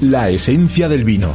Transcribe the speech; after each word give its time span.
La 0.00 0.30
esencia 0.30 0.88
del 0.88 1.04
vino. 1.04 1.34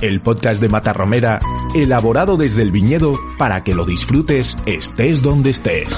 El 0.00 0.20
podcast 0.20 0.60
de 0.60 0.68
Matarromera, 0.68 1.38
elaborado 1.74 2.36
desde 2.36 2.62
el 2.62 2.72
viñedo 2.72 3.18
para 3.38 3.64
que 3.64 3.74
lo 3.74 3.84
disfrutes 3.84 4.56
estés 4.66 5.22
donde 5.22 5.50
estés. 5.50 5.88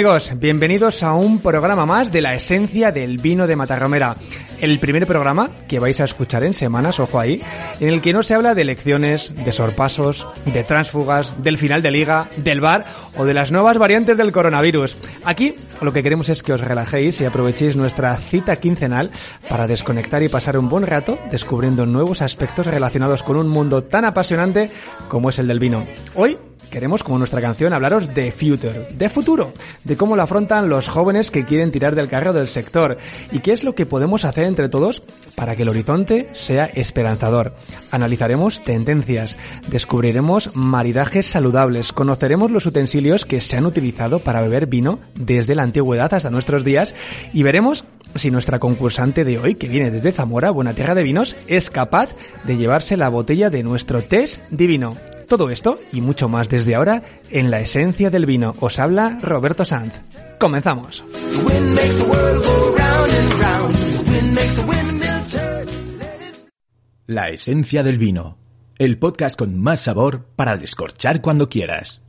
Amigos, 0.00 0.32
bienvenidos 0.38 1.02
a 1.02 1.12
un 1.12 1.40
programa 1.40 1.84
más 1.84 2.10
de 2.10 2.22
la 2.22 2.34
esencia 2.34 2.90
del 2.90 3.18
vino 3.18 3.46
de 3.46 3.54
Matarromera. 3.54 4.16
El 4.58 4.78
primer 4.78 5.06
programa 5.06 5.50
que 5.68 5.78
vais 5.78 6.00
a 6.00 6.04
escuchar 6.04 6.42
en 6.42 6.54
semanas, 6.54 6.98
ojo 7.00 7.20
ahí, 7.20 7.42
en 7.80 7.90
el 7.90 8.00
que 8.00 8.14
no 8.14 8.22
se 8.22 8.34
habla 8.34 8.54
de 8.54 8.62
elecciones, 8.62 9.34
de 9.34 9.52
sorpasos, 9.52 10.26
de 10.46 10.64
tránsfugas, 10.64 11.42
del 11.42 11.58
final 11.58 11.82
de 11.82 11.90
liga, 11.90 12.28
del 12.38 12.62
bar 12.62 12.86
o 13.18 13.26
de 13.26 13.34
las 13.34 13.52
nuevas 13.52 13.76
variantes 13.76 14.16
del 14.16 14.32
coronavirus. 14.32 14.96
Aquí 15.22 15.54
lo 15.82 15.92
que 15.92 16.02
queremos 16.02 16.30
es 16.30 16.42
que 16.42 16.54
os 16.54 16.62
relajéis 16.62 17.20
y 17.20 17.26
aprovechéis 17.26 17.76
nuestra 17.76 18.16
cita 18.16 18.56
quincenal 18.56 19.10
para 19.50 19.66
desconectar 19.66 20.22
y 20.22 20.30
pasar 20.30 20.56
un 20.56 20.70
buen 20.70 20.86
rato 20.86 21.18
descubriendo 21.30 21.84
nuevos 21.84 22.22
aspectos 22.22 22.66
relacionados 22.66 23.22
con 23.22 23.36
un 23.36 23.50
mundo 23.50 23.84
tan 23.84 24.06
apasionante 24.06 24.70
como 25.08 25.28
es 25.28 25.38
el 25.38 25.48
del 25.48 25.58
vino. 25.58 25.84
Hoy 26.14 26.38
Queremos, 26.70 27.02
como 27.02 27.18
nuestra 27.18 27.40
canción, 27.40 27.72
hablaros 27.72 28.14
de 28.14 28.30
future, 28.30 28.88
de 28.92 29.08
futuro, 29.08 29.52
de 29.84 29.96
cómo 29.96 30.14
lo 30.14 30.22
afrontan 30.22 30.68
los 30.68 30.88
jóvenes 30.88 31.30
que 31.30 31.44
quieren 31.44 31.72
tirar 31.72 31.94
del 31.94 32.08
carro 32.08 32.32
del 32.32 32.48
sector 32.48 32.96
y 33.32 33.40
qué 33.40 33.52
es 33.52 33.64
lo 33.64 33.74
que 33.74 33.86
podemos 33.86 34.24
hacer 34.24 34.44
entre 34.44 34.68
todos 34.68 35.02
para 35.34 35.56
que 35.56 35.62
el 35.62 35.68
horizonte 35.68 36.28
sea 36.32 36.66
esperanzador. 36.66 37.54
Analizaremos 37.90 38.62
tendencias, 38.62 39.36
descubriremos 39.68 40.54
maridajes 40.54 41.26
saludables, 41.26 41.92
conoceremos 41.92 42.50
los 42.50 42.66
utensilios 42.66 43.24
que 43.24 43.40
se 43.40 43.56
han 43.56 43.66
utilizado 43.66 44.20
para 44.20 44.40
beber 44.40 44.66
vino 44.66 45.00
desde 45.14 45.54
la 45.54 45.64
antigüedad 45.64 46.14
hasta 46.14 46.30
nuestros 46.30 46.64
días 46.64 46.94
y 47.32 47.42
veremos 47.42 47.84
si 48.14 48.30
nuestra 48.30 48.58
concursante 48.58 49.24
de 49.24 49.38
hoy, 49.38 49.54
que 49.54 49.68
viene 49.68 49.90
desde 49.90 50.12
Zamora, 50.12 50.50
buena 50.50 50.72
tierra 50.72 50.94
de 50.94 51.02
vinos, 51.02 51.36
es 51.46 51.70
capaz 51.70 52.10
de 52.44 52.56
llevarse 52.56 52.96
la 52.96 53.08
botella 53.08 53.50
de 53.50 53.62
nuestro 53.62 54.02
test 54.02 54.40
divino. 54.50 54.96
Todo 55.30 55.48
esto 55.48 55.78
y 55.92 56.00
mucho 56.00 56.28
más 56.28 56.48
desde 56.48 56.74
ahora 56.74 57.04
en 57.30 57.52
la 57.52 57.60
esencia 57.60 58.10
del 58.10 58.26
vino. 58.26 58.52
Os 58.58 58.80
habla 58.80 59.16
Roberto 59.22 59.64
Sanz. 59.64 59.94
Comenzamos. 60.40 61.04
La 67.06 67.28
esencia 67.28 67.84
del 67.84 67.98
vino. 67.98 68.38
El 68.76 68.98
podcast 68.98 69.38
con 69.38 69.56
más 69.56 69.82
sabor 69.82 70.26
para 70.34 70.56
descorchar 70.56 71.20
cuando 71.20 71.48
quieras. 71.48 72.02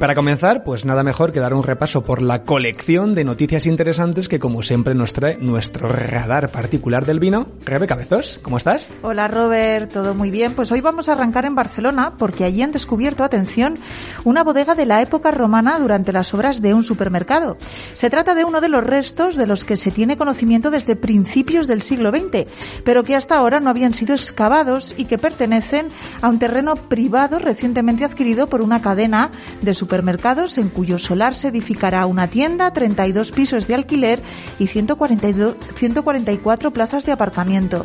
Para 0.00 0.14
comenzar, 0.14 0.64
pues 0.64 0.86
nada 0.86 1.02
mejor 1.02 1.30
que 1.30 1.40
dar 1.40 1.52
un 1.52 1.62
repaso 1.62 2.02
por 2.02 2.22
la 2.22 2.42
colección 2.42 3.14
de 3.14 3.22
noticias 3.22 3.66
interesantes 3.66 4.30
que 4.30 4.40
como 4.40 4.62
siempre 4.62 4.94
nos 4.94 5.12
trae 5.12 5.36
nuestro 5.36 5.90
radar 5.90 6.48
particular 6.48 7.04
del 7.04 7.20
vino. 7.20 7.48
Rebeca 7.66 7.96
Bezos, 7.96 8.40
¿cómo 8.42 8.56
estás? 8.56 8.88
Hola 9.02 9.28
Robert, 9.28 9.92
todo 9.92 10.14
muy 10.14 10.30
bien. 10.30 10.54
Pues 10.54 10.72
hoy 10.72 10.80
vamos 10.80 11.10
a 11.10 11.12
arrancar 11.12 11.44
en 11.44 11.54
Barcelona 11.54 12.14
porque 12.18 12.44
allí 12.44 12.62
han 12.62 12.72
descubierto, 12.72 13.24
atención, 13.24 13.78
una 14.24 14.42
bodega 14.42 14.74
de 14.74 14.86
la 14.86 15.02
época 15.02 15.32
romana 15.32 15.78
durante 15.78 16.14
las 16.14 16.32
obras 16.32 16.62
de 16.62 16.72
un 16.72 16.82
supermercado. 16.82 17.58
Se 17.92 18.08
trata 18.08 18.34
de 18.34 18.46
uno 18.46 18.62
de 18.62 18.70
los 18.70 18.82
restos 18.82 19.36
de 19.36 19.46
los 19.46 19.66
que 19.66 19.76
se 19.76 19.90
tiene 19.90 20.16
conocimiento 20.16 20.70
desde 20.70 20.96
principios 20.96 21.66
del 21.66 21.82
siglo 21.82 22.08
XX, 22.08 22.50
pero 22.84 23.04
que 23.04 23.16
hasta 23.16 23.36
ahora 23.36 23.60
no 23.60 23.68
habían 23.68 23.92
sido 23.92 24.14
excavados 24.14 24.94
y 24.96 25.04
que 25.04 25.18
pertenecen 25.18 25.88
a 26.22 26.30
un 26.30 26.38
terreno 26.38 26.76
privado 26.76 27.38
recientemente 27.38 28.06
adquirido 28.06 28.46
por 28.46 28.62
una 28.62 28.80
cadena 28.80 29.30
de 29.60 29.74
supermercados 29.74 29.89
en 29.92 30.68
cuyo 30.68 30.98
solar 30.98 31.34
se 31.34 31.48
edificará 31.48 32.06
una 32.06 32.28
tienda, 32.28 32.72
32 32.72 33.32
pisos 33.32 33.66
de 33.66 33.74
alquiler 33.74 34.22
y 34.58 34.68
142 34.68 35.56
144 35.74 36.70
plazas 36.70 37.04
de 37.04 37.12
aparcamiento. 37.12 37.84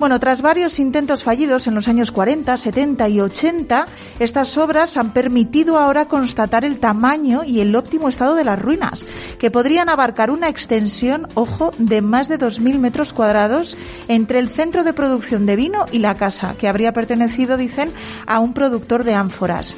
Bueno, 0.00 0.18
tras 0.18 0.40
varios 0.40 0.78
intentos 0.78 1.24
fallidos 1.24 1.66
en 1.66 1.74
los 1.74 1.86
años 1.86 2.10
40, 2.10 2.56
70 2.56 3.08
y 3.10 3.20
80, 3.20 3.86
estas 4.18 4.56
obras 4.56 4.96
han 4.96 5.12
permitido 5.12 5.78
ahora 5.78 6.06
constatar 6.06 6.64
el 6.64 6.78
tamaño 6.78 7.44
y 7.44 7.60
el 7.60 7.76
óptimo 7.76 8.08
estado 8.08 8.34
de 8.34 8.44
las 8.44 8.58
ruinas, 8.58 9.06
que 9.38 9.50
podrían 9.50 9.90
abarcar 9.90 10.30
una 10.30 10.48
extensión, 10.48 11.28
ojo, 11.34 11.72
de 11.76 12.00
más 12.00 12.28
de 12.28 12.38
2.000 12.38 12.78
metros 12.78 13.12
cuadrados 13.12 13.76
entre 14.08 14.38
el 14.38 14.48
centro 14.48 14.84
de 14.84 14.94
producción 14.94 15.44
de 15.44 15.56
vino 15.56 15.84
y 15.92 15.98
la 15.98 16.14
casa, 16.14 16.54
que 16.58 16.66
habría 16.66 16.94
pertenecido, 16.94 17.58
dicen, 17.58 17.92
a 18.26 18.40
un 18.40 18.54
productor 18.54 19.04
de 19.04 19.14
ánforas. 19.14 19.76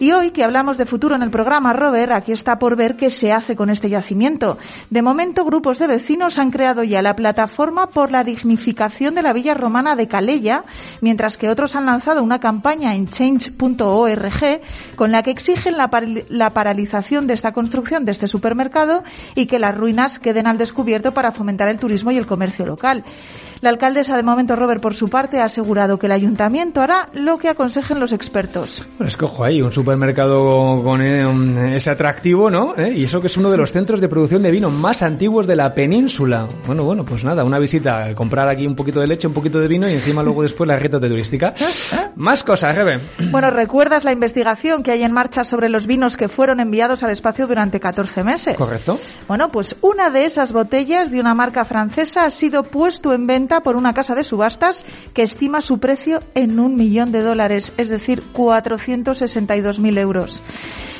Y 0.00 0.12
hoy 0.12 0.30
que 0.30 0.44
hablamos 0.44 0.78
de 0.78 0.86
futuro 0.86 1.16
en 1.16 1.22
el 1.22 1.30
programa, 1.30 1.72
Robert, 1.72 2.12
aquí 2.12 2.30
está 2.30 2.60
por 2.60 2.76
ver 2.76 2.96
qué 2.96 3.10
se 3.10 3.32
hace 3.32 3.56
con 3.56 3.68
este 3.68 3.88
yacimiento. 3.88 4.56
De 4.90 5.02
momento, 5.02 5.44
grupos 5.44 5.80
de 5.80 5.88
vecinos 5.88 6.38
han 6.38 6.52
creado 6.52 6.84
ya 6.84 7.02
la 7.02 7.16
plataforma 7.16 7.88
por 7.88 8.12
la 8.12 8.22
dignificación 8.22 9.16
de 9.16 9.22
la 9.22 9.32
villa 9.32 9.54
romana 9.54 9.96
de 9.96 10.06
Calella, 10.06 10.64
mientras 11.00 11.36
que 11.36 11.50
otros 11.50 11.74
han 11.74 11.86
lanzado 11.86 12.22
una 12.22 12.38
campaña 12.38 12.94
en 12.94 13.08
change.org 13.08 14.60
con 14.94 15.10
la 15.10 15.24
que 15.24 15.32
exigen 15.32 15.76
la, 15.76 15.90
la 16.28 16.50
paralización 16.50 17.26
de 17.26 17.34
esta 17.34 17.52
construcción 17.52 18.04
de 18.04 18.12
este 18.12 18.28
supermercado 18.28 19.02
y 19.34 19.46
que 19.46 19.58
las 19.58 19.76
ruinas 19.76 20.20
queden 20.20 20.46
al 20.46 20.58
descubierto 20.58 21.12
para 21.12 21.32
fomentar 21.32 21.68
el 21.68 21.78
turismo 21.78 22.12
y 22.12 22.18
el 22.18 22.26
comercio 22.26 22.64
local. 22.66 23.02
La 23.60 23.70
alcaldesa 23.70 24.16
de 24.16 24.22
momento, 24.22 24.54
Robert, 24.54 24.80
por 24.80 24.94
su 24.94 25.08
parte, 25.08 25.40
ha 25.40 25.44
asegurado 25.44 25.98
que 25.98 26.06
el 26.06 26.12
ayuntamiento 26.12 26.80
hará 26.80 27.08
lo 27.12 27.38
que 27.38 27.48
aconsejen 27.48 27.98
los 27.98 28.12
expertos. 28.12 28.86
Bueno, 28.98 29.08
es 29.08 29.16
que 29.16 29.24
ojo 29.24 29.44
ahí, 29.44 29.60
un 29.60 29.72
supermercado 29.72 30.80
con 30.84 31.02
eh, 31.02 31.74
ese 31.74 31.90
atractivo, 31.90 32.50
¿no? 32.50 32.76
¿Eh? 32.76 32.94
Y 32.96 33.04
eso 33.04 33.20
que 33.20 33.26
es 33.26 33.36
uno 33.36 33.50
de 33.50 33.56
los 33.56 33.72
centros 33.72 34.00
de 34.00 34.08
producción 34.08 34.42
de 34.42 34.52
vino 34.52 34.70
más 34.70 35.02
antiguos 35.02 35.46
de 35.48 35.56
la 35.56 35.74
península. 35.74 36.46
Bueno, 36.66 36.84
bueno, 36.84 37.04
pues 37.04 37.24
nada, 37.24 37.42
una 37.42 37.58
visita, 37.58 38.14
comprar 38.14 38.48
aquí 38.48 38.64
un 38.66 38.76
poquito 38.76 39.00
de 39.00 39.08
leche, 39.08 39.26
un 39.26 39.34
poquito 39.34 39.58
de 39.58 39.66
vino 39.66 39.88
y 39.88 39.94
encima 39.94 40.22
luego 40.22 40.42
después 40.42 40.68
la 40.68 40.76
reta 40.76 41.00
de 41.00 41.08
turística. 41.08 41.52
Más 42.16 42.44
cosas, 42.44 42.76
Rebe. 42.76 43.00
Bueno, 43.30 43.50
¿recuerdas 43.50 44.04
la 44.04 44.12
investigación 44.12 44.82
que 44.82 44.92
hay 44.92 45.02
en 45.02 45.12
marcha 45.12 45.42
sobre 45.42 45.68
los 45.68 45.86
vinos 45.86 46.16
que 46.16 46.28
fueron 46.28 46.60
enviados 46.60 47.02
al 47.02 47.10
espacio 47.10 47.46
durante 47.46 47.80
14 47.80 48.22
meses? 48.22 48.56
Correcto. 48.56 48.98
Bueno, 49.26 49.50
pues 49.50 49.76
una 49.80 50.10
de 50.10 50.24
esas 50.24 50.52
botellas 50.52 51.10
de 51.10 51.20
una 51.20 51.34
marca 51.34 51.64
francesa 51.64 52.24
ha 52.24 52.30
sido 52.30 52.62
puesto 52.62 53.12
en 53.12 53.26
venta 53.26 53.47
por 53.48 53.76
una 53.76 53.94
casa 53.94 54.14
de 54.14 54.24
subastas 54.24 54.84
que 55.14 55.22
estima 55.22 55.60
su 55.60 55.78
precio 55.78 56.20
en 56.34 56.60
un 56.60 56.76
millón 56.76 57.12
de 57.12 57.22
dólares, 57.22 57.72
es 57.76 57.88
decir, 57.88 58.22
462.000 58.32 59.98
euros. 59.98 60.42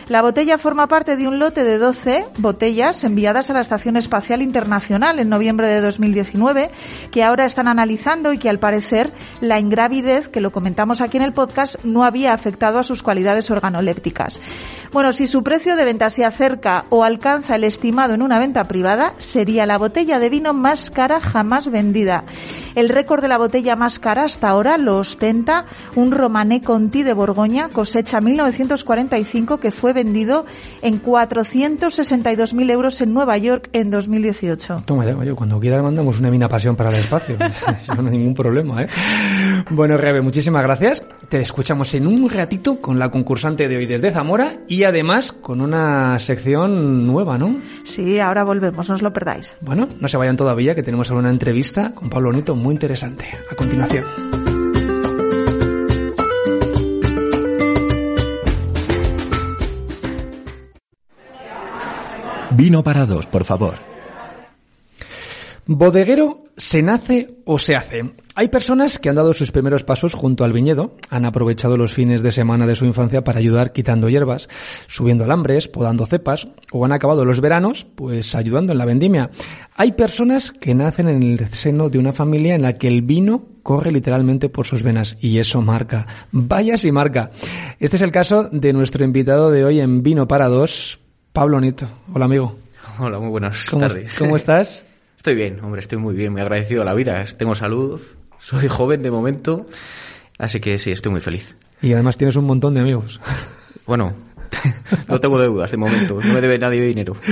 La 0.09 0.23
botella 0.23 0.57
forma 0.57 0.87
parte 0.87 1.19
de 1.19 1.29
un 1.29 1.39
lote 1.39 1.65
de 1.65 1.77
12 1.77 2.29
botellas 2.39 3.05
enviadas 3.05 3.51
a 3.51 3.53
la 3.53 3.61
Estación 3.61 3.99
Espacial 3.99 4.41
Internacional 4.41 5.19
en 5.19 5.29
noviembre 5.29 5.69
de 5.69 5.83
2019, 5.83 6.71
que 7.11 7.23
ahora 7.23 7.45
están 7.45 7.69
analizando 7.69 8.33
y 8.33 8.39
que 8.39 8.49
al 8.49 8.59
parecer 8.59 9.13
la 9.43 9.61
ingravidez, 9.61 10.29
que 10.29 10.41
lo 10.41 10.51
comentamos 10.51 11.03
aquí 11.03 11.19
en 11.19 11.25
el 11.25 11.35
podcast, 11.35 11.77
no 11.85 12.05
había 12.05 12.33
afectado 12.33 12.79
a 12.79 12.85
sus 12.85 13.03
cualidades 13.03 13.51
organolépticas. 13.51 14.41
Bueno, 14.93 15.13
si 15.13 15.27
su 15.27 15.43
precio 15.43 15.77
de 15.77 15.85
venta 15.85 16.09
se 16.09 16.25
acerca 16.25 16.87
o 16.89 17.05
alcanza 17.05 17.57
el 17.57 17.65
estimado 17.65 18.15
en 18.15 18.23
una 18.23 18.39
venta 18.39 18.67
privada, 18.67 19.13
sería 19.19 19.67
la 19.67 19.77
botella 19.77 20.19
de 20.19 20.31
vino 20.31 20.55
más 20.55 20.91
cara 20.91 21.21
jamás 21.21 21.71
vendida. 21.71 22.25
El 22.75 22.89
récord 22.89 23.21
de 23.21 23.29
la 23.29 23.37
botella 23.37 23.77
más 23.77 23.99
cara 23.99 24.25
hasta 24.25 24.49
ahora 24.49 24.79
lo 24.79 24.97
ostenta 24.97 25.67
un 25.97 26.13
Romané 26.13 26.63
Conti 26.63 27.03
de 27.03 27.13
Borgoña, 27.13 27.69
cosecha 27.69 28.23
1945, 28.23 29.59
que 29.61 29.71
fue 29.71 29.93
vendido 29.99 30.47
en 30.83 31.03
462.000 31.03 32.71
euros 32.71 33.01
en 33.01 33.13
Nueva 33.13 33.37
York 33.37 33.69
en 33.73 33.91
2018. 33.91 34.85
Toma 34.87 35.05
ya, 35.05 35.17
oye, 35.17 35.35
cuando 35.35 35.59
quieras 35.59 35.83
mandamos 35.83 36.21
una 36.21 36.31
mina 36.31 36.49
pasión 36.49 36.77
para 36.77 36.91
el 36.91 36.97
espacio. 36.97 37.37
No 37.99 38.09
hay 38.09 38.17
ningún 38.19 38.35
problema, 38.35 38.83
¿eh? 38.83 38.89
Bueno, 39.71 39.97
Rebe, 39.97 40.23
muchísimas 40.23 40.63
gracias. 40.63 41.03
Te 41.29 41.41
escuchamos 41.41 41.93
en 41.95 42.07
un 42.07 42.31
ratito 42.31 42.81
con 42.81 42.99
la 42.99 43.11
concursante 43.11 43.69
de 43.69 43.77
hoy 43.77 43.87
desde 43.87 44.13
Zamora 44.13 44.59
y 44.69 44.85
además 44.85 45.33
con 45.33 45.61
una 45.61 46.19
sección 46.19 47.07
nueva, 47.07 47.39
¿no? 47.39 47.57
Sí, 47.85 48.21
ahora 48.21 48.45
volvemos, 48.45 48.89
no 48.89 48.95
os 48.95 49.03
lo 49.03 49.13
perdáis. 49.13 49.57
Bueno, 49.61 49.89
no 50.01 50.09
se 50.09 50.17
vayan 50.17 50.37
todavía, 50.37 50.75
que 50.75 50.83
tenemos 50.83 51.11
ahora 51.11 51.21
una 51.21 51.31
entrevista 51.31 51.93
con 51.95 52.09
Pablo 52.09 52.33
Nito 52.33 52.55
muy 52.55 52.75
interesante. 52.75 53.25
A 53.51 53.55
continuación. 53.55 54.48
Vino 62.59 62.83
para 62.83 63.07
dos, 63.07 63.25
por 63.27 63.45
favor. 63.45 63.75
Bodeguero 65.65 66.43
se 66.57 66.83
nace 66.83 67.37
o 67.45 67.57
se 67.57 67.77
hace. 67.77 68.03
Hay 68.35 68.49
personas 68.49 68.99
que 68.99 69.09
han 69.09 69.15
dado 69.15 69.33
sus 69.33 69.53
primeros 69.53 69.85
pasos 69.85 70.13
junto 70.13 70.43
al 70.43 70.53
viñedo, 70.53 70.97
han 71.09 71.25
aprovechado 71.25 71.77
los 71.77 71.93
fines 71.93 72.21
de 72.21 72.33
semana 72.33 72.67
de 72.67 72.75
su 72.75 72.85
infancia 72.85 73.23
para 73.23 73.39
ayudar 73.39 73.73
quitando 73.73 74.09
hierbas, 74.09 74.49
subiendo 74.89 75.23
alambres, 75.23 75.69
podando 75.69 76.05
cepas, 76.05 76.49
o 76.73 76.85
han 76.85 76.91
acabado 76.91 77.25
los 77.25 77.41
veranos 77.41 77.87
pues 77.95 78.35
ayudando 78.35 78.73
en 78.73 78.79
la 78.79 78.87
vendimia. 78.87 79.31
Hay 79.77 79.93
personas 79.93 80.51
que 80.51 80.75
nacen 80.75 81.09
en 81.09 81.23
el 81.23 81.49
seno 81.55 81.91
de 81.91 82.01
una 82.01 82.13
familia 82.13 82.57
en 82.57 82.63
la 82.63 82.77
que 82.77 82.89
el 82.89 83.03
vino 83.03 83.47
corre 83.63 83.93
literalmente 83.93 84.49
por 84.49 84.67
sus 84.67 84.83
venas 84.83 85.17
y 85.21 85.39
eso 85.39 85.63
marca. 85.63 86.09
Vaya 86.33 86.77
si 86.77 86.91
marca. 86.91 87.31
Este 87.79 87.95
es 87.95 88.03
el 88.03 88.11
caso 88.11 88.49
de 88.51 88.73
nuestro 88.73 89.05
invitado 89.05 89.53
de 89.53 89.65
hoy 89.65 89.79
en 89.79 90.03
Vino 90.03 90.27
para 90.27 90.49
dos, 90.49 90.99
Pablo 91.33 91.61
Nito. 91.61 91.87
Hola 92.13 92.25
amigo. 92.25 92.59
Hola, 92.99 93.19
muy 93.19 93.29
buenas 93.29 93.69
¿Cómo, 93.71 93.87
tardes. 93.87 94.17
¿Cómo 94.19 94.37
estás? 94.37 94.85
Estoy 95.17 95.35
bien, 95.35 95.61
hombre, 95.61 95.81
estoy 95.81 95.99
muy 95.99 96.15
bien, 96.15 96.33
muy 96.33 96.41
agradecido 96.41 96.83
a 96.83 96.85
la 96.85 96.95
vida. 96.95 97.25
Tengo 97.37 97.55
salud, 97.55 98.01
soy 98.41 98.69
joven 98.69 99.03
de 99.03 99.11
momento, 99.11 99.65
así 100.39 100.61
que 100.61 100.79
sí, 100.79 100.93
estoy 100.93 101.11
muy 101.11 101.21
feliz. 101.21 101.57
Y 101.83 101.93
además 101.93 102.17
tienes 102.17 102.37
un 102.37 102.45
montón 102.45 102.75
de 102.75 102.81
amigos. 102.81 103.21
Bueno, 103.87 104.13
no 105.09 105.21
tengo 105.21 105.39
deudas 105.39 105.71
de 105.71 105.77
momento, 105.77 106.21
no 106.23 106.35
me 106.35 106.41
debe 106.41 106.59
nadie 106.59 106.81
dinero. 106.83 107.17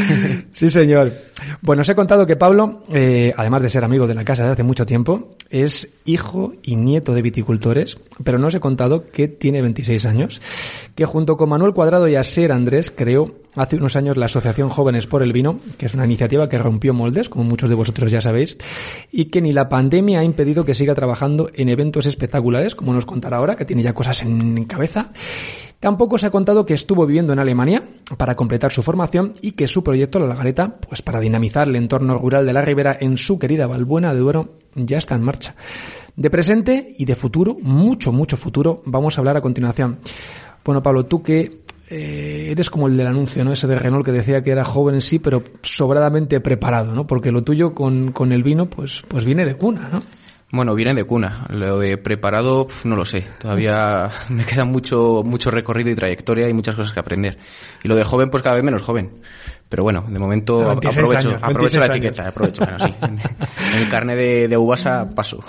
Sí, 0.53 0.71
señor. 0.71 1.13
Bueno, 1.61 1.83
os 1.83 1.89
he 1.89 1.95
contado 1.95 2.27
que 2.27 2.37
Pablo, 2.37 2.85
eh, 2.93 3.33
además 3.37 3.63
de 3.63 3.69
ser 3.69 3.85
amigo 3.85 4.07
de 4.07 4.15
la 4.15 4.25
casa 4.25 4.43
desde 4.43 4.55
hace 4.55 4.63
mucho 4.63 4.87
tiempo, 4.87 5.37
es 5.51 5.91
hijo 6.05 6.55
y 6.63 6.77
nieto 6.77 7.13
de 7.15 7.23
viticultores, 7.23 7.99
pero 8.25 8.39
no 8.39 8.47
os 8.47 8.55
he 8.55 8.61
contado 8.61 9.05
que 9.11 9.29
tiene 9.29 9.61
26 9.61 10.07
años, 10.07 10.41
que 10.95 11.05
junto 11.05 11.37
con 11.37 11.51
Manuel 11.51 11.75
Cuadrado 11.75 12.09
y 12.09 12.17
Aser 12.17 12.53
Andrés 12.53 12.91
creó 12.91 13.35
hace 13.57 13.77
unos 13.77 13.97
años 13.97 14.17
la 14.17 14.27
Asociación 14.27 14.69
Jóvenes 14.69 15.07
por 15.07 15.23
el 15.23 15.33
Vino, 15.33 15.59
que 15.79 15.87
es 15.87 15.95
una 15.95 16.05
iniciativa 16.05 16.49
que 16.49 16.59
rompió 16.59 16.95
moldes, 16.95 17.29
como 17.29 17.45
muchos 17.45 17.69
de 17.69 17.75
vosotros 17.75 18.11
ya 18.11 18.21
sabéis, 18.21 18.57
y 19.11 19.27
que 19.27 19.41
ni 19.41 19.53
la 19.53 19.69
pandemia 19.69 20.21
ha 20.21 20.25
impedido 20.25 20.65
que 20.65 20.75
siga 20.75 20.95
trabajando 20.95 21.51
en 21.55 21.69
eventos 21.69 22.07
espectaculares, 22.07 22.75
como 22.75 22.93
nos 22.93 23.07
contará 23.07 23.39
ahora, 23.39 23.57
que 23.57 23.65
tiene 23.65 23.83
ya 23.83 23.95
cosas 23.95 24.23
en 24.23 24.65
cabeza. 24.65 25.11
Tampoco 25.81 26.17
se 26.17 26.27
ha 26.27 26.31
contado 26.31 26.65
que 26.65 26.75
estuvo 26.75 27.07
viviendo 27.07 27.33
en 27.33 27.39
Alemania 27.39 27.83
para 28.17 28.35
completar 28.35 28.73
su 28.73 28.83
formación 28.83 29.35
y 29.43 29.53
que 29.53 29.69
su 29.69 29.85
proyecto 29.85 30.19
La 30.19 30.27
Lagareta, 30.27 30.77
pues 30.77 31.03
para 31.03 31.21
dinamizar 31.21 31.69
el 31.69 31.77
entorno 31.77 32.17
rural 32.19 32.47
de 32.47 32.53
la 32.53 32.63
Ribera 32.63 32.97
en 32.99 33.17
su 33.19 33.39
querida 33.39 33.67
Valbuena 33.67 34.15
de 34.15 34.21
Duero, 34.21 34.55
ya 34.75 34.99
está 34.99 35.15
en 35.15 35.23
marcha. 35.23 35.55
De 36.17 36.31
presente 36.31 36.95
y 36.97 37.05
de 37.05 37.15
futuro, 37.15 37.57
mucho, 37.61 38.11
mucho 38.11 38.39
futuro, 38.39 38.83
vamos 38.87 39.17
a 39.17 39.21
hablar 39.21 39.37
a 39.37 39.43
continuación. 39.43 39.99
Bueno, 40.65 40.83
Pablo, 40.83 41.05
tú 41.05 41.23
que 41.23 41.61
eh, 41.89 42.49
eres 42.51 42.71
como 42.71 42.89
el 42.89 42.97
del 42.97 43.07
anuncio, 43.07 43.45
¿no? 43.45 43.53
Ese 43.53 43.67
de 43.67 43.79
Renault 43.79 44.05
que 44.05 44.13
decía 44.13 44.43
que 44.43 44.51
era 44.51 44.65
joven 44.65 44.97
en 44.97 45.03
sí, 45.03 45.19
pero 45.19 45.43
sobradamente 45.63 46.41
preparado, 46.41 46.95
¿no? 46.95 47.07
Porque 47.07 47.31
lo 47.31 47.45
tuyo 47.45 47.75
con, 47.75 48.13
con 48.13 48.33
el 48.33 48.43
vino, 48.43 48.69
pues, 48.69 49.05
pues 49.07 49.25
viene 49.25 49.45
de 49.45 49.57
cuna, 49.57 49.91
¿no? 49.93 49.99
Bueno, 50.53 50.75
viene 50.77 50.95
de 50.95 51.05
cuna. 51.05 51.47
Lo 51.51 51.79
de 51.79 51.99
preparado, 51.99 52.69
no 52.85 52.95
lo 52.95 53.05
sé. 53.05 53.27
Todavía 53.39 54.09
me 54.31 54.45
queda 54.45 54.65
mucho, 54.65 55.23
mucho 55.25 55.51
recorrido 55.51 55.91
y 55.91 55.95
trayectoria 55.95 56.49
y 56.49 56.53
muchas 56.53 56.77
cosas 56.77 56.93
que 56.93 57.01
aprender. 57.01 57.39
Y 57.83 57.89
lo 57.89 57.97
de 57.97 58.05
joven, 58.05 58.31
pues 58.31 58.43
cada 58.43 58.55
vez 58.55 58.65
menos 58.65 58.83
joven. 58.83 59.11
Pero 59.69 59.83
bueno, 59.83 60.05
de 60.09 60.19
momento 60.19 60.59
26 60.69 60.99
aprovecho, 60.99 61.29
años, 61.31 61.43
aprovecho 61.43 61.79
la 61.81 61.89
26 61.89 61.91
etiqueta, 61.91 62.29
aprovecho. 62.29 62.63
Bueno, 62.65 62.79
sí. 62.87 62.95
En 63.77 63.83
el 63.83 63.89
carnet 63.89 64.17
de, 64.17 64.49
de 64.49 64.57
uvasa 64.57 65.11
paso. 65.11 65.43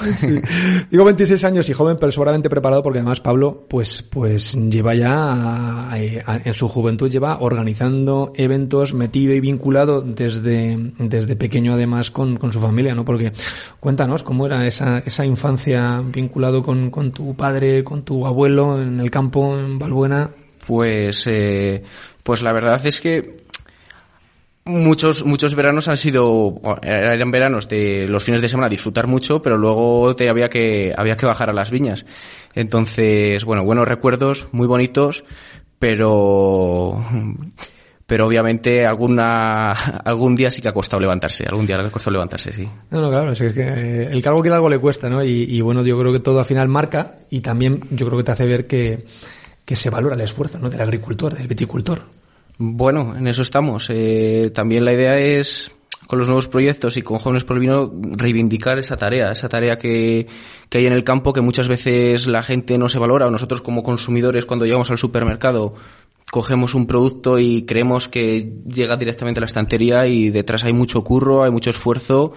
Digo 0.89 1.05
26 1.05 1.43
años 1.45 1.69
y 1.69 1.73
joven, 1.73 1.97
pero 1.99 2.11
seguramente 2.11 2.49
preparado 2.49 2.81
porque 2.83 2.99
además 2.99 3.21
Pablo, 3.21 3.65
pues, 3.69 4.01
pues 4.01 4.53
lleva 4.55 4.95
ya, 4.95 5.89
eh, 5.95 6.21
a- 6.25 6.37
en 6.43 6.53
su 6.53 6.67
juventud 6.67 7.09
lleva 7.09 7.37
organizando 7.39 8.33
eventos, 8.35 8.93
metido 8.93 9.33
y 9.33 9.39
vinculado 9.39 10.01
desde, 10.01 10.75
desde 10.97 11.35
pequeño 11.35 11.73
además 11.73 12.09
con, 12.11 12.37
con 12.37 12.51
su 12.51 12.59
familia, 12.59 12.95
¿no? 12.95 13.05
Porque 13.05 13.31
cuéntanos 13.79 14.23
cómo 14.23 14.47
era 14.47 14.65
esa, 14.65 14.97
esa 14.99 15.25
infancia 15.25 16.01
vinculado 16.03 16.63
con, 16.63 16.89
con 16.89 17.11
tu 17.11 17.35
padre, 17.35 17.83
con 17.83 18.03
tu 18.03 18.25
abuelo 18.25 18.81
en 18.81 18.99
el 18.99 19.11
campo, 19.11 19.57
en 19.57 19.77
Valbuena. 19.79 20.31
Pues, 20.65 21.25
eh, 21.27 21.81
pues 22.23 22.41
la 22.41 22.51
verdad 22.51 22.85
es 22.85 22.99
que 22.99 23.36
muchos, 24.67 25.25
muchos 25.25 25.55
veranos 25.55 25.87
han 25.87 25.97
sido, 25.97 26.61
eran 26.81 27.31
veranos 27.31 27.67
de 27.67 28.07
los 28.07 28.23
fines 28.23 28.41
de 28.41 28.49
semana 28.49 28.69
disfrutar 28.69 29.07
mucho, 29.07 29.41
pero 29.41 29.57
luego 29.57 30.15
te 30.15 30.29
había 30.29 30.47
que, 30.49 30.93
había 30.95 31.17
que 31.17 31.25
bajar 31.25 31.49
a 31.49 31.53
las 31.53 31.71
viñas. 31.71 32.05
Entonces, 32.53 33.43
bueno, 33.45 33.63
buenos 33.63 33.87
recuerdos, 33.87 34.47
muy 34.51 34.67
bonitos, 34.67 35.23
pero, 35.79 37.03
pero 38.05 38.27
obviamente 38.27 38.85
alguna, 38.85 39.71
algún 39.71 40.35
día 40.35 40.51
sí 40.51 40.61
que 40.61 40.69
ha 40.69 40.73
costado 40.73 40.99
levantarse, 40.99 41.45
algún 41.47 41.65
día 41.65 41.77
le 41.77 41.87
ha 41.87 41.91
costado 41.91 42.13
levantarse, 42.13 42.53
sí. 42.53 42.67
No, 42.91 43.01
no, 43.01 43.09
claro, 43.09 43.31
es 43.31 43.39
que, 43.39 43.53
que 43.53 44.03
el 44.03 44.21
cargo 44.21 44.41
que 44.41 44.49
algo 44.49 44.69
le 44.69 44.79
cuesta, 44.79 45.09
¿no? 45.09 45.23
Y, 45.23 45.43
y 45.43 45.61
bueno, 45.61 45.83
yo 45.83 45.99
creo 45.99 46.11
que 46.11 46.19
todo 46.19 46.39
al 46.39 46.45
final 46.45 46.67
marca 46.67 47.15
y 47.29 47.41
también 47.41 47.81
yo 47.91 48.05
creo 48.07 48.17
que 48.17 48.23
te 48.23 48.31
hace 48.31 48.45
ver 48.45 48.67
que, 48.67 49.05
que 49.65 49.75
se 49.75 49.89
valora 49.89 50.15
el 50.15 50.21
esfuerzo, 50.21 50.59
¿no? 50.59 50.69
Del 50.69 50.81
agricultor, 50.81 51.35
del 51.35 51.47
viticultor. 51.47 52.16
Bueno, 52.57 53.15
en 53.15 53.27
eso 53.27 53.41
estamos. 53.41 53.87
Eh, 53.89 54.51
también 54.53 54.85
la 54.85 54.93
idea 54.93 55.17
es, 55.17 55.71
con 56.07 56.19
los 56.19 56.27
nuevos 56.27 56.47
proyectos 56.47 56.97
y 56.97 57.01
con 57.01 57.19
Jóvenes 57.19 57.43
por 57.43 57.57
el 57.57 57.61
Vino, 57.61 57.91
reivindicar 57.93 58.79
esa 58.79 58.97
tarea, 58.97 59.31
esa 59.31 59.49
tarea 59.49 59.77
que, 59.77 60.27
que 60.69 60.77
hay 60.79 60.85
en 60.85 60.93
el 60.93 61.03
campo 61.03 61.33
que 61.33 61.41
muchas 61.41 61.67
veces 61.67 62.27
la 62.27 62.43
gente 62.43 62.77
no 62.77 62.89
se 62.89 62.99
valora 62.99 63.27
o 63.27 63.31
nosotros 63.31 63.61
como 63.61 63.83
consumidores 63.83 64.45
cuando 64.45 64.65
llegamos 64.65 64.89
al 64.89 64.97
supermercado 64.97 65.75
cogemos 66.31 66.75
un 66.75 66.87
producto 66.87 67.39
y 67.39 67.65
creemos 67.65 68.07
que 68.07 68.61
llega 68.67 68.97
directamente 68.97 69.39
a 69.39 69.41
la 69.41 69.47
estantería 69.47 70.07
y 70.07 70.29
detrás 70.29 70.63
hay 70.65 70.73
mucho 70.73 71.03
curro, 71.03 71.43
hay 71.43 71.51
mucho 71.51 71.69
esfuerzo 71.69 72.33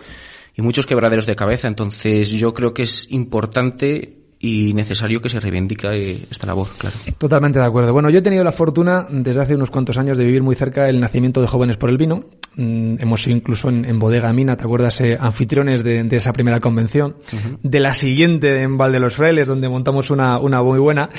y 0.54 0.62
muchos 0.62 0.86
quebraderos 0.86 1.26
de 1.26 1.36
cabeza. 1.36 1.68
Entonces 1.68 2.30
yo 2.30 2.54
creo 2.54 2.72
que 2.72 2.82
es 2.82 3.10
importante 3.10 4.19
y 4.42 4.72
necesario 4.72 5.20
que 5.20 5.28
se 5.28 5.38
reivindique 5.38 6.26
esta 6.30 6.46
labor, 6.46 6.68
claro. 6.78 6.96
Totalmente 7.18 7.58
de 7.58 7.64
acuerdo. 7.66 7.92
Bueno, 7.92 8.08
yo 8.08 8.20
he 8.20 8.22
tenido 8.22 8.42
la 8.42 8.52
fortuna 8.52 9.06
desde 9.10 9.42
hace 9.42 9.54
unos 9.54 9.70
cuantos 9.70 9.98
años 9.98 10.16
de 10.16 10.24
vivir 10.24 10.42
muy 10.42 10.54
cerca 10.54 10.88
el 10.88 10.98
nacimiento 10.98 11.42
de 11.42 11.46
Jóvenes 11.46 11.76
por 11.76 11.90
el 11.90 11.98
Vino. 11.98 12.24
Mm, 12.56 12.96
hemos 13.00 13.22
sido 13.22 13.36
incluso 13.36 13.68
en, 13.68 13.84
en 13.84 13.98
Bodega 13.98 14.32
Mina, 14.32 14.56
¿te 14.56 14.64
acuerdas? 14.64 14.98
Eh, 15.02 15.18
anfitriones 15.20 15.84
de, 15.84 16.04
de 16.04 16.16
esa 16.16 16.32
primera 16.32 16.58
convención. 16.58 17.16
De 17.62 17.80
la 17.80 17.92
siguiente 17.92 18.62
en 18.62 18.78
Val 18.78 18.92
de 18.92 19.00
los 19.00 19.14
Frailes, 19.14 19.46
donde 19.46 19.68
montamos 19.68 20.10
una, 20.10 20.38
una 20.38 20.62
muy 20.62 20.78
buena. 20.78 21.10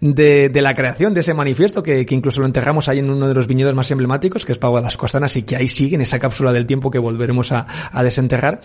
De, 0.00 0.48
de 0.48 0.62
la 0.62 0.72
creación 0.72 1.12
de 1.12 1.20
ese 1.20 1.34
manifiesto, 1.34 1.82
que, 1.82 2.06
que 2.06 2.14
incluso 2.14 2.40
lo 2.40 2.46
enterramos 2.46 2.88
ahí 2.88 3.00
en 3.00 3.10
uno 3.10 3.28
de 3.28 3.34
los 3.34 3.46
viñedos 3.46 3.74
más 3.74 3.90
emblemáticos, 3.90 4.46
que 4.46 4.52
es 4.52 4.58
Pau 4.58 4.74
de 4.76 4.80
las 4.80 4.96
Costanas, 4.96 5.36
y 5.36 5.42
que 5.42 5.54
ahí 5.54 5.68
sigue 5.68 5.96
en 5.96 6.00
esa 6.00 6.18
cápsula 6.18 6.50
del 6.50 6.64
tiempo 6.64 6.90
que 6.90 6.98
volveremos 6.98 7.52
a, 7.52 7.66
a 7.92 8.02
desenterrar. 8.02 8.62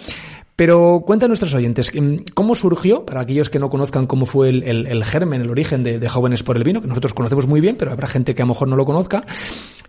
Pero 0.56 1.02
cuenta 1.06 1.26
a 1.26 1.28
nuestros 1.28 1.54
oyentes, 1.54 1.92
mm, 1.94 2.32
¿cómo 2.34 2.56
surgió, 2.56 3.06
para 3.06 3.20
aquellos 3.22 3.50
que 3.50 3.60
no 3.60 3.70
conozcan 3.70 4.05
cómo 4.08 4.26
fue 4.26 4.50
el, 4.50 5.04
germen, 5.04 5.42
el 5.42 5.50
origen 5.50 5.84
de, 5.84 6.10
Jóvenes 6.10 6.44
por 6.44 6.58
el 6.58 6.64
Vino, 6.64 6.82
que 6.82 6.88
nosotros 6.88 7.14
conocemos 7.14 7.48
muy 7.48 7.62
bien, 7.62 7.76
pero 7.78 7.92
habrá 7.92 8.08
gente 8.08 8.36
que 8.36 8.42
a 8.42 8.46
lo 8.46 8.50
mejor 8.50 8.68
no 8.68 8.76
lo 8.76 8.86
conozca, 8.86 9.26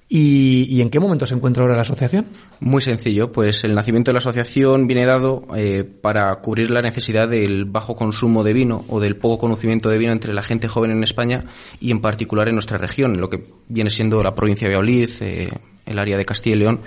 y, 0.08 0.80
en 0.80 0.90
qué 0.90 1.00
momento 1.00 1.26
se 1.26 1.34
encuentra 1.34 1.64
ahora 1.64 1.74
la 1.74 1.82
asociación? 1.82 2.26
Muy 2.60 2.80
sencillo, 2.80 3.32
pues 3.32 3.64
el 3.64 3.74
nacimiento 3.74 4.10
de 4.10 4.14
la 4.14 4.18
asociación 4.18 4.86
viene 4.86 5.04
dado 5.04 5.48
eh, 5.56 5.82
para 5.82 6.32
cubrir 6.36 6.70
la 6.70 6.80
necesidad 6.80 7.28
del 7.28 7.64
bajo 7.64 7.96
consumo 7.96 8.44
de 8.44 8.52
vino 8.52 8.84
o 8.88 9.00
del 9.00 9.16
poco 9.16 9.38
conocimiento 9.38 9.88
de 9.90 9.98
vino 9.98 10.12
entre 10.12 10.32
la 10.32 10.42
gente 10.42 10.68
joven 10.68 10.92
en 10.92 11.02
España 11.02 11.46
y 11.80 11.90
en 11.90 12.00
particular 12.00 12.48
en 12.48 12.54
nuestra 12.54 12.78
región, 12.78 13.20
lo 13.20 13.28
que 13.28 13.42
viene 13.68 13.90
siendo 13.90 14.22
la 14.22 14.34
provincia 14.34 14.68
de 14.68 14.74
Valladolid, 14.74 15.10
eh, 15.22 15.48
el 15.86 15.98
área 15.98 16.16
de 16.16 16.24
Castilla 16.24 16.54
y 16.54 16.58
León. 16.60 16.80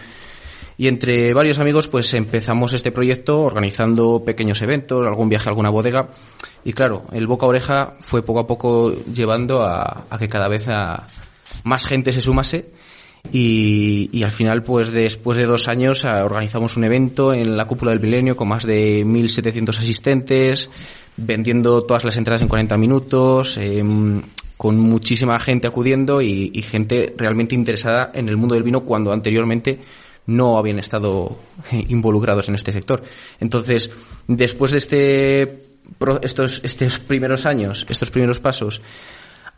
Y 0.79 0.87
entre 0.87 1.33
varios 1.33 1.59
amigos, 1.59 1.89
pues 1.89 2.13
empezamos 2.13 2.71
este 2.71 2.93
proyecto 2.93 3.41
organizando 3.41 4.23
pequeños 4.23 4.61
eventos, 4.61 5.05
algún 5.05 5.27
viaje 5.27 5.49
a 5.49 5.51
alguna 5.51 5.69
bodega. 5.69 6.07
Y 6.63 6.73
claro, 6.73 7.05
el 7.11 7.27
boca 7.27 7.45
a 7.45 7.49
oreja 7.49 7.93
fue 8.01 8.23
poco 8.23 8.39
a 8.39 8.47
poco 8.47 8.93
llevando 9.05 9.63
a, 9.63 10.05
que 10.19 10.27
cada 10.27 10.47
vez 10.47 10.67
más 11.63 11.85
gente 11.85 12.11
se 12.11 12.21
sumase. 12.21 12.71
Y, 13.31 14.23
al 14.23 14.31
final, 14.31 14.63
pues 14.63 14.91
después 14.91 15.37
de 15.37 15.45
dos 15.45 15.67
años, 15.67 16.05
ah, 16.05 16.23
organizamos 16.23 16.77
un 16.77 16.85
evento 16.85 17.33
en 17.33 17.57
la 17.57 17.65
cúpula 17.65 17.91
del 17.91 17.99
milenio 17.99 18.35
con 18.35 18.47
más 18.47 18.65
de 18.65 19.05
1.700 19.05 19.77
asistentes, 19.77 20.69
vendiendo 21.17 21.83
todas 21.83 22.05
las 22.05 22.15
entradas 22.17 22.41
en 22.41 22.47
40 22.47 22.77
minutos, 22.77 23.57
em, 23.57 24.21
con 24.57 24.77
muchísima 24.77 25.37
gente 25.39 25.67
acudiendo 25.67 26.21
y, 26.21 26.61
gente 26.61 27.13
realmente 27.17 27.55
interesada 27.55 28.11
en 28.13 28.29
el 28.29 28.37
mundo 28.37 28.55
del 28.55 28.63
vino 28.63 28.81
cuando 28.81 29.11
anteriormente 29.11 29.79
no 30.27 30.57
habían 30.57 30.79
estado 30.79 31.37
involucrados 31.89 32.47
en 32.49 32.55
este 32.55 32.71
sector. 32.71 33.03
Entonces, 33.39 33.89
después 34.27 34.71
de 34.71 34.77
este, 34.77 35.68
estos, 36.21 36.61
estos 36.63 36.99
primeros 36.99 37.45
años, 37.45 37.85
estos 37.89 38.09
primeros 38.11 38.39
pasos, 38.39 38.81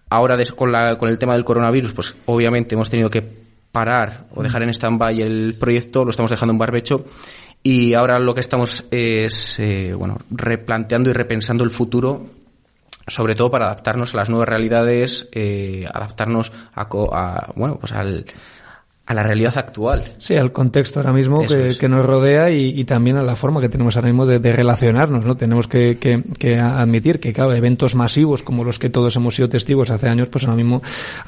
ahora 0.10 0.38
des- 0.38 0.52
con, 0.52 0.72
la- 0.72 0.98
con 0.98 1.10
el 1.10 1.18
tema 1.18 1.34
del 1.34 1.44
coronavirus, 1.46 1.94
pues 1.94 2.16
obviamente 2.26 2.76
hemos 2.76 2.90
tenido 2.90 3.10
que 3.10 3.24
parar 3.72 4.26
o 4.36 4.44
dejar 4.44 4.64
en 4.64 4.70
stand-by 4.70 5.22
el 5.22 5.56
proyecto, 5.60 6.04
lo 6.04 6.10
estamos 6.10 6.30
dejando 6.32 6.52
en 6.54 6.60
barbecho 6.60 7.06
y 7.64 7.94
ahora 7.94 8.20
lo 8.20 8.34
que 8.34 8.42
estamos 8.42 8.84
es, 8.92 9.60
eh, 9.60 9.94
bueno, 9.98 10.18
replanteando 10.32 11.10
y 11.10 11.14
repensando 11.14 11.64
el 11.64 11.72
futuro 11.72 12.26
sobre 13.08 13.36
todo 13.36 13.50
para 13.50 13.66
adaptarnos 13.66 14.14
a 14.14 14.18
las 14.18 14.30
nuevas 14.30 14.48
realidades, 14.48 15.28
eh, 15.32 15.86
adaptarnos 15.92 16.52
a, 16.74 16.82
a, 16.84 17.52
bueno, 17.56 17.78
pues 17.80 17.92
al, 17.94 18.26
a 19.12 19.14
la 19.14 19.24
realidad 19.24 19.54
actual. 19.58 20.02
Sí, 20.18 20.36
al 20.36 20.52
contexto 20.52 21.00
ahora 21.00 21.14
mismo 21.14 21.46
que, 21.46 21.70
es. 21.70 21.78
que 21.78 21.88
nos 21.90 22.06
rodea 22.06 22.50
y, 22.50 22.80
y 22.80 22.84
también 22.86 23.18
a 23.18 23.24
la 23.24 23.36
forma 23.36 23.62
que 23.62 23.70
tenemos 23.70 23.96
ahora 23.96 24.08
mismo 24.08 24.26
de, 24.26 24.40
de 24.40 24.52
relacionarnos, 24.52 25.26
¿no? 25.26 25.36
Tenemos 25.36 25.68
que, 25.68 25.98
que- 25.98 26.24
que 26.40 26.58
admitir 26.58 27.20
que, 27.20 27.34
claro, 27.34 27.54
eventos 27.54 27.94
masivos 27.96 28.44
como 28.44 28.64
los 28.64 28.80
que 28.80 28.90
todos 28.90 29.16
hemos 29.16 29.36
sido 29.36 29.50
testigos 29.50 29.90
hace 29.92 30.08
años, 30.10 30.28
pues 30.30 30.44
ahora 30.46 30.56
mismo 30.56 30.82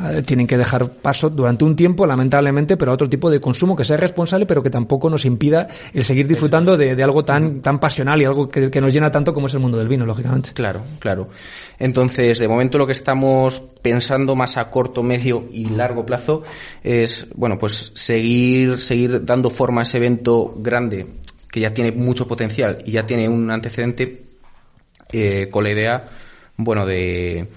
eh, 0.09 0.23
tienen 0.25 0.47
que 0.47 0.57
dejar 0.57 0.89
paso 0.89 1.29
durante 1.29 1.63
un 1.65 1.75
tiempo, 1.75 2.05
lamentablemente, 2.05 2.77
pero 2.77 2.91
a 2.91 2.95
otro 2.95 3.09
tipo 3.09 3.29
de 3.29 3.39
consumo 3.39 3.75
que 3.75 3.83
sea 3.85 3.97
responsable, 3.97 4.45
pero 4.45 4.63
que 4.63 4.69
tampoco 4.69 5.09
nos 5.09 5.25
impida 5.25 5.67
el 5.93 6.03
seguir 6.03 6.27
disfrutando 6.27 6.77
de, 6.77 6.95
de 6.95 7.03
algo 7.03 7.23
tan, 7.23 7.61
tan 7.61 7.79
pasional 7.79 8.21
y 8.21 8.25
algo 8.25 8.49
que, 8.49 8.71
que 8.71 8.81
nos 8.81 8.93
llena 8.93 9.11
tanto 9.11 9.33
como 9.33 9.47
es 9.47 9.53
el 9.53 9.59
mundo 9.59 9.77
del 9.77 9.87
vino, 9.87 10.05
lógicamente. 10.05 10.51
Claro, 10.53 10.81
claro. 10.99 11.27
Entonces, 11.83 12.39
de 12.39 12.47
momento 12.47 12.77
lo 12.77 12.87
que 12.87 12.93
estamos 12.93 13.59
pensando 13.81 14.37
más 14.37 14.55
a 14.55 14.69
corto, 14.69 15.03
medio 15.03 15.49
y 15.51 15.65
largo 15.65 16.05
plazo 16.05 16.43
es, 16.81 17.27
bueno, 17.35 17.57
pues 17.59 17.91
seguir, 17.93 18.81
seguir 18.81 19.25
dando 19.25 19.49
forma 19.49 19.81
a 19.81 19.83
ese 19.83 19.97
evento 19.97 20.53
grande 20.57 21.05
que 21.51 21.59
ya 21.59 21.73
tiene 21.73 21.91
mucho 21.91 22.25
potencial 22.25 22.77
y 22.85 22.91
ya 22.91 23.05
tiene 23.05 23.27
un 23.27 23.51
antecedente 23.51 24.23
eh, 25.11 25.49
con 25.51 25.65
la 25.65 25.71
idea, 25.71 26.05
bueno, 26.55 26.85
de 26.85 27.49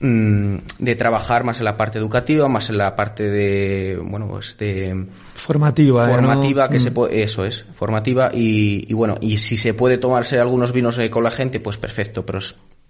mm, 0.00 0.56
de 0.78 0.94
trabajar 0.96 1.44
más 1.44 1.58
en 1.58 1.66
la 1.66 1.76
parte 1.76 1.98
educativa, 1.98 2.48
más 2.48 2.70
en 2.70 2.78
la 2.78 2.96
parte 2.96 3.28
de, 3.28 3.98
bueno, 4.02 4.26
pues 4.26 4.56
de 4.56 5.04
Formativa. 5.34 6.04
¿eh? 6.04 6.06
¿no? 6.08 6.14
formativa 6.14 6.70
que 6.70 6.78
Mm. 6.78 6.80
se 6.80 6.90
puede, 6.92 7.22
eso 7.22 7.44
es, 7.44 7.66
formativa 7.74 8.30
y, 8.32 8.90
y 8.90 8.94
bueno, 8.94 9.18
y 9.20 9.36
si 9.36 9.58
se 9.58 9.74
puede 9.74 9.98
tomarse 9.98 10.40
algunos 10.40 10.72
vinos 10.72 10.98
eh, 10.98 11.10
con 11.10 11.22
la 11.24 11.30
gente, 11.30 11.60
pues 11.60 11.76
perfecto, 11.76 12.24
pero 12.24 12.38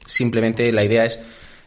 simplemente 0.07 0.71
la 0.73 0.85
idea 0.85 1.05
es 1.05 1.19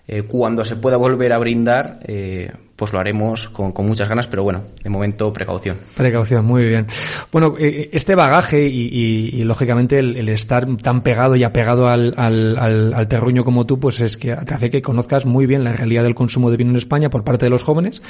eh, 0.07 0.23
cuando 0.23 0.63
se 0.63 0.75
pueda 0.77 0.95
volver 0.97 1.33
a 1.33 1.37
brindar, 1.37 1.99
eh, 2.07 2.51
pues 2.77 2.93
lo 2.93 2.99
haremos 2.99 3.49
con, 3.49 3.71
con 3.73 3.85
muchas 3.87 4.07
ganas, 4.07 4.27
pero 4.27 4.43
bueno, 4.43 4.61
de 4.81 4.89
momento 4.89 5.33
precaución. 5.33 5.77
Precaución, 5.97 6.45
muy 6.45 6.63
bien. 6.63 6.85
Bueno, 7.31 7.55
eh, 7.59 7.89
este 7.91 8.15
bagaje 8.15 8.67
y, 8.67 8.87
y- 8.91 9.29
y, 9.41 9.43
lógicamente 9.43 9.99
el, 9.99 10.15
el 10.15 10.29
estar 10.29 10.65
tan 10.77 11.01
pegado 11.01 11.35
y 11.35 11.43
apegado 11.43 11.87
al, 11.89 12.13
al, 12.15 12.55
al, 12.57 12.93
al 12.93 13.07
terruño 13.07 13.43
como 13.43 13.65
tú, 13.65 13.79
pues 13.79 13.99
es 13.99 14.15
que 14.15 14.33
te 14.35 14.53
hace 14.53 14.69
que 14.69 14.81
conozcas 14.81 15.25
muy 15.25 15.45
bien 15.45 15.63
la 15.63 15.73
realidad 15.73 16.03
del 16.03 16.15
consumo 16.15 16.51
de 16.51 16.57
vino 16.57 16.69
en 16.69 16.77
España 16.77 17.09
por 17.09 17.23
parte 17.25 17.45
de 17.45 17.49
los 17.49 17.63
jóvenes. 17.63 18.01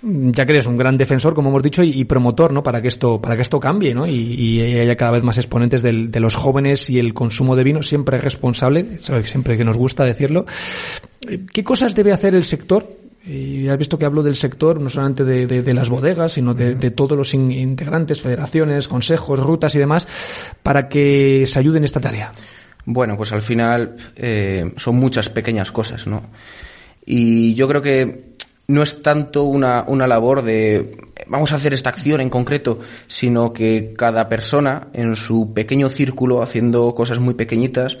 Ya 0.00 0.46
que 0.46 0.52
eres 0.52 0.66
un 0.66 0.76
gran 0.76 0.96
defensor, 0.96 1.34
como 1.34 1.50
hemos 1.50 1.62
dicho, 1.62 1.82
y, 1.82 2.04
promotor, 2.04 2.52
¿no? 2.52 2.62
Para 2.62 2.80
que 2.80 2.88
esto, 2.88 3.20
para 3.20 3.34
que 3.34 3.42
esto 3.42 3.58
cambie, 3.58 3.94
¿no? 3.94 4.06
Y, 4.06 4.60
haya 4.60 4.96
cada 4.96 5.10
vez 5.10 5.24
más 5.24 5.38
exponentes 5.38 5.82
de 5.82 6.20
los 6.20 6.36
jóvenes 6.36 6.88
y 6.88 6.98
el 6.98 7.14
consumo 7.14 7.56
de 7.56 7.64
vino 7.64 7.82
siempre 7.82 8.18
responsable, 8.18 8.98
siempre 8.98 9.56
que 9.56 9.64
nos 9.64 9.76
gusta 9.76 10.04
decirlo. 10.04 10.46
¿Qué 11.52 11.64
cosas 11.64 11.94
debe 11.96 12.12
hacer 12.12 12.34
el 12.34 12.44
sector 12.44 12.86
y 13.26 13.68
has 13.68 13.76
visto 13.76 13.98
que 13.98 14.06
hablo 14.06 14.22
del 14.22 14.36
sector, 14.36 14.80
no 14.80 14.88
solamente 14.88 15.24
de, 15.24 15.74
las 15.74 15.90
bodegas, 15.90 16.32
sino 16.32 16.54
de, 16.54 16.90
todos 16.90 17.18
los 17.18 17.34
in- 17.34 17.50
integrantes, 17.50 18.22
federaciones, 18.22 18.88
consejos, 18.88 19.38
rutas 19.38 19.74
y 19.74 19.78
demás, 19.78 20.08
para 20.62 20.88
que 20.88 21.44
se 21.46 21.58
ayuden 21.58 21.78
en 21.78 21.84
esta 21.84 22.00
tarea. 22.00 22.32
Bueno, 22.86 23.16
pues 23.16 23.32
al 23.32 23.42
final 23.42 23.96
eh, 24.16 24.72
son 24.76 24.96
muchas 24.96 25.28
pequeñas 25.28 25.70
cosas, 25.70 26.06
¿no? 26.06 26.22
Y 27.04 27.54
yo 27.54 27.68
creo 27.68 27.82
que 27.82 28.27
no 28.68 28.82
es 28.82 29.02
tanto 29.02 29.44
una, 29.44 29.84
una 29.88 30.06
labor 30.06 30.42
de 30.42 30.96
vamos 31.26 31.52
a 31.52 31.56
hacer 31.56 31.74
esta 31.74 31.90
acción 31.90 32.20
en 32.20 32.30
concreto, 32.30 32.78
sino 33.06 33.52
que 33.52 33.94
cada 33.96 34.28
persona 34.28 34.88
en 34.92 35.16
su 35.16 35.52
pequeño 35.54 35.88
círculo, 35.88 36.42
haciendo 36.42 36.94
cosas 36.94 37.18
muy 37.18 37.34
pequeñitas, 37.34 37.98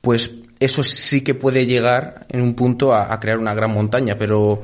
pues 0.00 0.34
eso 0.60 0.82
sí 0.82 1.22
que 1.22 1.34
puede 1.34 1.66
llegar 1.66 2.26
en 2.28 2.42
un 2.42 2.54
punto 2.54 2.94
a, 2.94 3.18
crear 3.18 3.38
una 3.38 3.54
gran 3.54 3.72
montaña, 3.72 4.16
pero, 4.18 4.62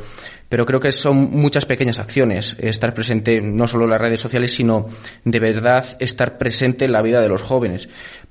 pero 0.49 0.65
creo 0.65 0.81
que 0.81 0.93
son 0.93 1.31
muchas 1.33 1.67
pequeñas 1.67 1.99
acciones. 1.99 2.55
Estar 2.59 2.95
presente 2.95 3.41
no 3.41 3.67
solo 3.67 3.85
en 3.85 3.91
las 3.91 4.01
redes 4.01 4.21
sociales, 4.21 4.53
sino 4.53 4.87
de 5.25 5.41
verdad 5.41 5.85
estar 5.99 6.39
presente 6.39 6.85
en 6.85 6.93
la 6.93 7.03
vida 7.03 7.21
de 7.21 7.29
los 7.29 7.43
jóvenes. 7.43 7.89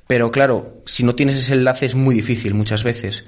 Pero 0.07 0.31
claro, 0.31 0.81
si 0.85 1.03
no 1.03 1.15
tienes 1.15 1.35
ese 1.35 1.53
enlace 1.53 1.85
es 1.85 1.95
muy 1.95 2.15
difícil 2.15 2.53
muchas 2.53 2.83
veces. 2.83 3.25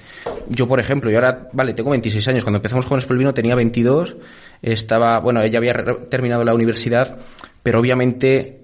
Yo, 0.47 0.67
por 0.67 0.79
ejemplo, 0.79 1.11
yo 1.11 1.17
ahora, 1.17 1.49
vale, 1.51 1.73
tengo 1.73 1.89
26 1.89 2.27
años. 2.29 2.43
Cuando 2.43 2.57
empezamos 2.57 2.85
Jóvenes 2.85 3.05
por 3.05 3.17
Vino 3.17 3.33
tenía 3.33 3.55
22. 3.55 4.15
Estaba, 4.61 5.19
bueno, 5.19 5.41
ella 5.41 5.59
había 5.59 5.73
terminado 6.09 6.43
la 6.45 6.53
universidad, 6.53 7.17
pero 7.63 7.79
obviamente 7.79 8.63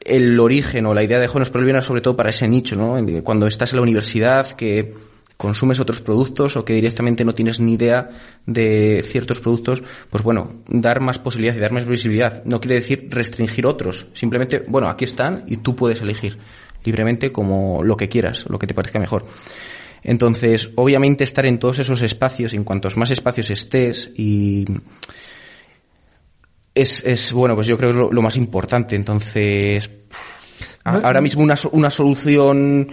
el 0.00 0.38
origen 0.38 0.84
o 0.84 0.92
la 0.92 1.02
idea 1.02 1.18
de 1.18 1.26
Jóvenes 1.26 1.48
por 1.48 1.62
el 1.62 1.66
Vino 1.66 1.80
sobre 1.80 2.02
todo 2.02 2.16
para 2.16 2.30
ese 2.30 2.46
nicho, 2.46 2.76
¿no? 2.76 2.98
Cuando 3.22 3.46
estás 3.46 3.72
en 3.72 3.76
la 3.76 3.82
universidad, 3.82 4.50
que 4.50 4.92
consumes 5.36 5.80
otros 5.80 6.00
productos 6.00 6.56
o 6.56 6.64
que 6.64 6.74
directamente 6.74 7.24
no 7.24 7.34
tienes 7.34 7.60
ni 7.60 7.74
idea 7.74 8.10
de 8.46 9.02
ciertos 9.04 9.40
productos, 9.40 9.82
pues 10.10 10.22
bueno, 10.22 10.60
dar 10.68 11.00
más 11.00 11.18
posibilidad 11.18 11.56
y 11.56 11.60
dar 11.60 11.72
más 11.72 11.86
visibilidad. 11.86 12.44
No 12.44 12.60
quiere 12.60 12.76
decir 12.76 13.08
restringir 13.10 13.66
otros. 13.66 14.06
Simplemente, 14.12 14.64
bueno, 14.68 14.88
aquí 14.88 15.04
están 15.04 15.44
y 15.46 15.56
tú 15.56 15.74
puedes 15.74 16.02
elegir 16.02 16.38
libremente 16.84 17.32
como 17.32 17.82
lo 17.82 17.96
que 17.96 18.08
quieras, 18.08 18.46
lo 18.48 18.58
que 18.58 18.66
te 18.66 18.74
parezca 18.74 18.98
mejor. 18.98 19.26
Entonces, 20.02 20.70
obviamente 20.76 21.24
estar 21.24 21.46
en 21.46 21.58
todos 21.58 21.78
esos 21.78 22.02
espacios, 22.02 22.52
en 22.54 22.62
cuantos 22.64 22.96
más 22.96 23.10
espacios 23.10 23.50
estés 23.50 24.10
y 24.16 24.66
es, 26.74 27.02
es 27.04 27.32
bueno, 27.32 27.54
pues 27.54 27.66
yo 27.66 27.76
creo 27.78 27.90
que 27.90 27.96
es 27.96 28.00
lo, 28.02 28.12
lo 28.12 28.22
más 28.22 28.36
importante. 28.36 28.96
Entonces, 28.96 29.90
a- 30.84 30.96
ahora 30.98 31.20
mismo 31.20 31.42
una, 31.42 31.54
una 31.72 31.90
solución, 31.90 32.88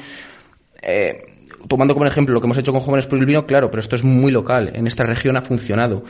eh, 0.82 1.26
tomando 1.68 1.94
como 1.94 2.06
ejemplo 2.06 2.34
lo 2.34 2.42
que 2.42 2.48
hemos 2.48 2.58
hecho 2.58 2.72
con 2.72 2.82
Jóvenes 2.82 3.08
por 3.08 3.20
el 3.20 3.26
Vino, 3.26 3.46
claro, 3.46 3.70
pero 3.70 3.82
esto 3.82 3.96
es 3.96 4.04
muy 4.04 4.32
local. 4.32 4.72
En 4.74 4.88
esta 4.88 5.04
región 5.04 5.36
ha 5.36 5.42
funcionado. 5.42 6.04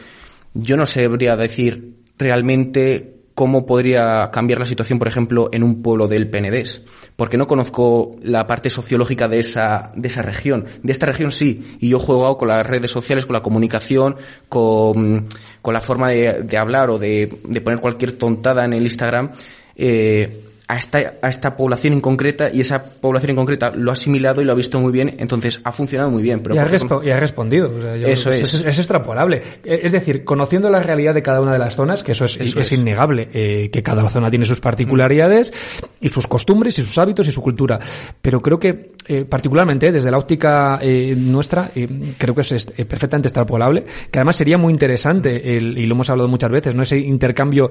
Yo 0.53 0.75
no 0.75 0.85
sabría 0.85 1.35
decir 1.37 1.95
realmente 2.17 3.20
cómo 3.35 3.65
podría 3.65 4.29
cambiar 4.31 4.59
la 4.59 4.65
situación, 4.65 4.99
por 4.99 5.07
ejemplo, 5.07 5.49
en 5.51 5.63
un 5.63 5.81
pueblo 5.81 6.07
del 6.07 6.29
Penedés, 6.29 6.83
porque 7.15 7.37
no 7.37 7.47
conozco 7.47 8.17
la 8.21 8.45
parte 8.47 8.69
sociológica 8.69 9.27
de 9.27 9.39
esa, 9.39 9.93
de 9.95 10.07
esa 10.07 10.21
región. 10.21 10.65
De 10.83 10.91
esta 10.91 11.05
región 11.05 11.31
sí, 11.31 11.77
y 11.79 11.89
yo 11.89 11.97
he 11.97 11.99
jugado 11.99 12.37
con 12.37 12.47
las 12.49 12.65
redes 12.65 12.91
sociales, 12.91 13.25
con 13.25 13.33
la 13.33 13.41
comunicación, 13.41 14.15
con, 14.49 15.27
con 15.61 15.73
la 15.73 15.81
forma 15.81 16.09
de, 16.09 16.43
de 16.43 16.57
hablar 16.57 16.89
o 16.89 16.99
de, 16.99 17.39
de 17.43 17.61
poner 17.61 17.79
cualquier 17.79 18.17
tontada 18.17 18.65
en 18.65 18.73
el 18.73 18.83
Instagram. 18.83 19.31
eh, 19.75 20.50
a 20.71 20.77
esta, 20.77 21.15
a 21.21 21.27
esta 21.29 21.57
población 21.57 21.93
en 21.93 21.99
concreta 22.01 22.49
y 22.49 22.61
esa 22.61 22.81
población 22.81 23.31
en 23.31 23.35
concreta 23.35 23.71
lo 23.75 23.89
ha 23.91 23.93
asimilado 23.93 24.41
y 24.41 24.45
lo 24.45 24.53
ha 24.53 24.55
visto 24.55 24.79
muy 24.79 24.93
bien, 24.93 25.13
entonces 25.17 25.59
ha 25.65 25.71
funcionado 25.73 26.09
muy 26.09 26.23
bien. 26.23 26.39
Pero 26.41 26.55
y, 26.55 26.59
ha 26.59 26.63
por 26.63 26.73
ejemplo- 26.73 27.01
respo- 27.01 27.07
y 27.07 27.11
ha 27.11 27.19
respondido. 27.19 27.69
O 27.77 27.81
sea, 27.81 27.97
yo 27.97 28.07
Eso 28.07 28.31
es. 28.31 28.53
es. 28.53 28.77
extrapolable. 28.79 29.41
Eh, 29.65 29.81
Es 29.83 29.91
decir, 29.91 30.23
conociendo 30.23 30.69
la 30.69 30.79
realidad 30.81 31.13
de 31.13 31.21
cada 31.21 31.41
una 31.41 31.51
de 31.51 31.59
las 31.59 31.75
zonas, 31.75 32.03
que 32.03 32.13
eso 32.13 32.23
es, 32.23 32.37
Eso 32.39 32.59
es 32.59 32.71
es. 32.71 32.79
innegable, 32.79 33.27
eh, 33.33 33.69
que 33.71 33.83
cada 33.83 34.07
zona 34.09 34.29
tiene 34.29 34.45
sus 34.45 34.61
particularidades 34.61 35.51
y 35.99 36.07
sus 36.07 36.25
costumbres 36.27 36.79
y 36.79 36.83
sus 36.83 36.97
hábitos 36.97 37.27
y 37.27 37.31
su 37.33 37.41
cultura. 37.41 37.77
Pero 38.21 38.41
creo 38.41 38.57
que, 38.57 38.91
eh, 39.07 39.25
particularmente 39.25 39.91
desde 39.91 40.09
la 40.09 40.17
óptica 40.19 40.79
eh, 40.81 41.15
nuestra, 41.17 41.69
creo 42.17 42.33
que 42.33 42.41
es 42.41 42.51
est- 42.53 42.79
eh, 42.79 42.85
perfectamente 42.85 43.27
extrapolable, 43.27 43.83
que 44.09 44.19
además 44.19 44.37
sería 44.37 44.57
muy 44.57 44.71
interesante, 44.71 45.57
el- 45.57 45.77
y 45.77 45.85
lo 45.85 45.95
hemos 45.95 46.09
hablado 46.09 46.29
muchas 46.29 46.49
veces, 46.49 46.75
¿no? 46.75 46.83
ese 46.83 46.97
intercambio 46.97 47.69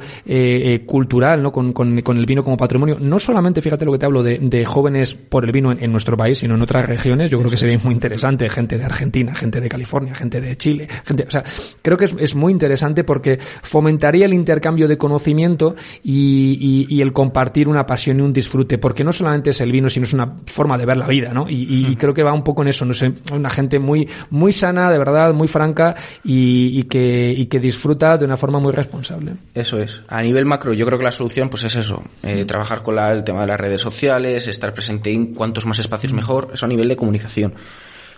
cultural 0.87 1.43
¿no? 1.43 1.53
Con, 1.53 1.73
con- 1.73 2.01
con 2.03 2.17
el 2.19 2.27
vino 2.27 2.43
como 2.45 2.57
patrimonio. 2.57 2.90
No 2.99 3.19
solamente, 3.19 3.61
fíjate 3.63 3.85
lo 3.85 3.93
que 3.93 3.99
te 3.99 4.07
hablo 4.07 4.23
de, 4.23 4.39
de 4.39 4.65
jóvenes 4.65 5.15
por 5.15 5.45
el 5.45 5.53
vino 5.53 5.71
en, 5.73 5.83
en 5.85 5.93
nuestro 5.93 6.17
país, 6.17 6.39
sino 6.39 6.55
en 6.55 6.63
otras 6.63 6.87
regiones. 6.87 7.31
Yo 7.31 7.39
creo 7.39 7.51
que 7.51 7.57
sería 7.57 7.79
muy 7.83 7.95
interesante. 7.95 8.49
Gente 8.49 8.77
de 8.79 8.85
Argentina, 8.85 9.35
gente 9.35 9.61
de 9.61 9.69
California, 9.69 10.15
gente 10.15 10.41
de 10.41 10.57
Chile, 10.57 10.89
gente, 11.05 11.25
o 11.27 11.31
sea, 11.31 11.45
creo 11.83 11.97
que 11.97 12.07
es, 12.07 12.15
es 12.19 12.35
muy 12.35 12.53
interesante 12.53 13.05
porque 13.05 13.39
fomentaría 13.63 14.27
el 14.27 14.35
intercambio 14.35 14.89
de 14.89 14.97
conocimiento 14.99 15.75
y, 16.03 16.87
y- 16.89 16.95
y 16.97 17.01
el 17.03 17.13
compartir 17.13 17.69
una 17.69 17.87
pasión 17.87 18.19
y 18.19 18.23
un 18.23 18.33
disfrute, 18.33 18.79
porque 18.79 19.05
no 19.05 19.13
solamente 19.13 19.51
es 19.51 19.61
el 19.61 19.71
vino, 19.73 19.89
sino 19.91 20.05
es 20.05 20.13
una 20.13 20.37
forma 20.47 20.77
de 20.79 20.87
ver 20.87 20.97
la 20.97 21.07
vida. 21.07 21.33
¿no? 21.33 21.49
Y, 21.49 21.87
y 21.91 21.97
creo 21.97 22.15
que 22.15 22.23
va 22.23 22.33
un 22.33 22.43
poco 22.43 22.63
en 22.63 22.69
eso, 22.69 22.85
no 22.85 22.95
sé, 22.95 23.13
una 23.33 23.51
gente 23.51 23.79
muy, 23.79 24.09
muy 24.31 24.53
sana, 24.53 24.91
de 24.91 24.99
verdad, 24.99 25.33
muy 25.35 25.49
franca 25.49 25.95
y, 26.25 26.79
y 26.79 26.85
que, 26.85 27.33
y 27.37 27.47
que 27.47 27.59
disfruta 27.61 28.17
de 28.19 28.25
una 28.25 28.37
forma 28.37 28.59
muy 28.59 28.73
responsable. 28.73 29.33
Eso 29.55 29.79
es. 29.79 30.03
A 30.09 30.23
nivel 30.23 30.47
macro, 30.47 30.73
yo 30.73 30.87
creo 30.87 30.99
que 30.99 31.05
la 31.05 31.13
solución 31.13 31.49
pues 31.49 31.65
es 31.65 31.77
eso. 31.77 32.03
Eh, 32.23 32.45
trabajar 32.45 32.70
con 32.83 32.95
la- 32.97 33.13
el 33.13 33.25
tema 33.25 33.43
de 33.43 33.49
las 33.49 33.61
redes 33.61 33.83
sociales, 33.83 34.47
estar 34.47 34.73
presente 34.73 35.13
en 35.13 35.35
cuantos 35.35 35.67
más 35.67 35.79
espacios 35.79 36.13
mejor. 36.13 36.51
Eso 36.55 36.67
a 36.67 36.69
nivel 36.69 36.89
de 36.89 36.97
comunicación. 36.97 37.55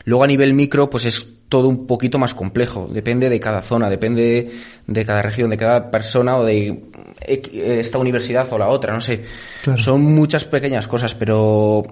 Luego 0.04 0.24
a 0.24 0.26
nivel 0.26 0.52
micro, 0.52 0.90
pues 0.90 1.04
es 1.06 1.26
todo 1.48 1.68
un 1.68 1.86
poquito 1.86 2.18
más 2.18 2.34
complejo. 2.34 2.88
Depende 2.90 3.28
de 3.28 3.38
cada 3.38 3.62
zona, 3.62 3.88
depende 3.88 4.50
de 4.86 5.04
cada 5.04 5.22
región, 5.22 5.50
de 5.50 5.56
cada 5.56 5.90
persona 5.90 6.36
o 6.38 6.44
de 6.44 6.82
equ- 7.20 7.50
esta 7.52 7.98
universidad 7.98 8.48
o 8.52 8.58
la 8.58 8.68
otra, 8.68 8.94
no 8.94 9.00
sé. 9.00 9.22
Claro. 9.62 9.80
Son 9.80 10.00
muchas 10.02 10.44
pequeñas 10.44 10.88
cosas, 10.88 11.14
pero 11.14 11.84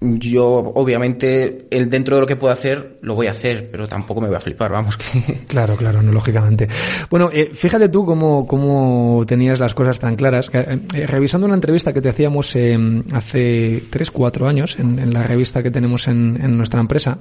yo 0.00 0.44
obviamente 0.46 1.66
el 1.70 1.88
dentro 1.88 2.16
de 2.16 2.20
lo 2.20 2.26
que 2.26 2.36
puedo 2.36 2.52
hacer 2.52 2.98
lo 3.00 3.14
voy 3.14 3.28
a 3.28 3.32
hacer, 3.32 3.70
pero 3.70 3.88
tampoco 3.88 4.20
me 4.20 4.28
voy 4.28 4.36
a 4.36 4.40
flipar, 4.40 4.70
vamos 4.70 4.98
Claro, 5.48 5.76
claro, 5.76 6.02
no, 6.02 6.12
lógicamente. 6.12 6.68
Bueno, 7.10 7.30
eh, 7.32 7.50
fíjate 7.52 7.88
tú 7.88 8.04
cómo, 8.04 8.46
cómo 8.46 9.24
tenías 9.26 9.58
las 9.58 9.74
cosas 9.74 9.98
tan 9.98 10.16
claras. 10.16 10.50
eh, 10.52 10.80
eh, 10.94 11.06
revisando 11.06 11.46
una 11.46 11.54
entrevista 11.54 11.92
que 11.92 12.02
te 12.02 12.10
hacíamos 12.10 12.54
eh, 12.56 12.76
hace 13.12 13.82
tres, 13.90 14.10
cuatro 14.10 14.46
años 14.48 14.78
en, 14.78 14.98
en 14.98 15.12
la 15.12 15.22
revista 15.22 15.62
que 15.62 15.70
tenemos 15.70 16.08
en, 16.08 16.38
en 16.42 16.56
nuestra 16.56 16.80
empresa, 16.80 17.18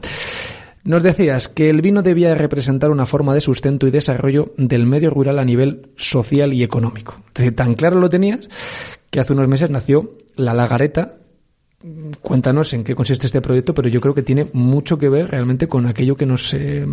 nos 0.83 1.01
decías 1.01 1.47
que 1.47 1.69
el 1.69 1.81
vino 1.81 2.03
debía 2.03 2.35
representar 2.35 2.91
una 2.91 3.05
forma 3.05 3.33
de 3.33 3.41
sustento 3.41 3.87
y 3.87 3.91
desarrollo 3.91 4.53
del 4.57 4.85
medio 4.85 5.09
rural 5.09 5.39
a 5.39 5.45
nivel 5.45 5.89
social 5.95 6.53
y 6.53 6.61
económico. 6.61 7.15
Es 7.29 7.33
decir, 7.35 7.55
tan 7.55 7.73
claro 7.73 7.99
lo 7.99 8.09
tenías 8.09 8.49
que 9.09 9.19
hace 9.19 9.33
unos 9.33 9.47
meses 9.47 9.69
nació 9.69 10.17
La 10.35 10.53
Lagareta, 10.53 11.15
Cuéntanos 12.21 12.73
en 12.73 12.83
qué 12.83 12.95
consiste 12.95 13.27
este 13.27 13.41
proyecto, 13.41 13.73
pero 13.73 13.89
yo 13.89 14.01
creo 14.01 14.15
que 14.15 14.23
tiene 14.23 14.47
mucho 14.53 14.97
que 14.97 15.07
ver 15.09 15.29
realmente 15.29 15.67
con 15.67 15.85
aquello 15.85 16.15
que 16.15 16.25
nos 16.25 16.53
eh, 16.53 16.85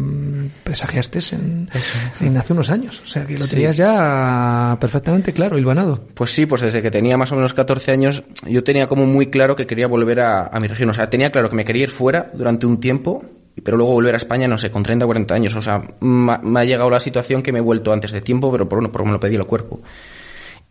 presagiaste 0.64 1.20
en, 1.34 1.68
en 2.20 2.36
hace 2.36 2.52
unos 2.52 2.68
años. 2.70 3.00
O 3.04 3.08
sea, 3.08 3.24
que 3.24 3.34
lo 3.34 3.44
Sí. 3.44 3.54
tenías 3.54 3.76
ya 3.76 4.76
perfectamente 4.80 5.32
claro, 5.32 5.56
hilvanado. 5.58 6.06
Pues 6.14 6.30
sí, 6.32 6.44
pues 6.46 6.60
desde 6.60 6.82
que 6.82 6.90
tenía 6.90 7.16
más 7.16 7.32
o 7.32 7.36
menos 7.36 7.54
14 7.54 7.90
años, 7.92 8.22
yo 8.46 8.62
tenía 8.64 8.86
como 8.86 9.06
muy 9.06 9.26
claro 9.28 9.56
que 9.56 9.66
quería 9.66 9.86
volver 9.86 10.20
a, 10.20 10.46
a 10.48 10.60
mi 10.60 10.66
región. 10.66 10.90
O 10.90 10.94
sea, 10.94 11.08
tenía 11.08 11.30
claro 11.30 11.48
que 11.48 11.56
me 11.56 11.64
quería 11.64 11.84
ir 11.84 11.90
fuera 11.90 12.30
durante 12.34 12.66
un 12.66 12.78
tiempo, 12.78 13.24
pero 13.64 13.76
luego 13.76 13.92
volver 13.92 14.14
a 14.14 14.18
España, 14.18 14.46
no 14.48 14.58
sé, 14.58 14.70
con 14.70 14.82
30 14.82 15.04
o 15.06 15.08
40 15.08 15.34
años. 15.34 15.54
O 15.54 15.62
sea, 15.62 15.80
me 16.00 16.60
ha 16.60 16.64
llegado 16.64 16.90
la 16.90 17.00
situación 17.00 17.42
que 17.42 17.52
me 17.52 17.60
he 17.60 17.62
vuelto 17.62 17.92
antes 17.92 18.12
de 18.12 18.20
tiempo, 18.20 18.50
pero 18.52 18.68
por, 18.68 18.78
bueno, 18.80 18.92
por 18.92 19.04
me 19.06 19.12
lo 19.12 19.20
pedí 19.20 19.36
el 19.36 19.44
cuerpo. 19.44 19.80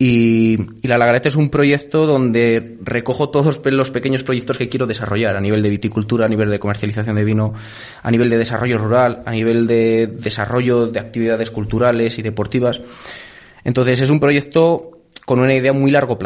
Y, 0.03 0.57
La 0.81 0.97
Lagareta 0.97 1.29
es 1.29 1.35
un 1.35 1.51
proyecto 1.51 2.07
donde 2.07 2.77
recojo 2.81 3.29
todos 3.29 3.61
los 3.65 3.91
pequeños 3.91 4.23
proyectos 4.23 4.57
que 4.57 4.67
quiero 4.67 4.87
desarrollar 4.87 5.35
a 5.35 5.39
nivel 5.41 5.61
de 5.61 5.69
viticultura, 5.69 6.25
a 6.25 6.27
nivel 6.27 6.49
de 6.49 6.57
comercialización 6.57 7.15
de 7.17 7.23
vino, 7.23 7.53
a 8.01 8.09
nivel 8.09 8.27
de 8.31 8.39
desarrollo 8.39 8.79
rural, 8.79 9.21
a 9.27 9.29
nivel 9.29 9.67
de 9.67 10.07
desarrollo 10.07 10.87
de 10.87 10.99
actividades 10.99 11.51
culturales 11.51 12.17
y 12.17 12.23
deportivas. 12.23 12.81
Entonces 13.63 13.99
es 14.01 14.09
un 14.09 14.19
proyecto 14.19 14.89
con 15.23 15.39
una 15.39 15.53
idea 15.53 15.71
muy 15.71 15.91
largo 15.91 16.17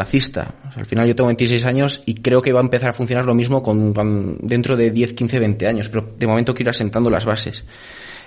sea, 0.72 0.80
al 0.80 0.86
final 0.86 1.06
yo 1.06 1.14
tengo 1.14 1.26
26 1.26 1.66
años 1.66 2.02
y 2.06 2.14
creo 2.14 2.40
que 2.40 2.54
va 2.54 2.60
a 2.60 2.62
empezar 2.62 2.88
a 2.88 2.92
funcionar 2.94 3.26
lo 3.26 3.34
mismo 3.34 3.62
con- 3.92 4.38
dentro 4.40 4.74
de 4.78 4.90
10, 4.90 5.12
15, 5.12 5.38
20 5.38 5.66
años, 5.66 5.90
pero 5.90 6.14
de 6.18 6.26
momento 6.26 6.54
quiero 6.54 6.68
ir 6.68 6.70
asentando 6.70 7.10
las 7.10 7.26
bases. 7.26 7.62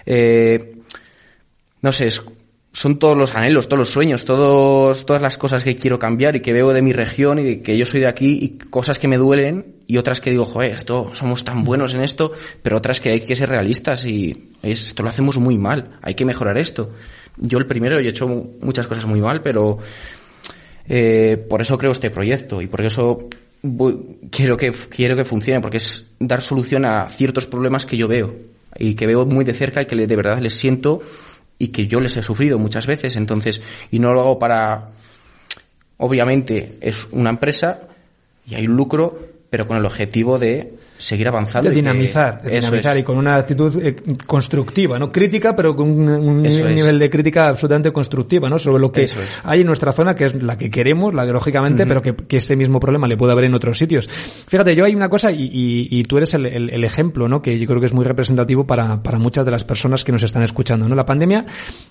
Eh, 0.05 0.75
no 1.81 1.91
sé, 1.91 2.05
es- 2.05 2.21
son 2.71 2.99
todos 2.99 3.17
los 3.17 3.33
anhelos, 3.33 3.67
todos 3.67 3.79
los 3.79 3.89
sueños, 3.89 4.25
todos, 4.25 5.05
todas 5.05 5.21
las 5.21 5.37
cosas 5.37 5.63
que 5.63 5.75
quiero 5.75 5.97
cambiar 5.97 6.35
y 6.35 6.41
que 6.41 6.53
veo 6.53 6.71
de 6.71 6.81
mi 6.83 6.93
región 6.93 7.39
y 7.39 7.43
de 7.43 7.61
que 7.61 7.77
yo 7.77 7.85
soy 7.85 7.99
de 8.01 8.07
aquí 8.07 8.37
y 8.41 8.49
cosas 8.69 8.99
que 8.99 9.07
me 9.07 9.17
duelen 9.17 9.75
y 9.87 9.97
otras 9.97 10.21
que 10.21 10.29
digo, 10.29 10.45
joder, 10.45 10.71
esto, 10.75 11.11
somos 11.15 11.43
tan 11.43 11.63
buenos 11.63 11.95
en 11.95 12.01
esto, 12.01 12.31
pero 12.61 12.77
otras 12.77 13.01
que 13.01 13.09
hay 13.09 13.21
que 13.21 13.35
ser 13.35 13.49
realistas 13.49 14.05
y 14.05 14.49
es- 14.61 14.85
esto 14.85 15.01
lo 15.01 15.09
hacemos 15.09 15.37
muy 15.39 15.57
mal, 15.57 15.97
hay 16.03 16.13
que 16.13 16.25
mejorar 16.25 16.57
esto. 16.59 16.91
Yo 17.37 17.57
el 17.57 17.65
primero, 17.65 17.99
yo 17.99 18.07
he 18.07 18.11
hecho 18.11 18.27
muchas 18.27 18.85
cosas 18.85 19.05
muy 19.07 19.19
mal, 19.19 19.41
pero 19.41 19.79
eh, 20.87 21.43
por 21.49 21.61
eso 21.61 21.77
creo 21.77 21.91
este 21.91 22.09
proyecto 22.11 22.61
y 22.61 22.67
por 22.67 22.81
eso 22.81 23.29
quiero 24.31 24.57
que 24.57 24.71
quiero 24.71 25.15
que 25.15 25.25
funcione 25.25 25.59
porque 25.61 25.77
es 25.77 26.11
dar 26.19 26.41
solución 26.41 26.85
a 26.85 27.09
ciertos 27.09 27.45
problemas 27.47 27.85
que 27.85 27.97
yo 27.97 28.07
veo 28.07 28.33
y 28.77 28.93
que 28.93 29.05
veo 29.07 29.25
muy 29.25 29.43
de 29.43 29.53
cerca 29.53 29.81
y 29.81 29.85
que 29.85 29.95
de 29.95 30.15
verdad 30.15 30.39
les 30.39 30.53
siento 30.53 31.01
y 31.59 31.67
que 31.67 31.85
yo 31.85 31.99
les 31.99 32.17
he 32.17 32.23
sufrido 32.23 32.57
muchas 32.57 32.87
veces 32.87 33.15
entonces 33.17 33.61
y 33.91 33.99
no 33.99 34.13
lo 34.13 34.21
hago 34.21 34.39
para 34.39 34.89
obviamente 35.97 36.77
es 36.81 37.07
una 37.11 37.29
empresa 37.29 37.81
y 38.47 38.55
hay 38.55 38.65
un 38.65 38.77
lucro 38.77 39.27
pero 39.49 39.67
con 39.67 39.77
el 39.77 39.85
objetivo 39.85 40.39
de 40.39 40.78
seguir 40.99 41.27
avanzando 41.29 41.69
De 41.69 41.75
y 41.75 41.77
que- 41.77 41.81
dinamizar, 41.81 42.41
de 42.43 42.51
dinamizar 42.59 42.95
es. 42.97 43.01
y 43.01 43.03
con 43.03 43.17
una 43.17 43.35
actitud 43.37 43.75
eh, 43.81 43.95
constructiva, 44.27 44.99
no 44.99 45.11
crítica, 45.11 45.55
pero 45.55 45.75
con 45.75 45.89
un, 45.89 46.09
un 46.09 46.45
Eso 46.45 46.67
es. 46.67 46.75
nivel 46.75 46.99
de 46.99 47.09
crítica 47.09 47.47
absolutamente 47.47 47.91
constructiva, 47.91 48.49
¿no? 48.49 48.59
Sobre 48.59 48.79
lo 48.81 48.91
que 48.91 49.03
es. 49.05 49.15
hay 49.43 49.61
en 49.61 49.67
nuestra 49.67 49.91
zona, 49.93 50.13
que 50.15 50.25
es 50.25 50.35
la 50.43 50.57
que 50.57 50.69
queremos, 50.69 51.13
la 51.13 51.25
que 51.25 51.31
lógicamente, 51.31 51.85
pero 51.87 52.01
que, 52.01 52.13
que 52.13 52.37
ese 52.37 52.55
mismo 52.55 52.79
problema 52.79 53.07
le 53.07 53.17
puede 53.17 53.31
haber 53.31 53.45
en 53.45 53.53
otros 53.55 53.77
sitios. 53.77 54.07
Fíjate, 54.09 54.75
yo 54.75 54.85
hay 54.85 54.93
una 54.93 55.09
cosa, 55.09 55.31
y, 55.31 55.43
y- 55.43 55.87
y 55.89 56.03
tú 56.03 56.17
eres 56.17 56.33
el, 56.33 56.45
el- 56.45 56.69
el 56.69 56.83
ejemplo, 56.83 57.27
¿no? 57.27 57.41
Que 57.41 57.57
yo 57.57 57.65
creo 57.65 57.79
que 57.79 57.85
es 57.87 57.93
muy 57.93 58.03
representativo 58.05 58.67
para, 58.67 59.01
para 59.01 59.17
muchas 59.17 59.45
de 59.45 59.51
las 59.51 59.63
personas 59.63 60.03
que 60.03 60.11
nos 60.11 60.23
están 60.23 60.43
escuchando, 60.43 60.87
¿no? 60.87 60.95
La 60.95 61.05
pandemia, 61.05 61.45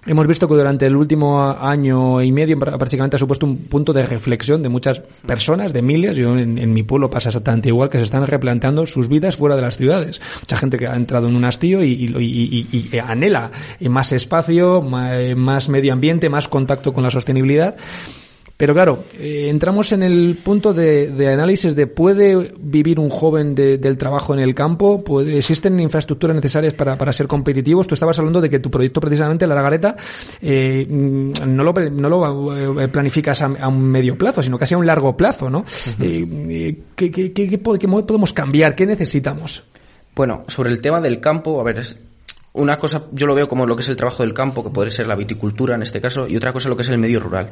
hemos 0.06 0.26
visto 0.26 0.46
que 0.46 0.54
durante 0.54 0.86
el 0.86 0.94
último 0.96 1.42
año 1.50 2.20
y 2.22 2.30
medio 2.30 2.58
prácticamente 2.58 3.16
ha 3.16 3.18
supuesto 3.18 3.46
un 3.46 3.56
punto 3.56 3.92
de 3.92 4.04
reflexión 4.04 4.62
de 4.62 4.68
muchas 4.68 5.00
personas, 5.26 5.72
de 5.72 5.82
miles, 5.82 6.16
yo 6.16 6.36
en, 6.36 6.58
en 6.58 6.72
mi 6.72 6.82
pueblo 6.82 7.08
pasa 7.08 7.30
exactamente 7.30 7.68
igual, 7.70 7.88
que 7.88 7.98
se 7.98 8.04
están 8.04 8.26
replanteando 8.26 8.84
sus 8.98 9.08
vidas 9.08 9.36
fuera 9.36 9.56
de 9.56 9.62
las 9.62 9.76
ciudades. 9.76 10.20
Mucha 10.40 10.56
gente 10.56 10.76
que 10.76 10.86
ha 10.88 10.96
entrado 10.96 11.28
en 11.28 11.36
un 11.36 11.44
hastío 11.44 11.82
y, 11.84 11.92
y- 11.92 12.98
anhela 12.98 13.50
más 13.88 14.12
espacio, 14.12 14.82
ma- 14.82 15.12
más 15.36 15.68
medio 15.68 15.92
ambiente, 15.92 16.28
más 16.28 16.48
contacto 16.48 16.92
con 16.92 17.04
la 17.04 17.10
sostenibilidad. 17.10 17.76
Pero 18.58 18.74
claro, 18.74 19.04
eh, 19.20 19.46
entramos 19.48 19.92
en 19.92 20.02
el 20.02 20.36
punto 20.42 20.74
de, 20.74 21.12
de 21.12 21.32
análisis 21.32 21.76
de 21.76 21.86
¿puede 21.86 22.52
vivir 22.58 22.98
un 22.98 23.08
joven 23.08 23.54
de- 23.54 23.78
del 23.78 23.96
trabajo 23.96 24.34
en 24.34 24.40
el 24.40 24.52
campo? 24.52 25.04
¿Puede- 25.04 25.38
¿Existen 25.38 25.78
infraestructuras 25.78 26.34
necesarias 26.34 26.74
para, 26.74 26.96
para 26.96 27.12
ser 27.12 27.28
competitivos? 27.28 27.86
Tú 27.86 27.94
estabas 27.94 28.18
hablando 28.18 28.40
de 28.40 28.50
que 28.50 28.58
tu 28.58 28.68
proyecto 28.68 29.00
precisamente, 29.00 29.46
La 29.46 29.54
Lagareta, 29.54 29.94
eh, 30.42 30.84
no 30.88 31.62
lo, 31.62 31.72
no 31.72 32.08
lo 32.08 32.80
eh, 32.82 32.88
planificas 32.88 33.40
a, 33.42 33.46
a 33.46 33.68
un 33.68 33.80
medio 33.80 34.18
plazo, 34.18 34.42
sino 34.42 34.58
casi 34.58 34.74
a 34.74 34.78
un 34.78 34.86
largo 34.86 35.16
plazo, 35.16 35.48
¿no? 35.48 35.64
¿qué, 35.96 36.76
qué, 36.96 37.32
qué- 37.32 37.32
qué 37.48 37.58
podemos 37.58 38.32
cambiar? 38.32 38.74
¿Qué 38.74 38.86
necesitamos? 38.86 39.62
Bueno, 40.16 40.42
sobre 40.48 40.70
el 40.70 40.80
tema 40.80 41.00
del 41.00 41.20
campo, 41.20 41.60
a 41.60 41.62
ver, 41.64 41.78
es 41.78 41.96
una 42.58 42.78
cosa, 42.78 43.04
yo 43.12 43.26
lo 43.26 43.34
veo 43.34 43.48
como 43.48 43.66
lo 43.66 43.74
que 43.76 43.82
es 43.82 43.88
el 43.88 43.96
trabajo 43.96 44.22
del 44.22 44.34
campo, 44.34 44.62
que 44.62 44.70
podría 44.70 44.92
ser 44.92 45.06
la 45.06 45.14
viticultura 45.14 45.74
en 45.74 45.82
este 45.82 46.00
caso, 46.00 46.28
y 46.28 46.36
otra 46.36 46.52
cosa 46.52 46.68
lo 46.68 46.76
que 46.76 46.82
es 46.82 46.88
el 46.88 46.98
medio 46.98 47.20
rural. 47.20 47.50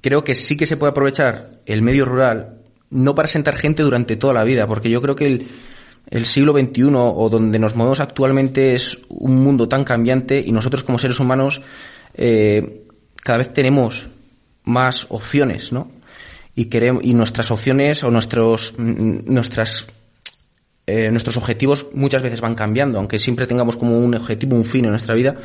Creo 0.00 0.24
que 0.24 0.34
sí 0.34 0.56
que 0.56 0.66
se 0.66 0.76
puede 0.76 0.90
aprovechar 0.90 1.50
el 1.66 1.82
medio 1.82 2.04
rural, 2.04 2.58
no 2.90 3.14
para 3.14 3.28
sentar 3.28 3.56
gente 3.56 3.82
durante 3.82 4.16
toda 4.16 4.34
la 4.34 4.44
vida, 4.44 4.66
porque 4.66 4.90
yo 4.90 5.02
creo 5.02 5.14
que 5.14 5.26
el, 5.26 5.48
el 6.10 6.26
siglo 6.26 6.52
XXI 6.52 6.90
o 6.94 7.28
donde 7.28 7.58
nos 7.58 7.76
movemos 7.76 8.00
actualmente 8.00 8.74
es 8.74 8.98
un 9.08 9.36
mundo 9.42 9.68
tan 9.68 9.84
cambiante 9.84 10.42
y 10.44 10.52
nosotros 10.52 10.82
como 10.82 10.98
seres 10.98 11.20
humanos 11.20 11.60
eh, 12.14 12.86
cada 13.16 13.38
vez 13.38 13.52
tenemos 13.52 14.08
más 14.64 15.06
opciones, 15.10 15.72
¿no? 15.72 15.90
Y 16.54 16.66
queremos, 16.66 17.04
y 17.04 17.14
nuestras 17.14 17.50
opciones 17.50 18.02
o 18.02 18.10
nuestros, 18.10 18.74
mm, 18.76 19.18
nuestras 19.26 19.86
eh, 20.88 21.10
nuestros 21.10 21.36
objetivos 21.36 21.88
muchas 21.92 22.22
veces 22.22 22.40
van 22.40 22.54
cambiando, 22.54 22.98
aunque 22.98 23.18
siempre 23.18 23.46
tengamos 23.46 23.76
como 23.76 23.98
un 23.98 24.14
objetivo, 24.14 24.56
un 24.56 24.64
fin 24.64 24.86
en 24.86 24.90
nuestra 24.90 25.14
vida, 25.14 25.36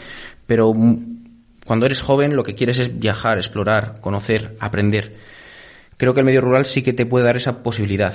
pero 0.47 0.73
mm, 0.73 1.25
cuando 1.65 1.85
eres 1.85 2.01
joven 2.01 2.33
lo 2.33 2.43
que 2.43 2.55
quieres 2.55 2.79
es 2.79 2.97
viajar, 2.97 3.37
explorar, 3.37 3.99
conocer, 3.99 4.55
aprender. 4.61 5.13
Creo 5.97 6.13
que 6.13 6.21
el 6.21 6.25
medio 6.25 6.39
rural 6.39 6.63
sí 6.63 6.81
que 6.81 6.93
te 6.93 7.05
puede 7.05 7.25
dar 7.25 7.35
esa 7.35 7.61
posibilidad. 7.61 8.13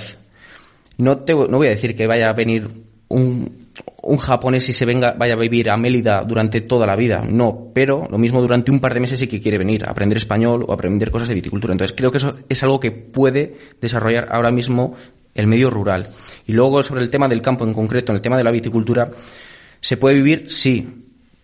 No, 0.97 1.19
te, 1.19 1.35
no 1.35 1.57
voy 1.57 1.67
a 1.67 1.69
decir 1.69 1.95
que 1.95 2.07
vaya 2.07 2.31
a 2.31 2.33
venir 2.33 2.67
un, 3.09 3.67
un 4.01 4.17
japonés 4.17 4.67
y 4.69 4.73
se 4.73 4.85
venga, 4.85 5.13
vaya 5.13 5.35
a 5.35 5.37
vivir 5.37 5.69
a 5.69 5.77
Mélida 5.77 6.23
durante 6.23 6.61
toda 6.61 6.87
la 6.87 6.95
vida, 6.95 7.23
no, 7.29 7.69
pero 7.75 8.07
lo 8.09 8.17
mismo 8.17 8.41
durante 8.41 8.71
un 8.71 8.79
par 8.79 8.95
de 8.95 9.01
meses 9.01 9.19
sí 9.19 9.27
que 9.27 9.39
quiere 9.39 9.59
venir 9.59 9.85
a 9.85 9.91
aprender 9.91 10.17
español 10.17 10.65
o 10.67 10.73
aprender 10.73 11.11
cosas 11.11 11.27
de 11.27 11.35
viticultura. 11.35 11.73
Entonces 11.73 11.95
creo 11.95 12.09
que 12.09 12.17
eso 12.17 12.35
es 12.49 12.63
algo 12.63 12.79
que 12.79 12.89
puede 12.89 13.55
desarrollar 13.79 14.29
ahora 14.31 14.51
mismo 14.51 14.95
el 15.39 15.47
medio 15.47 15.69
rural. 15.69 16.09
Y 16.45 16.53
luego 16.53 16.83
sobre 16.83 17.01
el 17.01 17.09
tema 17.09 17.27
del 17.27 17.41
campo 17.41 17.63
en 17.65 17.73
concreto, 17.73 18.11
en 18.11 18.17
el 18.17 18.21
tema 18.21 18.37
de 18.37 18.43
la 18.43 18.51
viticultura, 18.51 19.11
¿se 19.79 19.97
puede 19.97 20.15
vivir? 20.15 20.51
Sí, 20.51 20.87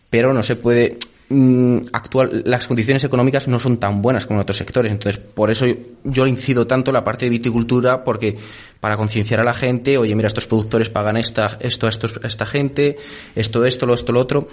pero 0.09 0.33
no 0.33 0.43
se 0.43 0.55
puede 0.55 0.97
actual 1.91 2.43
las 2.45 2.67
condiciones 2.67 3.03
económicas 3.03 3.47
no 3.47 3.57
son 3.59 3.77
tan 3.77 4.01
buenas 4.01 4.25
como 4.25 4.39
en 4.39 4.43
otros 4.43 4.57
sectores. 4.57 4.91
Entonces 4.91 5.21
por 5.21 5.49
eso 5.49 5.65
yo, 6.03 6.27
incido 6.27 6.67
tanto 6.67 6.91
la 6.91 7.03
parte 7.03 7.25
de 7.25 7.31
viticultura 7.31 8.03
porque 8.03 8.37
para 8.79 8.95
concienciar 8.95 9.39
a 9.39 9.43
la 9.43 9.53
gente 9.53 9.97
oye 9.97 10.15
mira 10.15 10.27
estos 10.27 10.45
productores 10.45 10.89
pagan 10.89 11.17
esta 11.17 11.57
esto 11.59 11.87
a 11.87 11.89
esta 11.89 12.45
gente 12.45 12.97
esto 13.35 13.65
esto 13.65 13.85
lo 13.87 13.95
esto 13.95 14.11
lo 14.11 14.19
otro 14.19 14.47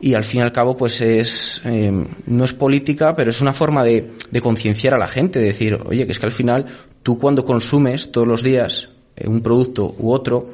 y 0.00 0.14
al 0.14 0.24
fin 0.24 0.40
y 0.40 0.44
al 0.44 0.52
cabo 0.52 0.76
pues 0.76 1.02
es 1.02 1.60
eh, 1.66 1.92
no 2.26 2.44
es 2.44 2.54
política 2.54 3.14
pero 3.14 3.30
es 3.30 3.42
una 3.42 3.52
forma 3.52 3.84
de, 3.84 4.12
de 4.30 4.40
concienciar 4.40 4.94
a 4.94 4.98
la 4.98 5.08
gente 5.08 5.38
de 5.38 5.46
decir 5.46 5.78
oye 5.84 6.06
que 6.06 6.12
es 6.12 6.18
que 6.18 6.26
al 6.26 6.32
final 6.32 6.64
tú 7.02 7.18
cuando 7.18 7.44
consumes 7.44 8.10
todos 8.10 8.26
los 8.26 8.42
días 8.42 8.88
eh, 9.16 9.28
un 9.28 9.42
producto 9.42 9.94
u 9.98 10.12
otro 10.12 10.50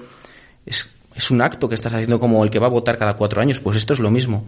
es, 0.66 0.88
es 1.14 1.30
un 1.30 1.40
acto 1.40 1.68
que 1.68 1.74
estás 1.74 1.92
haciendo 1.92 2.18
como 2.20 2.42
el 2.44 2.50
que 2.50 2.59
va 2.59 2.66
a 2.66 2.70
votar 2.70 2.98
cada 2.98 3.14
cuatro 3.14 3.40
años, 3.40 3.61
pues 3.61 3.76
esto 3.76 3.94
es 3.94 4.00
lo 4.00 4.11
mismo. 4.11 4.44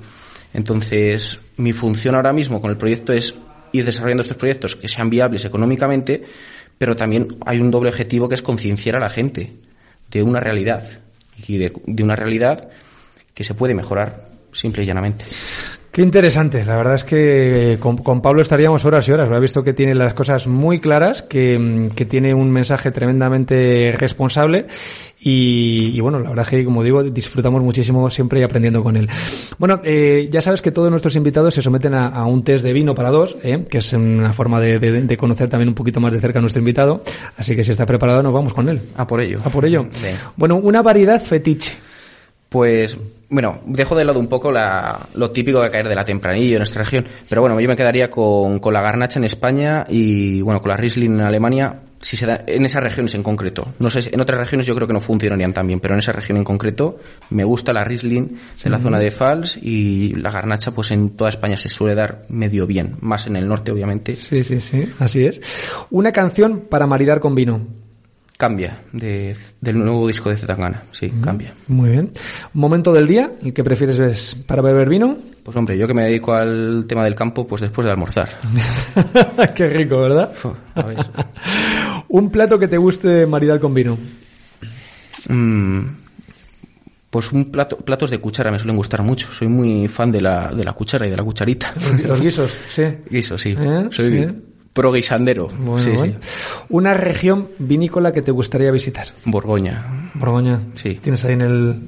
Entonces, 0.55 1.39
mi 1.57 1.73
función 1.73 2.15
ahora 2.15 2.33
mismo 2.33 2.61
con 2.61 2.71
el 2.71 2.77
proyecto 2.77 3.13
es 3.13 3.35
ir 3.73 3.85
desarrollando 3.85 4.23
estos 4.23 4.37
proyectos 4.37 4.77
que 4.77 4.89
sean 4.89 5.11
viables 5.11 5.45
económicamente, 5.45 6.23
pero 6.79 6.95
también 6.97 7.37
hay 7.47 7.59
un 7.59 7.71
doble 7.71 7.91
objetivo 7.91 8.29
que 8.29 8.35
es 8.35 8.43
concienciar 8.43 8.97
a 8.97 9.01
la 9.01 9.09
gente 9.09 9.53
de 10.11 10.23
una 10.23 10.41
realidad 10.41 10.85
y 11.47 11.59
de, 11.59 11.73
una 12.03 12.17
realidad 12.17 12.69
que 13.35 13.45
se 13.45 13.55
puede 13.55 13.75
mejorar, 13.75 14.29
simple 14.53 14.83
y 14.83 14.87
llanamente. 14.87 15.25
Qué 15.93 16.01
interesante. 16.01 16.65
La 16.65 16.75
verdad 16.79 16.95
es 16.95 17.05
que 17.05 17.77
con, 17.79 17.99
con 17.99 18.23
Pablo 18.23 18.41
estaríamos 18.41 18.83
horas 18.87 19.07
y 19.07 19.13
horas. 19.13 19.29
Lo 19.29 19.37
he 19.37 19.41
visto 19.41 19.63
que 19.63 19.75
tiene 19.75 19.95
las 19.95 20.15
cosas 20.15 20.47
muy 20.47 20.81
claras, 20.81 21.21
que, 21.21 21.59
mm, 21.59 21.89
que 21.91 22.07
tiene 22.07 22.33
un 22.33 22.51
mensaje 22.51 22.91
tremendamente 22.91 23.93
responsable 23.99 24.69
y, 25.21 25.93
y 25.95 26.01
bueno, 26.01 26.19
la 26.19 26.31
verdad 26.31 26.45
es 26.47 26.49
que, 26.49 26.65
como 26.65 26.83
digo, 26.83 27.03
disfrutamos 27.03 27.63
muchísimo 27.63 28.09
siempre 28.09 28.41
y 28.41 28.43
aprendiendo 28.43 28.83
con 28.83 28.97
él. 28.97 29.07
Bueno, 29.59 29.83
eh, 29.85 30.29
ya 30.33 30.41
sabes 30.41 30.63
que 30.63 30.71
todos 30.71 30.89
nuestros 30.91 31.15
invitados 31.15 31.53
se 31.53 31.61
someten 31.61 31.93
a, 31.93 32.07
a 32.07 32.25
un 32.25 32.43
test 32.43 32.65
de 32.65 32.73
vino 32.73 32.95
para 32.95 33.11
dos, 33.11 33.37
¿eh? 33.43 33.67
que 33.69 33.77
es 33.77 33.93
una 33.93 34.33
forma 34.33 34.61
de, 34.61 34.79
de- 34.79 35.03
de 35.03 35.17
conocer 35.19 35.51
también 35.51 35.69
un 35.69 35.75
poquito 35.75 36.01
más 36.01 36.15
de 36.15 36.21
cerca 36.21 36.39
a 36.39 36.41
nuestro 36.43 36.61
invitado. 36.61 37.03
Así 37.37 37.55
que 37.55 37.65
si 37.65 37.71
está 37.71 37.85
preparado, 37.85 38.23
nos 38.23 38.33
vamos 38.33 38.55
con 38.55 38.67
él. 38.71 38.81
A 38.97 39.07
por 39.07 39.21
ello. 39.21 39.41
A 39.45 39.51
por 39.51 39.67
ello. 39.67 39.87
Bueno, 40.37 40.57
una 40.57 40.81
variedad 40.81 41.21
fetiche. 41.23 41.73
Pues, 42.53 42.99
bueno, 43.31 43.61
dejo 43.65 43.95
de 43.97 44.05
lado 44.05 44.21
un 44.21 44.29
poco 44.29 44.53
la- 44.53 45.09
lo 45.15 45.31
típico 45.31 45.63
de 45.63 45.71
caer 45.71 45.89
de 45.89 45.95
la 45.95 46.05
tempranillo 46.05 46.53
en 46.57 46.59
nuestra 46.59 46.83
región, 46.83 47.07
pero 47.29 47.41
bueno, 47.41 47.59
yo 47.59 47.67
me 47.69 47.77
quedaría 47.77 48.11
con, 48.11 48.59
con 48.59 48.75
la 48.75 48.83
garnacha 48.83 49.19
en 49.19 49.25
España 49.25 49.87
y, 49.89 50.43
bueno, 50.43 50.61
con 50.61 50.69
la 50.69 50.77
Riesling 50.77 51.13
en 51.15 51.21
Alemania, 51.23 51.81
si 52.03 52.17
se 52.17 52.27
da, 52.27 52.43
en 52.47 52.67
esas 52.67 52.83
regiones 52.83 53.15
en 53.15 53.23
concreto. 53.23 53.69
No 53.79 53.91
sé, 53.91 54.11
en 54.13 54.21
otras 54.21 54.39
regiones 54.39 54.67
yo 54.67 54.75
creo 54.75 54.87
que 54.87 54.93
no 54.93 55.01
funcionarían 55.01 55.55
tan 55.55 55.67
bien, 55.67 55.81
pero 55.81 55.95
en 55.95 56.01
esa 56.01 56.13
región 56.13 56.37
en 56.37 56.45
concreto 56.45 56.99
me 57.31 57.45
gusta 57.45 57.73
la 57.73 57.85
Riesling 57.85 58.37
de 58.65 58.71
la 58.71 58.79
zona 58.79 58.99
de 58.99 59.11
Fals 59.11 59.57
y 59.57 60.15
la 60.17 60.31
garnacha, 60.31 60.73
pues 60.73 60.91
en 60.91 61.11
toda 61.17 61.31
España 61.31 61.57
se 61.57 61.71
suele 61.71 61.95
dar 61.95 62.25
medio 62.29 62.67
bien, 62.67 62.97
más 63.01 63.27
en 63.29 63.37
el 63.37 63.49
norte, 63.49 63.73
obviamente. 63.73 64.15
Sí, 64.15 64.43
sí, 64.43 64.61
sí, 64.61 64.85
así 64.99 65.25
es. 65.25 65.41
Una 65.91 66.13
canción 66.13 66.65
para 66.69 66.87
maridar 66.87 67.19
con 67.21 67.35
vino. 67.35 67.61
Cambia 68.43 68.77
de, 68.91 69.37
del 69.61 69.79
nuevo 69.79 70.09
disco 70.09 70.29
de 70.29 70.35
Zetangana, 70.35 70.83
sí, 70.91 71.13
cambia. 71.23 71.55
Muy 71.69 71.91
bien. 71.91 72.11
Momento 72.55 72.93
del 72.93 73.07
día, 73.07 73.31
el 73.41 73.53
que 73.53 73.63
prefieres 73.63 74.01
es 74.01 74.35
para 74.35 74.61
beber 74.61 74.89
vino. 74.89 75.17
Pues 75.45 75.57
hombre, 75.57 75.79
yo 75.79 75.87
que 75.87 75.95
me 75.95 76.03
dedico 76.03 76.33
al 76.33 76.85
tema 76.89 77.05
del 77.05 77.15
campo, 77.15 77.47
pues 77.47 77.63
después 77.63 77.85
de 77.85 77.93
almorzar. 77.93 78.31
Qué 79.55 79.69
rico, 79.69 80.01
¿verdad? 80.01 80.33
A 80.75 80.83
ver. 80.83 80.97
Un 82.09 82.33
plato 82.33 82.59
que 82.59 82.67
te 82.67 82.79
guste 82.79 83.27
maridar 83.29 83.61
con 83.61 83.75
vino. 83.75 83.97
Mm, 85.29 85.83
pues 87.11 87.31
un 87.31 87.45
plato, 87.53 87.77
platos 87.77 88.11
de 88.11 88.19
cuchara 88.19 88.51
me 88.51 88.59
suelen 88.59 88.75
gustar 88.75 89.05
mucho. 89.05 89.31
Soy 89.31 89.47
muy 89.47 89.87
fan 89.87 90.11
de 90.11 90.21
la, 90.21 90.49
de 90.49 90.65
la 90.65 90.73
cuchara 90.73 91.07
y 91.07 91.11
de 91.11 91.17
la 91.17 91.23
cucharita. 91.23 91.73
Los, 92.03 92.21
guisos, 92.21 92.51
sí. 92.69 92.83
Guiso, 93.09 93.39
sí. 93.39 93.57
¿Eh? 93.57 93.87
Soy 93.93 94.11
Sí. 94.11 94.27
Pro 94.73 94.93
guisandero. 94.93 95.49
Bueno, 95.59 95.79
sí, 95.79 95.91
bueno. 95.91 96.15
Una 96.71 96.95
región 96.95 97.49
vinícola 97.59 98.13
que 98.13 98.23
te 98.23 98.31
gustaría 98.31 98.71
visitar. 98.71 99.09
Borgoña. 99.25 100.11
Borgoña. 100.15 100.61
Sí. 100.75 100.95
Tienes 101.03 101.25
ahí 101.25 101.35
en 101.35 101.41
el 101.43 101.83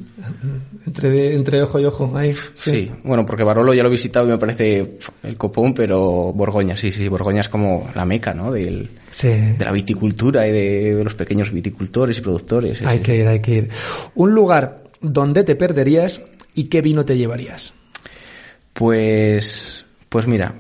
entre 0.86 1.62
ojo 1.62 1.80
y 1.80 1.84
ojo, 1.86 2.10
ahí. 2.16 2.34
Sí. 2.54 2.90
Bueno, 3.04 3.24
porque 3.26 3.42
Barolo 3.44 3.74
ya 3.74 3.82
lo 3.82 3.88
he 3.88 3.92
visitado 3.92 4.26
y 4.26 4.30
me 4.30 4.38
parece 4.38 4.98
el 5.22 5.36
copón, 5.36 5.74
pero 5.74 6.32
Borgoña, 6.32 6.76
sí, 6.76 6.92
sí. 6.92 7.08
Borgoña 7.08 7.40
es 7.40 7.48
como 7.48 7.90
la 7.94 8.04
meca, 8.04 8.32
¿no? 8.34 8.52
Del, 8.52 8.88
Sí. 9.10 9.28
de 9.28 9.64
la 9.64 9.72
viticultura 9.72 10.46
y 10.46 10.52
de 10.52 11.00
los 11.02 11.14
pequeños 11.14 11.52
viticultores 11.52 12.18
y 12.18 12.20
productores. 12.20 12.78
sí, 12.78 12.84
Hay 12.86 12.98
sí. 12.98 13.02
que 13.02 13.16
ir, 13.16 13.28
hay 13.28 13.40
que 13.40 13.54
ir. 13.54 13.68
Un 14.14 14.34
lugar 14.34 14.84
donde 15.00 15.42
te 15.44 15.56
perderías 15.56 16.22
y 16.54 16.64
qué 16.64 16.80
vino 16.80 17.04
te 17.04 17.16
llevarías. 17.16 17.72
Pues, 18.72 19.86
pues 20.08 20.26
mira, 20.26 20.54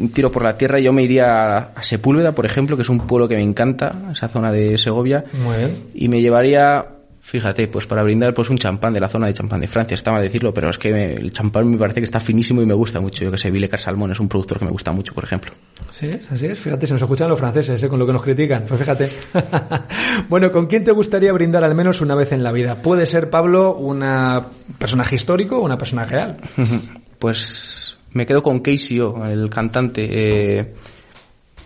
un 0.00 0.10
tiro 0.10 0.30
por 0.30 0.42
la 0.44 0.56
tierra, 0.56 0.78
yo 0.80 0.92
me 0.92 1.02
iría 1.02 1.56
a- 1.58 1.82
Sepúlveda, 1.82 2.32
por 2.32 2.46
ejemplo, 2.46 2.76
que 2.76 2.82
es 2.82 2.88
un 2.88 3.00
pueblo 3.00 3.28
que 3.28 3.36
me 3.36 3.42
encanta, 3.42 3.94
esa 4.12 4.28
zona 4.28 4.52
de 4.52 4.78
Segovia, 4.78 5.24
Muy 5.44 5.56
bien. 5.56 5.82
y 5.94 6.08
me 6.08 6.20
llevaría, 6.20 6.86
fíjate, 7.20 7.66
pues 7.68 7.86
para 7.86 8.02
brindar 8.02 8.32
pues 8.32 8.48
un 8.48 8.58
champán 8.58 8.92
de 8.94 9.00
la 9.00 9.08
zona 9.08 9.26
de 9.26 9.34
champán 9.34 9.60
de 9.60 9.66
Francia, 9.66 9.94
está 9.94 10.12
mal 10.12 10.22
decirlo, 10.22 10.54
pero 10.54 10.70
es 10.70 10.78
que 10.78 10.92
me- 10.92 11.14
el 11.14 11.32
champán 11.32 11.68
me 11.68 11.76
parece 11.76 12.00
que 12.00 12.04
está 12.04 12.20
finísimo 12.20 12.62
y 12.62 12.66
me 12.66 12.74
gusta 12.74 13.00
mucho. 13.00 13.24
Yo 13.24 13.30
que 13.30 13.38
sé, 13.38 13.50
Vilecar 13.50 13.80
Salmón 13.80 14.12
es 14.12 14.20
un 14.20 14.28
productor 14.28 14.58
que 14.60 14.64
me 14.66 14.70
gusta 14.70 14.92
mucho, 14.92 15.12
por 15.14 15.24
ejemplo. 15.24 15.50
Sí, 15.90 16.06
es, 16.06 16.30
así 16.30 16.46
es. 16.46 16.58
Fíjate, 16.58 16.86
se 16.86 16.92
nos 16.94 17.02
escuchan 17.02 17.28
los 17.28 17.38
franceses 17.38 17.82
¿eh? 17.82 17.88
con 17.88 17.98
lo 17.98 18.06
que 18.06 18.12
nos 18.12 18.22
critican. 18.22 18.64
Pues 18.68 18.80
fíjate. 18.80 19.08
bueno, 20.28 20.50
¿con 20.52 20.66
quién 20.66 20.84
te 20.84 20.92
gustaría 20.92 21.32
brindar 21.32 21.64
al 21.64 21.74
menos 21.74 22.00
una 22.00 22.14
vez 22.14 22.32
en 22.32 22.42
la 22.42 22.52
vida? 22.52 22.76
Puede 22.76 23.06
ser, 23.06 23.30
Pablo, 23.30 23.74
una 23.74 24.46
personaje 24.78 25.16
histórico 25.16 25.58
o 25.58 25.64
una 25.64 25.76
persona 25.78 26.04
real. 26.04 26.36
Pues 27.18 27.87
me 28.12 28.26
quedo 28.26 28.42
con 28.42 28.60
Casey 28.60 29.00
O, 29.00 29.24
el 29.26 29.50
cantante. 29.50 30.08
Eh, 30.10 30.74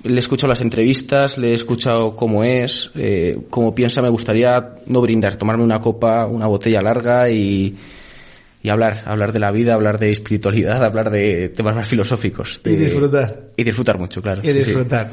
le 0.05 0.17
he 0.17 0.19
escuchado 0.19 0.49
las 0.49 0.61
entrevistas, 0.61 1.39
le 1.39 1.51
he 1.51 1.55
escuchado 1.55 2.17
cómo 2.17 2.43
es, 2.43 2.91
eh, 2.97 3.39
cómo 3.51 3.75
piensa. 3.75 4.03
Me 4.03 4.09
gustaría 4.09 4.75
no 4.87 5.01
brindar, 5.01 5.37
tomarme 5.37 5.63
una 5.63 5.81
copa, 5.81 6.27
una 6.27 6.47
botella 6.47 6.81
larga 6.81 7.31
y, 7.31 7.77
y 8.63 8.69
hablar, 8.69 9.03
hablar 9.07 9.33
de 9.33 9.41
la 9.41 9.51
vida, 9.51 9.75
hablar 9.75 9.99
de 9.99 10.11
espiritualidad, 10.11 10.85
hablar 10.85 11.11
de 11.11 11.49
temas 11.49 11.75
más 11.75 11.89
filosóficos. 11.89 12.61
Y 12.65 12.71
disfrutar. 12.77 13.41
Y 13.57 13.65
disfrutar 13.65 13.99
mucho, 13.99 14.23
claro. 14.23 14.41
Y 14.43 14.47
sí, 14.47 14.53
sí. 14.53 14.59
disfrutar. 14.59 15.11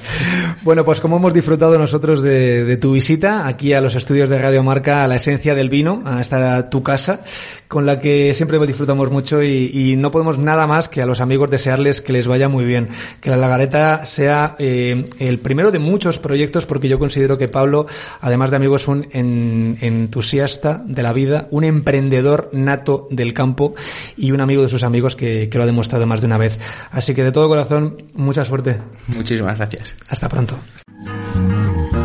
Bueno, 0.62 0.86
pues 0.86 1.00
como 1.00 1.18
hemos 1.18 1.34
disfrutado 1.34 1.78
nosotros 1.78 2.22
de, 2.22 2.64
de 2.64 2.78
tu 2.78 2.94
visita 2.94 3.48
aquí 3.48 3.74
a 3.74 3.82
los 3.82 3.96
estudios 3.96 4.30
de 4.30 4.38
Radio 4.38 4.64
Marca, 4.64 5.04
a 5.04 5.08
la 5.08 5.16
esencia 5.16 5.56
del 5.56 5.70
vino, 5.70 6.04
a 6.06 6.22
esta 6.22 6.70
tu 6.70 6.84
casa, 6.84 7.22
con 7.68 7.86
la 7.86 8.00
que 8.00 8.34
siempre 8.34 8.60
disfrutamos 8.66 9.10
mucho 9.12 9.42
y, 9.44 9.72
y 9.74 9.96
no 9.96 10.12
podemos 10.12 10.38
nada 10.38 10.68
más 10.68 10.88
que 10.90 11.02
a 11.02 11.06
los 11.06 11.20
amigos 11.22 11.50
desearles 11.50 12.02
que 12.02 12.14
les 12.14 12.28
vaya 12.28 12.50
muy 12.50 12.66
bien, 12.66 12.90
que 13.22 13.30
la 13.30 13.38
Lagareta 13.38 14.06
sea 14.06 14.56
eh, 14.60 15.08
el 15.20 15.40
primero 15.40 15.72
de 15.72 15.80
muchos 15.80 16.18
proyectos, 16.20 16.66
porque 16.66 16.88
yo 16.88 17.00
considero 17.00 17.38
que 17.38 17.48
Pablo, 17.48 17.88
además 18.22 18.52
de 18.52 18.58
amigo, 18.58 18.76
es 18.76 18.88
un 18.88 19.08
en- 19.12 19.78
entusiasta 19.82 20.82
de 20.86 21.02
la 21.04 21.14
vida, 21.14 21.48
un 21.52 21.64
emprendedor 21.64 22.50
nato 22.54 23.08
del 23.12 23.34
campo 23.40 23.74
y 24.18 24.32
un 24.32 24.42
amigo 24.42 24.62
de 24.62 24.68
sus 24.68 24.84
amigos 24.84 25.16
que, 25.16 25.48
que 25.50 25.58
lo 25.58 25.64
ha 25.64 25.68
demostrado 25.68 26.06
más 26.06 26.20
de 26.20 26.28
una 26.28 26.38
vez. 26.38 26.60
Así 26.92 27.16
que 27.16 27.24
de 27.24 27.32
todo 27.32 27.48
corazón, 27.48 27.96
mucha 28.14 28.44
suerte. 28.44 28.78
Muchísimas 29.08 29.58
gracias. 29.58 29.96
Hasta 30.10 30.28
pronto. 30.28 30.58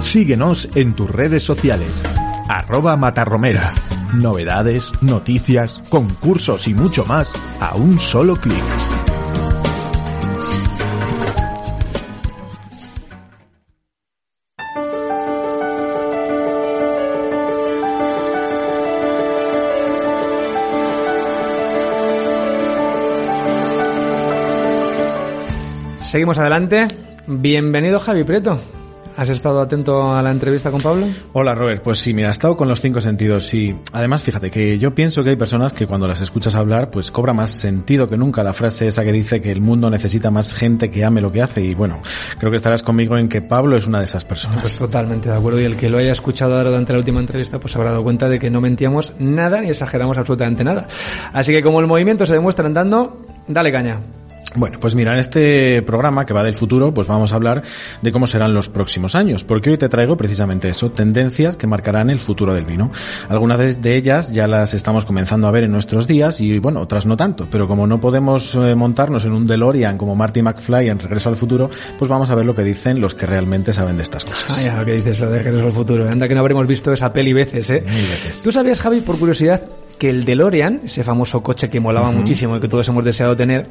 Síguenos 0.01 0.69
en 0.77 0.95
tus 0.95 1.11
redes 1.11 1.43
sociales. 1.43 2.03
Arroba 2.49 2.97
Matarromera. 2.97 3.73
Novedades, 4.15 4.93
noticias, 5.03 5.81
concursos 5.91 6.69
y 6.69 6.75
mucho 6.75 7.05
más 7.05 7.33
a 7.59 7.75
un 7.75 7.99
solo 7.99 8.37
clic. 8.37 8.94
Seguimos 26.15 26.39
adelante. 26.39 26.87
Bienvenido 27.27 27.99
Javi 27.99 28.23
Prieto. 28.23 28.61
¿Has 29.17 29.31
estado 29.31 29.61
atento 29.61 30.15
a 30.15 30.23
la 30.23 30.31
entrevista 30.31 30.71
con 30.71 30.81
Pablo? 30.81 31.09
Hola 31.33 31.55
Robert, 31.55 31.83
pues 31.83 31.99
sí, 31.99 32.15
mira, 32.15 32.29
he 32.29 32.31
estado 32.31 32.57
con 32.57 32.69
los 32.69 32.81
cinco 32.81 33.01
sentidos 33.01 33.53
y 33.53 33.75
además 33.93 34.23
fíjate 34.23 34.49
que 34.49 34.79
yo 34.79 34.95
pienso 34.95 35.25
que 35.25 35.31
hay 35.31 35.37
personas 35.37 35.73
que 35.73 35.89
cuando 35.89 36.07
las 36.07 36.21
escuchas 36.21 36.55
hablar 36.55 36.93
pues 36.93 37.11
cobra 37.11 37.33
más 37.33 37.51
sentido 37.51 38.07
que 38.07 38.17
nunca 38.17 38.45
la 38.45 38.53
frase 38.53 38.87
esa 38.87 39.03
que 39.03 39.11
dice 39.11 39.41
que 39.41 39.51
el 39.51 39.61
mundo 39.61 39.91
necesita 39.91 40.31
más 40.31 40.55
gente 40.55 40.89
que 40.89 41.05
ame 41.05 41.21
lo 41.21 41.33
que 41.33 41.43
hace 41.43 41.63
y 41.63 41.75
bueno, 41.75 42.01
creo 42.39 42.53
que 42.53 42.59
estarás 42.59 42.85
conmigo 42.85 43.19
en 43.19 43.29
que 43.29 43.43
Pablo 43.43 43.77
es 43.77 43.89
una 43.89 43.99
de 43.99 44.05
esas 44.05 44.25
personas. 44.25 44.61
Pues 44.61 44.79
totalmente 44.79 45.29
de 45.29 45.35
acuerdo. 45.35 45.59
Y 45.59 45.65
el 45.65 45.77
que 45.77 45.91
lo 45.91 45.99
haya 45.99 46.13
escuchado 46.13 46.57
ahora 46.57 46.69
durante 46.69 46.93
la 46.93 47.01
última 47.01 47.19
entrevista, 47.19 47.59
pues 47.59 47.73
se 47.73 47.79
habrá 47.79 47.91
dado 47.91 48.05
cuenta 48.05 48.29
de 48.29 48.39
que 48.39 48.51
no 48.51 48.61
mentíamos 48.61 49.15
nada 49.19 49.61
ni 49.61 49.71
exageramos 49.71 50.17
absolutamente 50.17 50.63
nada. 50.63 50.87
Así 51.33 51.51
que 51.51 51.61
como 51.61 51.81
el 51.81 51.89
movimiento 51.89 52.25
se 52.25 52.35
demuestra 52.35 52.67
andando, 52.67 53.21
dale 53.49 53.73
caña. 53.73 53.99
Bueno, 54.57 54.79
pues 54.81 54.95
mira, 54.95 55.13
en 55.15 55.19
este 55.19 55.83
programa 55.83 56.25
que 56.25 56.33
va 56.33 56.45
del 56.45 56.55
futuro, 56.55 56.95
pues 56.95 57.09
vamos 57.09 57.33
a 57.33 57.35
hablar 57.35 57.63
de 58.03 58.13
cómo 58.13 58.29
serán 58.29 58.55
los 58.55 58.69
próximos 58.69 59.17
años, 59.17 59.43
porque 59.43 59.71
hoy 59.71 59.79
te 59.79 59.89
traigo 59.89 60.17
precisamente 60.17 60.69
eso, 60.69 60.93
tendencias 60.93 61.57
que 61.57 61.67
marcarán 61.67 62.09
el 62.09 62.21
futuro 62.21 62.55
del 62.55 62.65
vino. 62.65 62.93
Algunas 63.29 63.81
de- 63.81 63.95
ellas 63.97 64.33
ya 64.33 64.47
las 64.47 64.73
estamos 64.75 65.05
comenzando 65.05 65.49
a 65.49 65.51
ver 65.51 65.65
en 65.65 65.73
nuestros 65.73 66.07
días 66.07 66.41
y 66.41 66.59
bueno, 66.61 66.81
otras 66.81 67.05
no 67.05 67.17
tanto, 67.17 67.49
pero 67.51 67.67
como 67.67 67.87
no 67.89 68.01
podemos 68.01 68.55
eh, 68.55 68.75
montarnos 68.77 69.25
en 69.25 69.33
un 69.33 69.47
DeLorean 69.47 69.99
como 69.99 70.15
Marty 70.15 70.43
McFly 70.43 70.89
en 70.89 70.99
Regreso 71.01 71.29
al 71.31 71.37
Futuro, 71.37 71.69
pues 71.99 72.09
vamos 72.09 72.31
a 72.31 72.35
ver 72.37 72.45
lo 72.45 72.55
que 72.55 72.63
dicen 72.63 73.01
los 73.01 73.15
que 73.17 73.27
realmente 73.27 73.73
saben 73.73 73.97
de 73.97 74.05
estas 74.05 74.25
cosas. 74.25 74.57
Ay, 74.57 74.71
lo 74.71 74.85
que 74.85 74.93
dices, 74.93 75.21
lo 75.21 75.31
de 75.31 75.39
Regreso 75.43 75.67
al 75.67 75.73
futuro. 75.73 76.09
Anda 76.09 76.29
que 76.29 76.35
no 76.35 76.41
habremos 76.41 76.67
visto 76.69 76.93
esa 76.93 77.13
peli 77.13 77.33
veces, 77.33 77.71
¿eh? 77.71 77.81
Mil 77.85 78.03
veces. 78.09 78.41
¿Tú 78.43 78.53
sabías, 78.53 78.81
Javi, 78.81 79.01
por 79.01 79.19
curiosidad, 79.19 79.63
que 79.99 80.11
el 80.11 80.25
DeLorean, 80.25 80.83
ese 80.85 81.05
famoso 81.05 81.43
coche 81.43 81.71
que 81.71 81.81
molaba 81.81 82.11
muchísimo 82.11 82.57
y 82.57 82.61
que 82.61 82.69
todos 82.69 82.89
hemos 82.89 83.05
deseado 83.05 83.37
tener, 83.37 83.69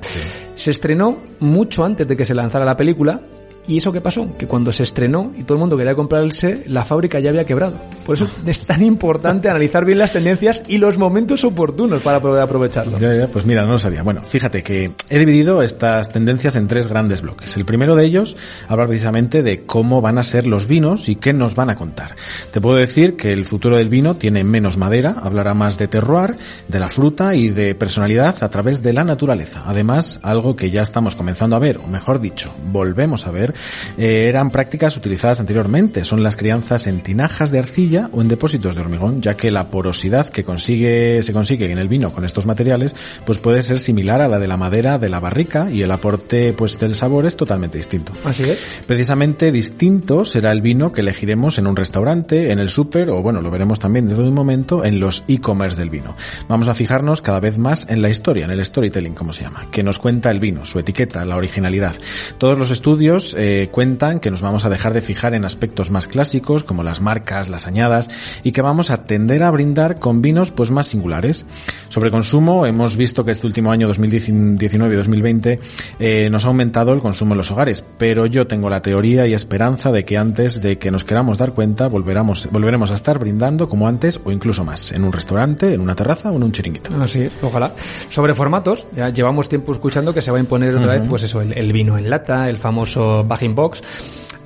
se 0.56 0.72
estrenó 0.72 1.18
mucho 1.40 1.84
antes 1.84 2.08
de 2.08 2.16
que 2.16 2.26
se 2.26 2.34
lanzara 2.34 2.66
la 2.66 2.78
película 2.78 3.20
¿Y 3.68 3.78
eso 3.78 3.92
qué 3.92 4.02
pasó? 4.02 4.28
Que 4.38 4.46
cuando 4.46 4.72
se 4.72 4.84
estrenó 4.84 5.32
y 5.38 5.44
todo 5.44 5.56
el 5.56 5.60
mundo 5.60 5.78
quería 5.78 5.96
comprarse, 5.96 6.64
la 6.68 6.84
fábrica 6.84 7.20
ya 7.20 7.30
había 7.30 7.46
quebrado. 7.46 7.80
Por 8.06 8.16
eso 8.16 8.28
es 8.46 8.64
tan 8.64 8.84
importante 8.84 9.50
analizar 9.50 9.86
bien 9.86 10.00
las 10.00 10.12
tendencias 10.12 10.64
y 10.68 10.78
los 10.78 10.98
momentos 10.98 11.44
oportunos 11.44 12.02
para 12.02 12.20
poder 12.20 12.44
aprovecharlo. 12.44 12.98
Ya, 13.00 13.14
ya, 13.14 13.28
pues 13.28 13.46
mira, 13.46 13.66
no 13.66 13.74
lo 13.74 13.80
sabía. 13.80 14.04
Bueno, 14.04 14.22
fíjate 14.22 14.64
que 14.64 14.92
he 15.10 15.20
dividido 15.20 15.64
estas 15.64 16.10
tendencias 16.10 16.56
en 16.56 16.68
tres 16.68 16.88
grandes 16.88 17.22
bloques. 17.22 17.56
El 17.56 17.66
primero 17.66 17.96
de 17.96 18.06
ellos 18.06 18.36
habla 18.68 18.88
precisamente 18.88 19.44
de 19.44 19.66
cómo 19.66 20.02
van 20.02 20.18
a 20.18 20.24
ser 20.24 20.46
los 20.48 20.68
vinos 20.68 21.08
y 21.08 21.16
qué 21.16 21.34
nos 21.34 21.56
van 21.56 21.70
a 21.70 21.76
contar. 21.76 22.16
Te 22.52 22.60
puedo 22.60 22.78
decir 22.78 23.16
que 23.16 23.32
el 23.32 23.46
futuro 23.46 23.78
del 23.78 23.90
vino 23.90 24.16
tiene 24.16 24.44
menos 24.44 24.78
madera, 24.78 25.16
hablará 25.22 25.54
más 25.54 25.78
de 25.78 25.88
terroir, 25.88 26.36
de 26.68 26.80
la 26.80 26.90
fruta 26.90 27.36
y 27.36 27.50
de 27.50 27.76
personalidad 27.76 28.44
a 28.44 28.50
través 28.50 28.82
de 28.82 28.94
la 28.94 29.04
naturaleza. 29.04 29.64
Además, 29.66 30.20
algo 30.24 30.56
que 30.56 30.72
ya 30.72 30.82
estamos 30.82 31.16
comenzando 31.16 31.56
a 31.56 31.60
ver, 31.60 31.78
o 31.78 31.88
mejor 31.88 32.20
dicho, 32.20 32.54
volvemos 32.72 33.26
a 33.28 33.32
ver, 33.32 33.53
eh, 33.98 34.28
eran 34.30 34.50
prácticas 34.50 34.98
utilizadas 34.98 35.40
anteriormente. 35.40 36.06
Son 36.06 36.24
las 36.24 36.36
crianzas 36.36 36.88
en 36.88 37.02
tinajas 37.02 37.52
de 37.52 37.60
arcilla 37.60 38.10
o 38.12 38.22
en 38.22 38.28
depósitos 38.28 38.76
de 38.76 38.82
hormigón, 38.82 39.22
ya 39.22 39.36
que 39.36 39.52
la 39.52 39.66
porosidad 39.66 40.28
que 40.28 40.44
consigue, 40.44 41.22
se 41.24 41.34
consigue 41.34 41.72
en 41.72 41.78
el 41.78 41.88
vino 41.88 42.12
con 42.12 42.26
estos 42.26 42.46
materiales, 42.46 42.96
pues 43.26 43.40
puede 43.40 43.62
ser 43.64 43.80
similar 43.80 44.22
a 44.22 44.28
la 44.28 44.40
de 44.40 44.48
la 44.48 44.58
madera 44.58 44.98
de 45.00 45.10
la 45.10 45.20
barrica 45.20 45.70
y 45.72 45.82
el 45.82 45.92
aporte 45.92 46.54
pues 46.54 46.80
del 46.80 46.96
sabor 46.96 47.26
es 47.26 47.36
totalmente 47.36 47.78
distinto. 47.78 48.14
Así 48.24 48.44
es. 48.44 48.68
Precisamente 48.88 49.52
distinto 49.52 50.26
será 50.26 50.52
el 50.52 50.62
vino 50.62 50.92
que 50.92 51.02
elegiremos 51.02 51.58
en 51.58 51.68
un 51.68 51.76
restaurante, 51.76 52.52
en 52.52 52.60
el 52.60 52.70
súper 52.70 53.10
o 53.10 53.22
bueno, 53.22 53.42
lo 53.42 53.52
veremos 53.52 53.80
también 53.80 54.08
dentro 54.08 54.24
de 54.24 54.30
un 54.30 54.36
momento 54.36 54.84
en 54.86 55.00
los 55.00 55.24
e-commerce 55.28 55.78
del 55.78 55.90
vino. 55.90 56.16
Vamos 56.48 56.68
a 56.68 56.74
fijarnos 56.74 57.22
cada 57.22 57.40
vez 57.40 57.58
más 57.58 57.88
en 57.90 58.02
la 58.02 58.10
historia, 58.10 58.46
en 58.46 58.52
el 58.52 58.64
storytelling, 58.64 59.14
como 59.14 59.34
se 59.34 59.44
llama, 59.44 59.68
que 59.72 59.84
nos 59.84 60.00
cuenta 60.00 60.32
el 60.32 60.40
vino, 60.40 60.66
su 60.66 60.80
etiqueta, 60.80 61.26
la 61.26 61.38
originalidad. 61.38 61.96
Todos 62.38 62.58
los 62.58 62.72
estudios 62.72 63.36
eh, 63.46 63.68
cuentan 63.70 64.22
que 64.22 64.32
nos 64.32 64.42
vamos 64.42 64.64
a 64.64 64.70
dejar 64.70 64.94
de 64.94 65.02
fijar 65.02 65.36
en 65.36 65.44
aspectos 65.44 65.92
más 65.92 66.08
clásicos 66.08 66.64
como 66.64 66.82
las 66.82 67.02
marcas, 67.02 67.50
las 67.50 67.68
añadas 67.68 68.10
y 68.42 68.54
que 68.54 68.62
vamos 68.62 68.90
a 68.90 69.04
tender 69.04 69.44
a 69.44 69.52
brindar 69.52 70.00
con 70.00 70.22
vinos 70.22 70.52
pues 70.52 70.72
más 70.72 70.88
singulares. 70.88 71.46
Sobre 71.90 72.10
consumo 72.10 72.66
hemos 72.66 72.96
visto 72.96 73.26
que 73.26 73.32
este 73.32 73.46
último 73.46 73.70
año 73.74 73.90
2019 73.90 74.94
y 74.94 74.98
2020 74.98 75.60
eh, 76.00 76.30
nos 76.32 76.46
ha 76.46 76.48
aumentado 76.48 76.94
el 76.94 77.02
consumo 77.02 77.34
en 77.34 77.40
los 77.40 77.52
hogares, 77.52 77.84
pero 77.98 78.28
yo 78.28 78.48
tengo 78.48 78.70
la 78.70 78.82
teoría 78.82 79.28
y 79.28 79.34
esperanza 79.34 79.92
de 79.92 80.06
que 80.06 80.18
antes 80.18 80.62
de 80.62 80.78
que 80.78 80.90
nos 80.90 81.04
queramos 81.04 81.38
dar 81.38 81.54
cuenta 81.54 81.90
volveremos, 81.90 82.48
volveremos 82.50 82.92
a 82.92 82.94
estar 82.94 83.20
brindando 83.20 83.68
como 83.68 83.90
antes 83.90 84.22
o 84.24 84.32
incluso 84.32 84.64
más, 84.64 84.94
en 84.94 85.04
un 85.04 85.12
restaurante, 85.12 85.74
en 85.74 85.82
una 85.82 85.96
terraza 85.96 86.32
o 86.32 86.38
en 86.38 86.44
un 86.44 86.54
chiringuito. 86.54 86.96
Así 87.02 87.24
es, 87.24 87.34
ojalá. 87.42 87.74
Sobre 88.08 88.34
formatos, 88.34 88.88
ya 88.96 89.10
llevamos 89.10 89.50
tiempo 89.50 89.74
escuchando 89.74 90.14
que 90.14 90.22
se 90.22 90.32
va 90.32 90.38
a 90.38 90.40
imponer 90.40 90.74
otra 90.78 90.94
vez, 90.94 91.04
pues 91.10 91.24
eso, 91.24 91.42
el, 91.42 91.52
el 91.58 91.74
vino 91.74 91.98
en 91.98 92.10
lata, 92.10 92.48
el 92.50 92.58
famoso 92.58 93.26
bag 93.34 93.56
box. 93.56 93.82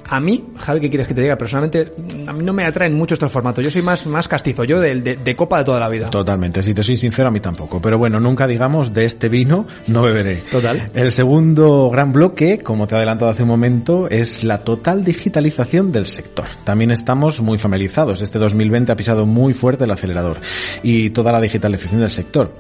A 0.10 0.20
mí, 0.20 0.44
Javi, 0.58 0.80
¿qué 0.80 0.90
quieres 0.90 1.08
que 1.08 1.14
te 1.14 1.22
diga? 1.22 1.38
Personalmente, 1.38 1.92
a 2.28 2.34
mí 2.34 2.44
no 2.44 2.54
me 2.54 2.66
atraen 2.66 2.94
mucho 2.94 3.14
estos 3.14 3.32
formatos. 3.32 3.64
Yo 3.64 3.72
soy 3.72 3.82
más, 3.82 4.06
más 4.06 4.28
castizo, 4.28 4.64
yo 4.64 4.80
de, 4.80 4.96
de, 5.02 5.18
de 5.18 5.36
copa 5.36 5.60
de 5.60 5.66
toda 5.66 5.80
la 5.80 5.90
vida. 5.90 6.10
Totalmente, 6.10 6.64
si 6.64 6.74
te 6.74 6.84
soy 6.84 6.96
sincero, 6.96 7.28
a 7.28 7.32
mí 7.32 7.40
tampoco. 7.40 7.82
Pero 7.82 7.98
bueno, 7.98 8.20
nunca 8.20 8.48
digamos 8.48 8.94
de 8.94 9.06
este 9.06 9.30
vino 9.30 9.68
no 9.88 10.02
beberé. 10.02 10.38
Total. 10.52 10.90
El 10.94 11.12
segundo 11.12 11.90
gran 11.90 12.12
bloque, 12.12 12.60
como 12.60 12.88
te 12.88 12.96
he 12.96 12.98
adelantado 12.98 13.32
hace 13.32 13.44
un 13.44 13.50
momento, 13.50 14.08
es 14.10 14.44
la 14.44 14.60
total 14.60 15.04
digitalización 15.04 15.92
del 15.92 16.06
sector. 16.06 16.46
También 16.64 16.92
estamos 16.92 17.42
muy 17.42 17.58
familiarizados. 17.58 18.22
Este 18.22 18.40
2020 18.40 18.92
ha 18.92 18.96
pisado 18.96 19.26
muy 19.26 19.54
fuerte 19.54 19.84
el 19.84 19.92
acelerador 19.92 20.38
y 20.84 21.10
toda 21.10 21.32
la 21.32 21.42
digitalización 21.42 22.02
del 22.02 22.10
sector. 22.10 22.54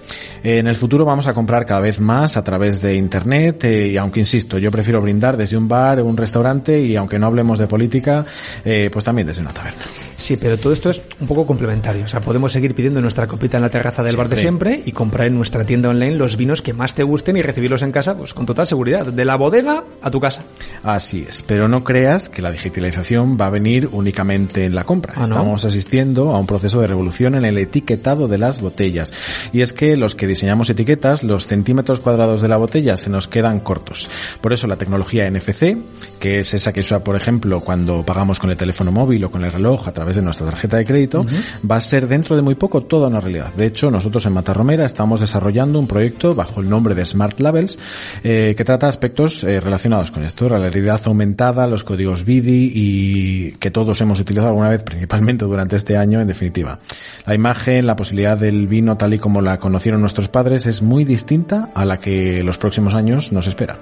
En 0.43 0.67
el 0.67 0.75
futuro 0.75 1.05
vamos 1.05 1.27
a 1.27 1.33
comprar 1.33 1.65
cada 1.65 1.81
vez 1.81 1.99
más 1.99 2.37
a 2.37 2.43
través 2.43 2.81
de 2.81 2.95
Internet 2.95 3.63
eh, 3.65 3.87
y 3.87 3.97
aunque 3.97 4.19
insisto, 4.19 4.57
yo 4.57 4.71
prefiero 4.71 5.01
brindar 5.01 5.37
desde 5.37 5.57
un 5.57 5.67
bar 5.67 5.99
o 5.99 6.05
un 6.05 6.17
restaurante 6.17 6.79
y 6.79 6.95
aunque 6.95 7.19
no 7.19 7.27
hablemos 7.37 7.59
de 7.59 7.67
política, 7.67 8.25
eh, 8.65 8.89
pues 8.91 9.05
también 9.05 9.27
desde 9.27 9.41
una 9.41 9.53
taberna. 9.53 9.83
Sí, 10.17 10.35
pero 10.35 10.57
todo 10.57 10.73
esto 10.73 10.89
es 10.89 11.01
un 11.19 11.27
poco 11.27 11.45
complementario. 11.45 12.05
O 12.05 12.07
sea, 12.07 12.19
podemos 12.19 12.51
seguir 12.51 12.73
pidiendo 12.73 12.99
nuestra 12.99 13.27
copita 13.27 13.57
en 13.57 13.63
la 13.63 13.69
terraza 13.69 14.01
del 14.01 14.17
bar 14.17 14.27
de 14.27 14.35
siempre 14.35 14.81
y 14.83 14.91
comprar 14.91 15.27
en 15.27 15.35
nuestra 15.35 15.63
tienda 15.63 15.89
online 15.89 16.15
los 16.15 16.37
vinos 16.37 16.63
que 16.63 16.73
más 16.73 16.95
te 16.95 17.03
gusten 17.03 17.37
y 17.37 17.43
recibirlos 17.43 17.83
en 17.83 17.91
casa, 17.91 18.17
pues 18.17 18.33
con 18.33 18.45
total 18.45 18.65
seguridad. 18.65 19.05
De 19.05 19.25
la 19.25 19.35
bodega 19.35 19.83
a 20.01 20.11
tu 20.11 20.19
casa. 20.19 20.41
Así 20.83 21.25
es, 21.27 21.43
pero 21.43 21.67
no 21.67 21.83
creas 21.83 22.29
que 22.29 22.41
la 22.41 22.51
digitalización 22.51 23.37
va 23.39 23.45
a 23.45 23.49
venir 23.51 23.89
únicamente 23.91 24.65
en 24.65 24.73
la 24.73 24.83
compra. 24.83 25.13
¿Ah, 25.15 25.19
no? 25.19 25.25
Estamos 25.25 25.65
asistiendo 25.65 26.31
a 26.31 26.39
un 26.39 26.47
proceso 26.47 26.81
de 26.81 26.87
revolución 26.87 27.35
en 27.35 27.45
el 27.45 27.57
etiquetado 27.57 28.27
de 28.27 28.39
las 28.39 28.59
botellas. 28.59 29.13
Y 29.53 29.61
es 29.61 29.71
que 29.71 29.95
los 29.95 30.15
que 30.15 30.25
diseñamos 30.25 30.69
etiquetas, 30.69 31.23
los 31.23 31.45
centímetros 31.45 31.99
cuadrados 31.99 32.41
de 32.41 32.47
la 32.47 32.57
botella 32.57 32.97
se 32.97 33.11
nos 33.11 33.27
quedan 33.27 33.59
cortos. 33.59 34.09
Por 34.41 34.51
eso 34.51 34.65
la 34.65 34.77
tecnología 34.77 35.29
NFC, 35.29 35.77
que 36.19 36.39
es 36.39 36.53
esa 36.55 36.73
que 36.73 36.79
usa, 36.79 37.03
por 37.03 37.15
ejemplo, 37.15 37.61
cuando 37.61 38.03
pagamos 38.03 38.39
con 38.39 38.49
el 38.49 38.57
teléfono 38.57 38.91
móvil 38.91 39.23
o 39.23 39.31
con 39.31 39.45
el 39.45 39.51
reloj 39.51 39.87
a 39.87 39.91
través 39.91 40.06
de 40.15 40.21
nuestra 40.21 40.45
tarjeta 40.45 40.77
de 40.77 40.85
crédito, 40.85 41.25
va 41.69 41.77
a 41.77 41.81
ser 41.81 42.07
dentro 42.07 42.35
de 42.35 42.41
muy 42.41 42.55
poco 42.55 42.83
toda 42.83 43.07
una 43.07 43.19
realidad. 43.19 43.53
De 43.53 43.65
hecho, 43.65 43.91
nosotros 43.91 44.25
en 44.25 44.33
Matarromera 44.33 44.85
estamos 44.85 45.19
desarrollando 45.19 45.79
un 45.79 45.87
proyecto 45.87 46.33
bajo 46.35 46.61
el 46.61 46.69
nombre 46.69 46.95
de 46.95 47.05
Smart 47.05 47.39
Labels 47.39 47.77
eh, 48.23 48.53
que 48.57 48.63
trata 48.63 48.87
aspectos 48.87 49.43
eh, 49.43 49.59
relacionados 49.59 50.11
con 50.11 50.23
esto, 50.23 50.49
la 50.49 50.57
realidad 50.57 51.01
aumentada, 51.05 51.67
los 51.67 51.83
códigos 51.83 52.25
BIDI 52.25 52.71
y 52.73 53.51
que 53.53 53.71
todos 53.71 53.99
hemos 54.01 54.19
utilizado 54.19 54.49
alguna 54.49 54.69
vez, 54.69 54.83
principalmente 54.85 55.45
durante 55.45 55.75
este 55.75 55.97
año, 55.97 56.21
en 56.21 56.27
definitiva. 56.27 56.79
La 57.25 57.35
imagen, 57.35 57.85
la 57.85 57.95
posibilidad 57.95 58.37
del 58.37 58.67
vino 58.67 58.97
tal 58.97 59.13
y 59.13 59.19
como 59.19 59.41
la 59.41 59.59
conocieron 59.59 60.01
nuestros 60.01 60.29
padres 60.29 60.65
es 60.65 60.81
muy 60.81 61.03
distinta 61.03 61.69
a 61.73 61.85
la 61.85 61.97
que 61.97 62.43
los 62.43 62.57
próximos 62.57 62.93
años 62.93 63.31
nos 63.31 63.47
esperan. 63.47 63.77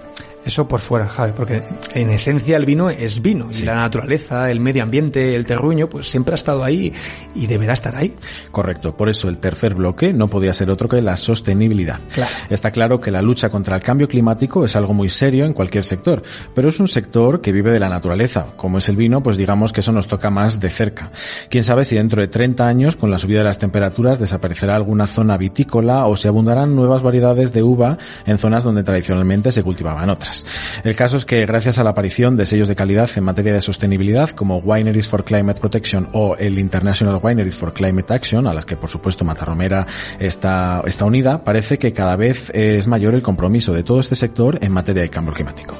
Eso 0.45 0.67
por 0.67 0.79
fuera, 0.79 1.07
Javi, 1.07 1.33
porque 1.35 1.63
en 1.95 2.11
esencia 2.11 2.55
el 2.57 2.65
vino 2.65 2.91
es 2.91 3.21
vino 3.21 3.49
y 3.51 3.63
la 3.63 3.73
naturaleza, 3.75 4.51
el 4.51 4.59
medio 4.59 4.83
ambiente, 4.83 5.33
el 5.33 5.43
terruño, 5.43 5.89
pues 5.89 6.07
siempre 6.07 6.33
ha 6.33 6.35
estado 6.35 6.63
ahí 6.63 6.93
y 7.33 7.47
deberá 7.47 7.73
estar 7.73 7.95
ahí. 7.95 8.13
Correcto, 8.51 8.95
por 8.95 9.09
eso 9.09 9.27
el 9.27 9.39
tercer 9.39 9.73
bloque 9.73 10.13
no 10.13 10.27
podía 10.27 10.53
ser 10.53 10.69
otro 10.69 10.87
que 10.87 11.01
la 11.01 11.17
sostenibilidad. 11.17 11.99
Claro. 12.13 12.31
Está 12.49 12.69
claro 12.69 12.99
que 12.99 13.09
la 13.09 13.23
lucha 13.23 13.49
contra 13.49 13.75
el 13.75 13.81
cambio 13.81 14.07
climático 14.07 14.63
es 14.63 14.75
algo 14.75 14.93
muy 14.93 15.09
serio 15.09 15.45
en 15.45 15.53
cualquier 15.53 15.83
sector, 15.83 16.21
pero 16.53 16.69
es 16.69 16.79
un 16.79 16.87
sector 16.87 17.41
que 17.41 17.51
vive 17.51 17.71
de 17.71 17.79
la 17.79 17.89
naturaleza. 17.89 18.45
Como 18.55 18.77
es 18.77 18.87
el 18.87 18.97
vino, 18.97 19.23
pues 19.23 19.37
digamos 19.37 19.73
que 19.73 19.79
eso 19.79 19.91
nos 19.91 20.07
toca 20.07 20.29
más 20.29 20.59
de 20.59 20.69
cerca. 20.69 21.11
Quién 21.49 21.63
sabe 21.63 21.85
si 21.85 21.95
dentro 21.95 22.21
de 22.21 22.27
30 22.27 22.67
años, 22.67 22.95
con 22.95 23.09
la 23.09 23.17
subida 23.17 23.39
de 23.39 23.45
las 23.45 23.57
temperaturas, 23.57 24.19
desaparecerá 24.19 24.75
alguna 24.75 25.07
zona 25.07 25.37
vitícola 25.37 26.05
o 26.05 26.15
se 26.15 26.27
abundarán 26.27 26.75
nuevas 26.75 27.01
variedades 27.01 27.51
de 27.51 27.63
uva 27.63 27.97
en 28.27 28.37
zonas 28.37 28.63
donde 28.63 28.83
tradicionalmente 28.83 29.51
se 29.51 29.63
cultivaban 29.63 30.09
otras. 30.11 30.34
El 30.83 30.95
caso 30.95 31.17
es 31.17 31.25
que 31.25 31.45
gracias 31.45 31.79
a 31.79 31.83
la 31.83 31.91
aparición 31.91 32.37
de 32.37 32.45
sellos 32.45 32.67
de 32.67 32.75
calidad 32.75 33.09
en 33.15 33.23
materia 33.23 33.53
de 33.53 33.61
sostenibilidad 33.61 34.31
como 34.31 34.57
Wineries 34.57 35.07
for 35.07 35.23
Climate 35.23 35.59
Protection 35.59 36.09
o 36.13 36.35
el 36.37 36.59
International 36.59 37.19
Wineries 37.21 37.55
for 37.55 37.73
Climate 37.73 38.13
Action, 38.13 38.47
a 38.47 38.53
las 38.53 38.65
que 38.65 38.75
por 38.75 38.89
supuesto 38.89 39.25
Matarromera 39.25 39.85
está, 40.19 40.81
está 40.85 41.05
unida, 41.05 41.43
parece 41.43 41.77
que 41.77 41.93
cada 41.93 42.15
vez 42.15 42.51
es 42.53 42.87
mayor 42.87 43.15
el 43.15 43.21
compromiso 43.21 43.73
de 43.73 43.83
todo 43.83 43.99
este 43.99 44.15
sector 44.15 44.57
en 44.61 44.71
materia 44.71 45.01
de 45.03 45.09
cambio 45.09 45.33
climático. 45.33 45.75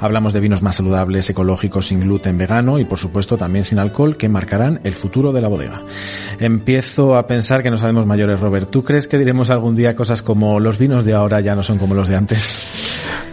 Hablamos 0.00 0.32
de 0.32 0.40
vinos 0.40 0.62
más 0.62 0.76
saludables, 0.76 1.28
ecológicos, 1.30 1.86
sin 1.86 2.00
gluten, 2.00 2.38
vegano 2.38 2.78
y 2.78 2.84
por 2.84 2.98
supuesto 2.98 3.36
también 3.36 3.64
sin 3.64 3.78
alcohol 3.78 4.16
que 4.16 4.28
marcarán 4.28 4.80
el 4.84 4.94
futuro 4.94 5.32
de 5.32 5.40
la 5.40 5.48
bodega. 5.48 5.82
Empiezo 6.38 7.16
a 7.16 7.26
pensar 7.26 7.62
que 7.62 7.70
nos 7.70 7.80
sabemos 7.80 8.06
mayores, 8.06 8.40
Robert. 8.40 8.70
¿Tú 8.70 8.84
crees 8.84 9.08
que 9.08 9.18
diremos 9.18 9.50
algún 9.50 9.76
día 9.76 9.96
cosas 9.96 10.22
como 10.22 10.60
los 10.60 10.78
vinos 10.78 11.04
de 11.04 11.14
ahora 11.14 11.40
ya 11.40 11.54
no 11.54 11.62
son 11.62 11.78
como 11.78 11.94
los 11.94 12.08
de 12.08 12.16
antes? 12.16 12.85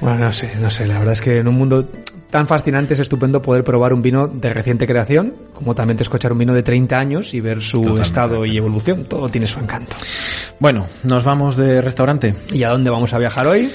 Bueno, 0.04 0.26
no 0.26 0.34
sé, 0.34 0.52
no 0.60 0.70
sé, 0.70 0.86
la 0.86 1.00
verdad 1.00 1.13
es 1.13 1.22
que 1.22 1.38
en 1.38 1.48
un 1.48 1.56
mundo 1.56 1.89
tan 2.30 2.46
fascinante 2.46 2.94
es 2.94 3.00
estupendo 3.00 3.42
poder 3.42 3.63
probar 3.63 3.94
un 3.94 4.02
vino 4.02 4.28
de 4.28 4.50
reciente 4.50 4.86
creación, 4.86 5.34
como 5.54 5.74
también 5.74 5.98
escuchar 5.98 6.34
un 6.34 6.39
vino 6.39 6.54
de 6.54 6.62
30 6.62 6.94
años 6.98 7.34
y 7.34 7.39
ver 7.39 7.62
su 7.62 7.78
Totalmente 7.78 8.04
estado 8.04 8.46
y 8.46 8.58
evolución. 8.58 9.06
Todo 9.06 9.30
tiene 9.30 9.48
su 9.48 9.62
encanto. 9.62 9.96
Bueno, 10.60 10.88
nos 11.04 11.24
vamos 11.24 11.56
de 11.56 11.82
restaurante. 11.82 12.36
¿Y 12.52 12.63
a 12.63 12.70
dónde 12.72 12.89
vamos 12.89 13.13
a 13.13 13.18
viajar 13.18 13.48
hoy? 13.48 13.72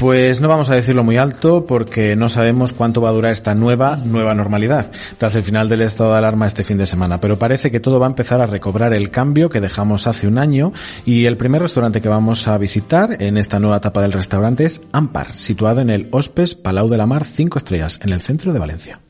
Pues 0.00 0.40
no 0.40 0.48
vamos 0.48 0.70
a 0.70 0.74
decirlo 0.74 1.04
muy 1.04 1.18
alto 1.18 1.66
porque 1.66 2.16
no 2.16 2.30
sabemos 2.30 2.72
cuánto 2.72 3.02
va 3.02 3.10
a 3.10 3.12
durar 3.12 3.32
esta 3.32 3.54
nueva, 3.54 3.96
nueva 3.96 4.34
normalidad 4.34 4.90
tras 5.18 5.34
el 5.34 5.42
final 5.42 5.68
del 5.68 5.82
estado 5.82 6.12
de 6.12 6.18
alarma 6.18 6.46
este 6.46 6.64
fin 6.64 6.78
de 6.78 6.86
semana, 6.86 7.20
pero 7.20 7.38
parece 7.38 7.70
que 7.70 7.80
todo 7.80 8.00
va 8.00 8.06
a 8.06 8.08
empezar 8.08 8.40
a 8.40 8.46
recobrar 8.46 8.94
el 8.94 9.10
cambio 9.10 9.50
que 9.50 9.60
dejamos 9.60 10.06
hace 10.06 10.26
un 10.26 10.38
año 10.38 10.72
y 11.04 11.26
el 11.26 11.36
primer 11.36 11.60
restaurante 11.60 12.00
que 12.00 12.08
vamos 12.08 12.48
a 12.48 12.56
visitar 12.56 13.22
en 13.22 13.36
esta 13.36 13.60
nueva 13.60 13.76
etapa 13.76 14.00
del 14.00 14.12
restaurante 14.12 14.64
es 14.64 14.80
Ampar, 14.92 15.34
situado 15.34 15.82
en 15.82 15.90
el 15.90 16.08
Hospes 16.12 16.54
Palau 16.54 16.88
de 16.88 16.96
la 16.96 17.04
Mar 17.04 17.24
5 17.24 17.58
estrellas, 17.58 18.00
en 18.02 18.14
el 18.14 18.22
centro 18.22 18.54
de 18.54 18.58
Valencia. 18.58 19.00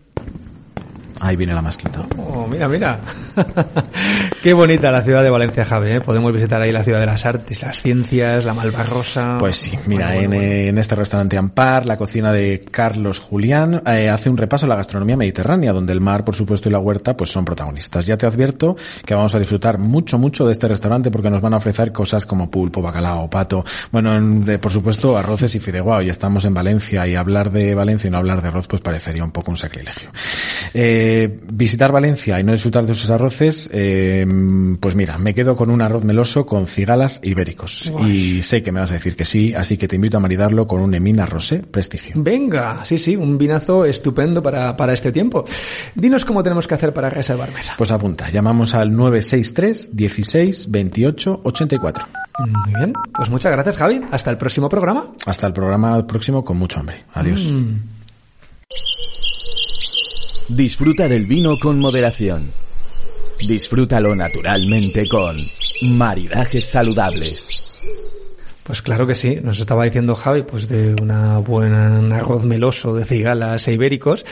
Ahí 1.21 1.37
viene 1.37 1.53
la 1.53 1.61
masquita. 1.63 2.01
Oh, 2.17 2.47
mira, 2.47 2.67
mira. 2.67 2.99
Qué 4.43 4.55
bonita 4.55 4.91
la 4.91 5.03
ciudad 5.03 5.23
de 5.23 5.29
Valencia, 5.31 5.65
Javi. 5.67 5.91
¿eh? 5.93 6.01
Podemos 6.01 6.33
visitar 6.33 6.63
ahí 6.63 6.73
la 6.73 6.83
ciudad 6.83 6.99
de 7.01 7.07
las 7.07 7.27
artes, 7.27 7.61
las 7.63 7.83
ciencias, 7.83 8.45
la 8.45 8.55
Malvarrosa. 8.55 9.37
Pues 9.39 9.57
sí, 9.57 9.79
mira, 9.87 10.07
Bueno, 10.15 10.29
bueno, 10.29 10.35
en, 10.35 10.41
bueno. 10.49 10.53
en 10.69 10.79
este 10.79 10.95
restaurante 10.95 11.37
Ampar, 11.37 11.85
la 11.85 11.97
cocina 11.99 12.33
de 12.33 12.65
Carlos 12.71 13.19
Julián 13.19 13.83
eh, 13.87 14.09
hace 14.09 14.31
un 14.31 14.39
repaso 14.39 14.65
a 14.65 14.69
la 14.71 14.77
gastronomía 14.77 15.17
mediterránea, 15.17 15.73
donde 15.73 15.93
el 15.93 16.01
mar, 16.01 16.25
por 16.25 16.35
supuesto, 16.35 16.69
y 16.69 16.73
la 16.73 16.79
huerta 16.79 17.15
pues 17.17 17.31
son 17.31 17.45
protagonistas. 17.45 18.07
Ya 18.07 18.17
te 18.17 18.25
advierto 18.27 18.77
que 19.05 19.15
vamos 19.15 19.35
a 19.35 19.39
disfrutar 19.39 19.77
mucho, 19.79 20.17
mucho 20.19 20.47
de 20.47 20.53
este 20.53 20.69
restaurante 20.69 21.11
porque 21.11 21.29
nos 21.29 21.43
van 21.43 21.53
a 21.53 21.59
ofrecer 21.59 21.93
cosas 21.93 22.25
como 22.25 22.51
pulpo, 22.51 22.81
bacalao, 22.81 23.29
pato, 23.29 23.63
bueno, 23.93 24.15
en- 24.17 24.45
de- 24.45 24.59
por 24.59 24.73
supuesto, 24.73 25.19
arroces 25.19 25.55
y 25.55 25.59
fideuá. 25.59 26.03
Y 26.03 26.09
estamos 26.09 26.47
en 26.47 26.55
Valencia 26.55 27.07
y 27.07 27.15
hablar 27.15 27.51
de 27.51 27.75
Valencia 27.75 28.09
y 28.09 28.11
no 28.11 28.17
hablar 28.17 28.41
de 28.41 28.49
arroz 28.49 28.67
pues 28.67 28.81
parecería 28.81 29.23
un 29.23 29.33
poco 29.33 29.51
un 29.51 29.59
sacrilegio. 29.59 30.09
Eh, 30.73 31.09
visitar 31.53 31.93
Valencia 31.93 32.41
y 32.41 32.45
no 32.45 32.53
disfrutar 32.53 32.87
de 32.87 32.95
sus 32.95 33.11
arroces, 33.11 33.71
eh, 33.73 34.27
pues 34.81 34.95
mira, 34.95 35.19
me 35.19 35.35
quedo 35.35 35.57
con 35.57 35.71
un 35.71 35.83
arroz 35.83 36.05
meloso 36.05 36.47
con 36.47 36.67
cigalas 36.67 37.21
ibéricos. 37.23 37.93
Y 38.07 38.43
sé 38.43 38.63
que 38.63 38.73
me 38.73 38.81
vas 38.81 38.91
a 38.91 38.95
decir 38.95 39.17
que 39.17 39.25
sí, 39.25 39.55
así 39.55 39.77
que 39.77 39.89
te 39.89 39.97
invito 39.97 40.17
a 40.17 40.21
maridarlo 40.21 40.67
con 40.67 40.81
un 40.81 40.95
Emina 40.95 41.27
Rosé 41.27 41.61
Prestigio. 41.61 42.15
Venga, 42.17 42.85
sí, 42.85 42.99
sí, 42.99 43.17
un 43.17 43.39
vinazo 43.39 43.85
estupendo 43.85 44.43
para, 44.43 44.77
para 44.77 44.93
este 44.93 45.13
tiempo. 45.13 45.45
Dinos 45.95 46.25
cómo 46.25 46.43
tenemos 46.43 46.67
que 46.67 46.75
hacer 46.75 46.93
para 46.93 47.11
reservar 47.11 47.53
mesa. 47.53 47.75
Pues 47.77 47.91
apunta, 47.91 48.31
llamamos 48.31 48.75
al 48.75 48.95
963 48.97 49.97
16 49.97 50.71
28 50.71 51.41
84. 51.45 52.07
Muy 52.47 52.75
bien, 52.75 52.93
pues 53.15 53.29
muchas 53.31 53.53
gracias, 53.53 53.77
Javi. 53.77 54.01
Hasta 54.11 54.31
el 54.31 54.39
próximo 54.39 54.69
programa. 54.69 55.13
Hasta 55.27 55.47
el 55.47 55.53
programa 55.53 56.07
próximo 56.07 56.45
con 56.45 56.59
mucho 56.59 56.81
hambre. 56.81 57.05
Adiós. 57.15 57.53
Disfruta 60.55 61.07
del 61.07 61.27
vino 61.27 61.57
con 61.61 61.79
moderación. 61.79 62.51
Disfrútalo 63.47 64.17
naturalmente 64.17 65.07
con 65.09 65.37
maridajes 65.83 66.65
saludables. 66.65 67.70
Pues 68.71 68.83
claro 68.83 69.05
que 69.05 69.17
sí, 69.17 69.37
nos 69.43 69.59
estaba 69.59 69.83
diciendo 69.83 70.15
Javi, 70.15 70.43
pues 70.43 70.69
de 70.69 70.95
una 70.95 71.39
buena 71.39 72.19
arroz 72.19 72.45
meloso 72.45 72.95
de 72.95 73.05
cigalas 73.05 73.67
e 73.67 73.73
ibéricos. 73.73 74.25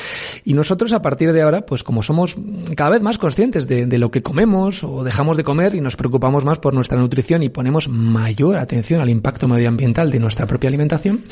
Y 0.44 0.55
nosotros 0.55 0.92
a 0.92 1.03
partir 1.03 1.33
de 1.33 1.42
ahora, 1.42 1.62
pues 1.62 1.83
como 1.83 2.05
somos 2.05 2.37
cada 2.77 2.90
vez 2.90 3.03
más 3.03 3.18
conscientes 3.18 3.66
de 3.66 3.98
lo 3.98 4.12
que 4.12 4.20
comemos 4.20 4.85
o 4.85 5.03
dejamos 5.03 5.37
de 5.37 5.42
comer 5.42 5.74
y 5.74 5.81
nos 5.81 5.96
preocupamos 5.96 6.44
más 6.44 6.61
por 6.61 6.72
nuestra 6.72 7.01
nutrición 7.01 7.42
y 7.42 7.48
ponemos 7.48 7.88
mayor 7.88 8.59
atención 8.59 9.01
al 9.01 9.11
impacto 9.11 9.48
medioambiental 9.48 10.09
de 10.09 10.20
nuestra 10.20 10.46
propia 10.46 10.68
alimentación, 10.68 11.24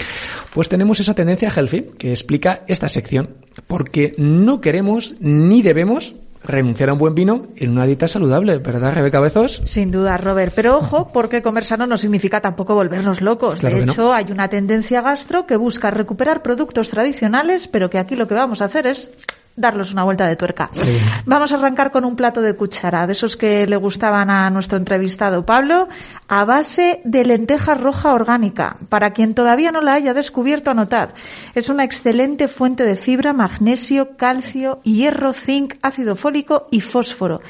pues 0.53 0.69
tenemos 0.69 0.99
esa 0.99 1.15
tendencia 1.15 1.49
healthy 1.49 1.83
que 1.97 2.11
explica 2.11 2.65
esta 2.67 2.89
sección. 2.89 3.37
Porque 3.69 4.15
no 4.19 4.61
queremos 4.61 5.15
ni 5.21 5.63
debemos 5.63 6.17
renunciar 6.47 6.89
a 6.89 6.93
un 6.93 6.99
buen 6.99 7.15
vino 7.15 7.47
en 7.57 7.71
una 7.71 7.87
dieta 7.87 8.09
saludable, 8.09 8.59
¿verdad, 8.59 8.95
Rebeca 8.95 9.21
Bezos? 9.21 9.63
Sin 9.65 9.91
duda, 9.91 10.17
Robert. 10.17 10.53
Pero 10.55 10.79
ojo, 10.79 11.11
porque 11.13 11.43
comer 11.43 11.65
sano 11.65 11.87
no 11.87 11.99
significa 11.99 12.41
tampoco 12.41 12.75
volvernos 12.75 13.21
locos. 13.21 13.61
Claro 13.61 13.77
de 13.77 13.87
no. 13.87 13.93
hecho, 13.93 14.13
hay 14.13 14.31
una 14.31 14.49
tendencia 14.49 15.03
gastro 15.03 15.47
que 15.47 15.57
busca 15.57 15.91
recuperar 15.91 16.43
productos 16.43 16.91
tradicionales, 16.91 17.69
pero 17.69 17.91
que 17.91 17.99
aquí 17.99 18.17
lo 18.17 18.29
que 18.29 18.35
vamos 18.35 18.63
a 18.63 18.67
hacer 18.67 18.87
es 18.87 19.11
darlos 19.57 19.93
una 19.93 20.05
vuelta 20.05 20.29
de 20.29 20.37
tuerca. 20.37 20.71
Sí. 20.73 20.99
Vamos 21.25 21.53
a 21.53 21.57
arrancar 21.57 21.91
con 21.91 22.05
un 22.05 22.15
plato 22.15 22.43
de 22.43 22.55
cuchara, 22.55 23.07
de 23.07 23.15
esos 23.15 23.37
que 23.37 23.67
le 23.67 23.77
gustaban 23.77 24.31
a 24.31 24.49
nuestro 24.51 24.79
entrevistado 24.79 25.45
Pablo, 25.45 25.89
a 26.29 26.45
base 26.45 27.01
de 27.05 27.25
lenteja 27.25 27.75
roja 27.75 28.15
orgánica. 28.15 28.77
Para 28.89 29.13
quien 29.13 29.35
todavía 29.35 29.73
no 29.73 29.81
la 29.81 29.95
haya 29.95 30.15
descubierto, 30.15 30.71
anotad. 30.71 31.11
Es 31.55 31.69
una 31.69 31.85
excelente 31.85 32.49
fuente 32.49 32.85
de 32.85 32.97
fibra, 32.97 33.33
magnesio, 33.33 34.17
calcio, 34.17 34.81
hierro, 34.83 35.33
zinc, 35.33 35.75
ácido 35.83 36.17
fólico 36.17 36.67
y 36.71 36.81
fósforo. 36.81 37.41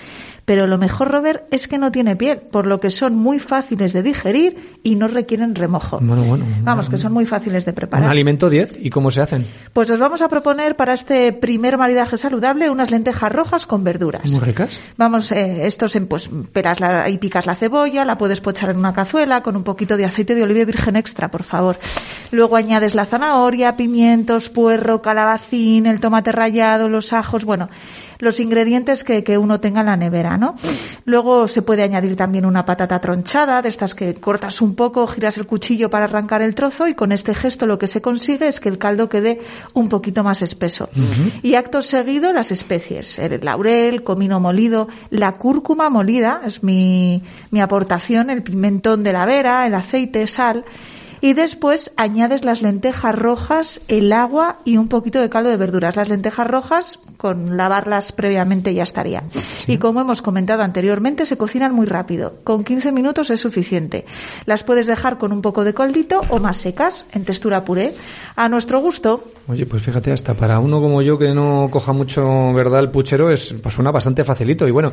Pero 0.46 0.68
lo 0.68 0.78
mejor, 0.78 1.10
Robert, 1.10 1.42
es 1.50 1.66
que 1.66 1.76
no 1.76 1.90
tiene 1.90 2.14
piel, 2.14 2.38
por 2.38 2.66
lo 2.66 2.78
que 2.78 2.88
son 2.90 3.16
muy 3.16 3.40
fáciles 3.40 3.92
de 3.92 4.04
digerir 4.04 4.78
y 4.84 4.94
no 4.94 5.08
requieren 5.08 5.56
remojo. 5.56 5.98
Bueno, 6.00 6.22
bueno. 6.22 6.44
Vamos, 6.62 6.88
que 6.88 6.96
son 6.96 7.12
muy 7.12 7.26
fáciles 7.26 7.64
de 7.64 7.72
Un 7.72 7.74
preparar. 7.74 8.08
alimento 8.10 8.48
10, 8.48 8.76
¿y 8.80 8.88
cómo 8.90 9.10
se 9.10 9.20
hacen? 9.20 9.44
Pues 9.72 9.90
os 9.90 9.98
vamos 9.98 10.22
a 10.22 10.28
proponer 10.28 10.76
para 10.76 10.94
este 10.94 11.32
primer 11.32 11.76
maridaje 11.76 12.16
saludable 12.16 12.70
unas 12.70 12.92
lentejas 12.92 13.32
rojas 13.32 13.66
con 13.66 13.82
verduras. 13.82 14.30
Muy 14.30 14.38
ricas. 14.38 14.80
Vamos, 14.96 15.32
eh, 15.32 15.66
estos 15.66 15.96
en, 15.96 16.06
pues 16.06 16.30
pelas 16.52 16.78
la, 16.78 17.10
y 17.10 17.18
picas 17.18 17.46
la 17.46 17.56
cebolla, 17.56 18.04
la 18.04 18.16
puedes 18.16 18.40
pochar 18.40 18.70
en 18.70 18.76
una 18.76 18.94
cazuela 18.94 19.42
con 19.42 19.56
un 19.56 19.64
poquito 19.64 19.96
de 19.96 20.04
aceite 20.04 20.36
de 20.36 20.44
oliva 20.44 20.64
virgen 20.64 20.94
extra, 20.94 21.28
por 21.28 21.42
favor. 21.42 21.76
Luego 22.30 22.54
añades 22.54 22.94
la 22.94 23.04
zanahoria, 23.04 23.76
pimientos, 23.76 24.48
puerro, 24.48 25.02
calabacín, 25.02 25.86
el 25.86 25.98
tomate 25.98 26.30
rallado, 26.30 26.88
los 26.88 27.12
ajos, 27.12 27.44
bueno, 27.44 27.68
los 28.18 28.40
ingredientes 28.40 29.04
que, 29.04 29.24
que 29.24 29.38
uno 29.38 29.60
tenga 29.60 29.80
en 29.80 29.86
la 29.86 29.96
nevera, 29.96 30.36
¿no? 30.36 30.56
Luego 31.04 31.48
se 31.48 31.62
puede 31.62 31.82
añadir 31.82 32.16
también 32.16 32.44
una 32.44 32.64
patata 32.64 33.00
tronchada, 33.00 33.62
de 33.62 33.68
estas 33.68 33.94
que 33.94 34.14
cortas 34.14 34.60
un 34.60 34.74
poco, 34.74 35.06
giras 35.06 35.38
el 35.38 35.46
cuchillo 35.46 35.90
para 35.90 36.06
arrancar 36.06 36.42
el 36.42 36.54
trozo 36.54 36.88
y 36.88 36.94
con 36.94 37.12
este 37.12 37.34
gesto 37.34 37.66
lo 37.66 37.78
que 37.78 37.86
se 37.86 38.02
consigue 38.02 38.48
es 38.48 38.60
que 38.60 38.68
el 38.68 38.78
caldo 38.78 39.08
quede 39.08 39.40
un 39.74 39.88
poquito 39.88 40.24
más 40.24 40.42
espeso. 40.42 40.88
Y 41.42 41.54
acto 41.54 41.82
seguido 41.82 42.32
las 42.32 42.50
especies, 42.50 43.18
el 43.18 43.44
laurel, 43.44 44.02
comino 44.02 44.40
molido, 44.40 44.88
la 45.10 45.32
cúrcuma 45.32 45.90
molida, 45.90 46.42
es 46.44 46.62
mi, 46.62 47.22
mi 47.50 47.60
aportación, 47.60 48.30
el 48.30 48.42
pimentón 48.42 49.02
de 49.02 49.12
la 49.12 49.26
vera, 49.26 49.66
el 49.66 49.74
aceite, 49.74 50.26
sal. 50.26 50.64
Y 51.20 51.34
después 51.34 51.90
añades 51.96 52.44
las 52.44 52.62
lentejas 52.62 53.14
rojas, 53.14 53.80
el 53.88 54.12
agua 54.12 54.58
y 54.64 54.76
un 54.76 54.88
poquito 54.88 55.20
de 55.20 55.30
caldo 55.30 55.50
de 55.50 55.56
verduras. 55.56 55.96
Las 55.96 56.08
lentejas 56.08 56.46
rojas, 56.46 56.98
con 57.16 57.56
lavarlas 57.56 58.12
previamente 58.12 58.74
ya 58.74 58.82
estaría. 58.82 59.24
Y 59.66 59.78
como 59.78 60.00
hemos 60.00 60.22
comentado 60.22 60.62
anteriormente, 60.62 61.26
se 61.26 61.36
cocinan 61.36 61.74
muy 61.74 61.86
rápido. 61.86 62.40
Con 62.44 62.64
15 62.64 62.92
minutos 62.92 63.30
es 63.30 63.40
suficiente. 63.40 64.04
Las 64.44 64.62
puedes 64.62 64.86
dejar 64.86 65.18
con 65.18 65.32
un 65.32 65.42
poco 65.42 65.64
de 65.64 65.74
coldito 65.74 66.20
o 66.28 66.38
más 66.38 66.58
secas, 66.58 67.06
en 67.12 67.24
textura 67.24 67.64
puré. 67.64 67.94
A 68.36 68.48
nuestro 68.48 68.80
gusto, 68.80 69.24
Oye, 69.48 69.64
pues 69.64 69.80
fíjate, 69.80 70.10
hasta 70.10 70.34
para 70.34 70.58
uno 70.58 70.80
como 70.80 71.02
yo 71.02 71.16
que 71.16 71.32
no 71.32 71.68
coja 71.70 71.92
mucho, 71.92 72.52
¿verdad? 72.52 72.80
El 72.80 72.90
puchero 72.90 73.30
es, 73.30 73.54
pues 73.62 73.76
suena 73.76 73.92
bastante 73.92 74.24
facilito. 74.24 74.66
Y 74.66 74.72
bueno, 74.72 74.90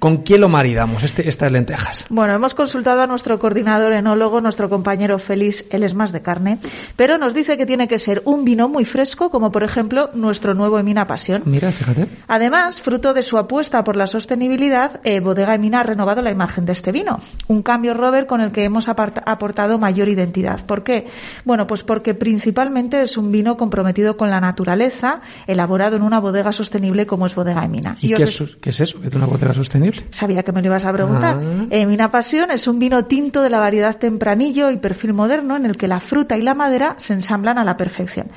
¿con 0.00 0.18
quién 0.18 0.40
lo 0.40 0.48
maridamos 0.48 1.04
este, 1.04 1.28
estas 1.28 1.52
lentejas? 1.52 2.06
Bueno, 2.08 2.34
hemos 2.34 2.52
consultado 2.54 3.02
a 3.02 3.06
nuestro 3.06 3.38
coordinador 3.38 3.92
enólogo, 3.92 4.40
nuestro 4.40 4.68
compañero 4.68 5.20
Félix, 5.20 5.66
él 5.70 5.84
es 5.84 5.94
más 5.94 6.10
de 6.10 6.20
carne, 6.20 6.58
pero 6.96 7.16
nos 7.16 7.32
dice 7.32 7.56
que 7.56 7.64
tiene 7.64 7.86
que 7.86 8.00
ser 8.00 8.22
un 8.24 8.44
vino 8.44 8.68
muy 8.68 8.84
fresco, 8.84 9.30
como 9.30 9.52
por 9.52 9.62
ejemplo 9.62 10.10
nuestro 10.14 10.54
nuevo 10.54 10.80
Emina 10.80 11.06
Pasión. 11.06 11.42
Mira, 11.44 11.70
fíjate. 11.70 12.08
Además, 12.26 12.82
fruto 12.82 13.14
de 13.14 13.22
su 13.22 13.38
apuesta 13.38 13.84
por 13.84 13.94
la 13.94 14.08
sostenibilidad, 14.08 15.00
eh, 15.04 15.20
Bodega 15.20 15.54
Emina 15.54 15.78
ha 15.78 15.84
renovado 15.84 16.22
la 16.22 16.32
imagen 16.32 16.66
de 16.66 16.72
este 16.72 16.90
vino. 16.90 17.20
Un 17.46 17.62
cambio, 17.62 17.94
Robert, 17.94 18.26
con 18.26 18.40
el 18.40 18.50
que 18.50 18.64
hemos 18.64 18.88
aportado 18.88 19.78
mayor 19.78 20.08
identidad. 20.08 20.66
¿Por 20.66 20.82
qué? 20.82 21.06
Bueno, 21.44 21.68
pues 21.68 21.84
porque 21.84 22.14
principalmente 22.14 23.00
es 23.00 23.16
un 23.16 23.30
vino 23.30 23.56
comprometido 23.56 23.91
con 24.16 24.30
la 24.30 24.40
naturaleza, 24.40 25.20
elaborado 25.46 25.96
en 25.96 26.02
una 26.02 26.18
bodega 26.20 26.52
sostenible 26.52 27.06
como 27.06 27.26
es 27.26 27.34
Bodega 27.34 27.64
Emina. 27.64 27.96
¿Y 28.00 28.14
os 28.14 28.18
qué 28.18 28.24
es- 28.28 28.56
qué 28.60 28.70
es 28.70 28.80
eso? 28.80 28.98
¿Es 29.04 29.14
una 29.14 29.26
bodega 29.26 29.54
sostenible? 29.54 30.04
Sabía 30.10 30.42
que 30.42 30.52
me 30.52 30.60
lo 30.60 30.66
ibas 30.68 30.84
a 30.84 30.92
preguntar. 30.92 31.38
Ah. 31.40 31.64
Eh, 31.70 31.86
Mina 31.86 32.10
Pasión 32.10 32.50
es 32.50 32.66
un 32.66 32.78
vino 32.78 33.04
tinto 33.04 33.42
de 33.42 33.50
la 33.50 33.58
variedad 33.58 33.96
tempranillo 33.96 34.70
y 34.70 34.76
perfil 34.76 35.12
moderno 35.12 35.56
en 35.56 35.66
el 35.66 35.76
que 35.76 35.88
la 35.88 36.00
fruta 36.00 36.36
y 36.36 36.42
la 36.42 36.54
madera 36.54 36.94
se 36.98 37.12
ensamblan 37.12 37.58
a 37.58 37.64
la 37.64 37.76
perfección. 37.76 38.28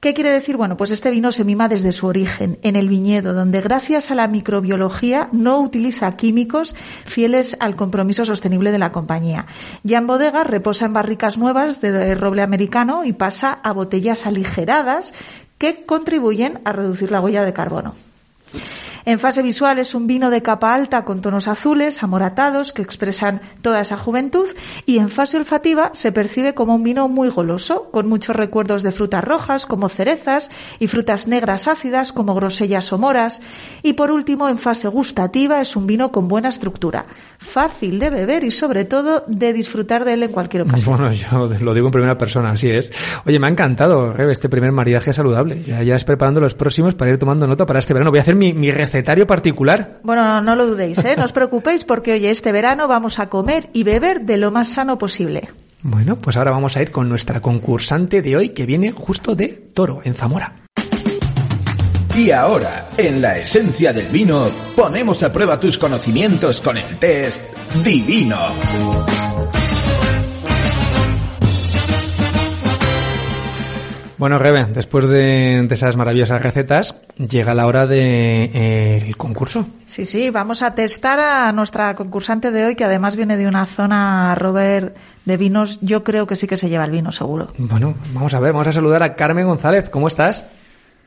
¿Qué 0.00 0.14
quiere 0.14 0.30
decir? 0.30 0.56
Bueno, 0.56 0.78
pues 0.78 0.90
este 0.92 1.10
vino 1.10 1.30
se 1.30 1.44
mima 1.44 1.68
desde 1.68 1.92
su 1.92 2.06
origen, 2.06 2.58
en 2.62 2.74
el 2.74 2.88
viñedo, 2.88 3.34
donde 3.34 3.60
gracias 3.60 4.10
a 4.10 4.14
la 4.14 4.28
microbiología 4.28 5.28
no 5.30 5.60
utiliza 5.60 6.16
químicos 6.16 6.74
fieles 7.04 7.54
al 7.60 7.76
compromiso 7.76 8.24
sostenible 8.24 8.72
de 8.72 8.78
la 8.78 8.92
compañía. 8.92 9.44
Ya 9.82 9.98
en 9.98 10.06
bodega 10.06 10.42
reposa 10.42 10.86
en 10.86 10.94
barricas 10.94 11.36
nuevas 11.36 11.82
de 11.82 12.14
roble 12.14 12.40
americano 12.40 13.04
y 13.04 13.12
pasa 13.12 13.52
a 13.52 13.72
botellas 13.72 14.26
aligeradas 14.26 15.12
que 15.58 15.84
contribuyen 15.84 16.60
a 16.64 16.72
reducir 16.72 17.10
la 17.10 17.20
huella 17.20 17.44
de 17.44 17.52
carbono. 17.52 17.94
En 19.04 19.18
fase 19.18 19.42
visual 19.42 19.78
es 19.78 19.94
un 19.94 20.06
vino 20.06 20.30
de 20.30 20.42
capa 20.42 20.74
alta 20.74 21.04
con 21.04 21.20
tonos 21.20 21.48
azules, 21.48 22.02
amoratados, 22.02 22.72
que 22.72 22.82
expresan 22.82 23.40
toda 23.62 23.80
esa 23.80 23.96
juventud, 23.96 24.46
y 24.86 24.98
en 24.98 25.10
fase 25.10 25.36
olfativa 25.36 25.90
se 25.94 26.12
percibe 26.12 26.54
como 26.54 26.74
un 26.74 26.82
vino 26.82 27.08
muy 27.08 27.28
goloso, 27.28 27.90
con 27.90 28.08
muchos 28.08 28.36
recuerdos 28.36 28.82
de 28.82 28.92
frutas 28.92 29.24
rojas 29.24 29.66
como 29.66 29.88
cerezas 29.88 30.50
y 30.78 30.86
frutas 30.86 31.26
negras 31.26 31.68
ácidas 31.68 32.12
como 32.12 32.34
grosellas 32.34 32.92
o 32.92 32.98
moras. 32.98 33.40
Y 33.82 33.94
por 33.94 34.10
último, 34.10 34.48
en 34.48 34.58
fase 34.58 34.88
gustativa 34.88 35.60
es 35.60 35.76
un 35.76 35.86
vino 35.86 36.12
con 36.12 36.28
buena 36.28 36.48
estructura, 36.48 37.06
fácil 37.38 37.98
de 37.98 38.10
beber 38.10 38.44
y 38.44 38.50
sobre 38.50 38.84
todo 38.84 39.24
de 39.26 39.52
disfrutar 39.52 40.04
de 40.04 40.14
él 40.14 40.22
en 40.22 40.32
cualquier 40.32 40.62
ocasión. 40.62 40.96
Bueno, 40.96 41.12
yo 41.12 41.48
lo 41.60 41.74
digo 41.74 41.86
en 41.86 41.92
primera 41.92 42.18
persona, 42.18 42.50
así 42.50 42.70
es. 42.70 42.92
Oye, 43.24 43.38
me 43.38 43.46
ha 43.46 43.50
encantado, 43.50 44.14
este 44.30 44.48
primer 44.48 44.72
maridaje 44.72 45.12
saludable. 45.12 45.62
Ya, 45.62 45.82
ya 45.82 45.96
es 45.96 46.04
preparando 46.04 46.40
los 46.40 46.54
próximos 46.54 46.94
para 46.94 47.10
ir 47.10 47.18
tomando 47.18 47.46
nota 47.46 47.66
para 47.66 47.78
este 47.78 47.94
verano. 47.94 48.10
Voy 48.10 48.18
a 48.18 48.22
hacer 48.22 48.36
mi, 48.36 48.52
mi 48.52 48.70
recetario 48.90 49.26
particular. 49.26 50.00
Bueno, 50.02 50.24
no, 50.24 50.40
no 50.40 50.56
lo 50.56 50.66
dudéis, 50.66 50.98
¿eh? 51.04 51.14
no 51.16 51.24
os 51.24 51.32
preocupéis 51.32 51.84
porque 51.84 52.12
hoy 52.12 52.26
este 52.26 52.50
verano 52.50 52.88
vamos 52.88 53.18
a 53.18 53.28
comer 53.28 53.70
y 53.72 53.84
beber 53.84 54.22
de 54.22 54.36
lo 54.36 54.50
más 54.50 54.68
sano 54.68 54.98
posible. 54.98 55.48
Bueno, 55.82 56.16
pues 56.16 56.36
ahora 56.36 56.50
vamos 56.50 56.76
a 56.76 56.82
ir 56.82 56.90
con 56.90 57.08
nuestra 57.08 57.40
concursante 57.40 58.20
de 58.20 58.36
hoy 58.36 58.48
que 58.50 58.66
viene 58.66 58.92
justo 58.92 59.34
de 59.34 59.48
Toro, 59.48 60.00
en 60.04 60.14
Zamora. 60.14 60.54
Y 62.16 62.32
ahora, 62.32 62.88
en 62.98 63.22
la 63.22 63.38
esencia 63.38 63.92
del 63.92 64.06
vino, 64.08 64.48
ponemos 64.74 65.22
a 65.22 65.32
prueba 65.32 65.58
tus 65.60 65.78
conocimientos 65.78 66.60
con 66.60 66.76
el 66.76 66.98
test 66.98 67.40
Divino. 67.82 68.48
Bueno, 74.20 74.38
Rebe, 74.38 74.66
después 74.66 75.08
de, 75.08 75.64
de 75.66 75.74
esas 75.74 75.96
maravillosas 75.96 76.42
recetas, 76.42 76.94
llega 77.16 77.54
la 77.54 77.66
hora 77.66 77.86
del 77.86 78.50
de, 78.52 78.98
eh, 78.98 79.14
concurso. 79.16 79.66
Sí, 79.86 80.04
sí, 80.04 80.28
vamos 80.28 80.60
a 80.60 80.74
testar 80.74 81.18
a 81.18 81.50
nuestra 81.52 81.94
concursante 81.94 82.50
de 82.50 82.66
hoy, 82.66 82.74
que 82.76 82.84
además 82.84 83.16
viene 83.16 83.38
de 83.38 83.46
una 83.46 83.64
zona, 83.64 84.34
Robert, 84.34 84.94
de 85.24 85.36
vinos. 85.38 85.78
Yo 85.80 86.04
creo 86.04 86.26
que 86.26 86.36
sí 86.36 86.46
que 86.46 86.58
se 86.58 86.68
lleva 86.68 86.84
el 86.84 86.90
vino, 86.90 87.12
seguro. 87.12 87.48
Bueno, 87.56 87.94
vamos 88.12 88.34
a 88.34 88.40
ver, 88.40 88.52
vamos 88.52 88.68
a 88.68 88.72
saludar 88.72 89.02
a 89.02 89.14
Carmen 89.14 89.46
González. 89.46 89.88
¿Cómo 89.88 90.06
estás? 90.06 90.44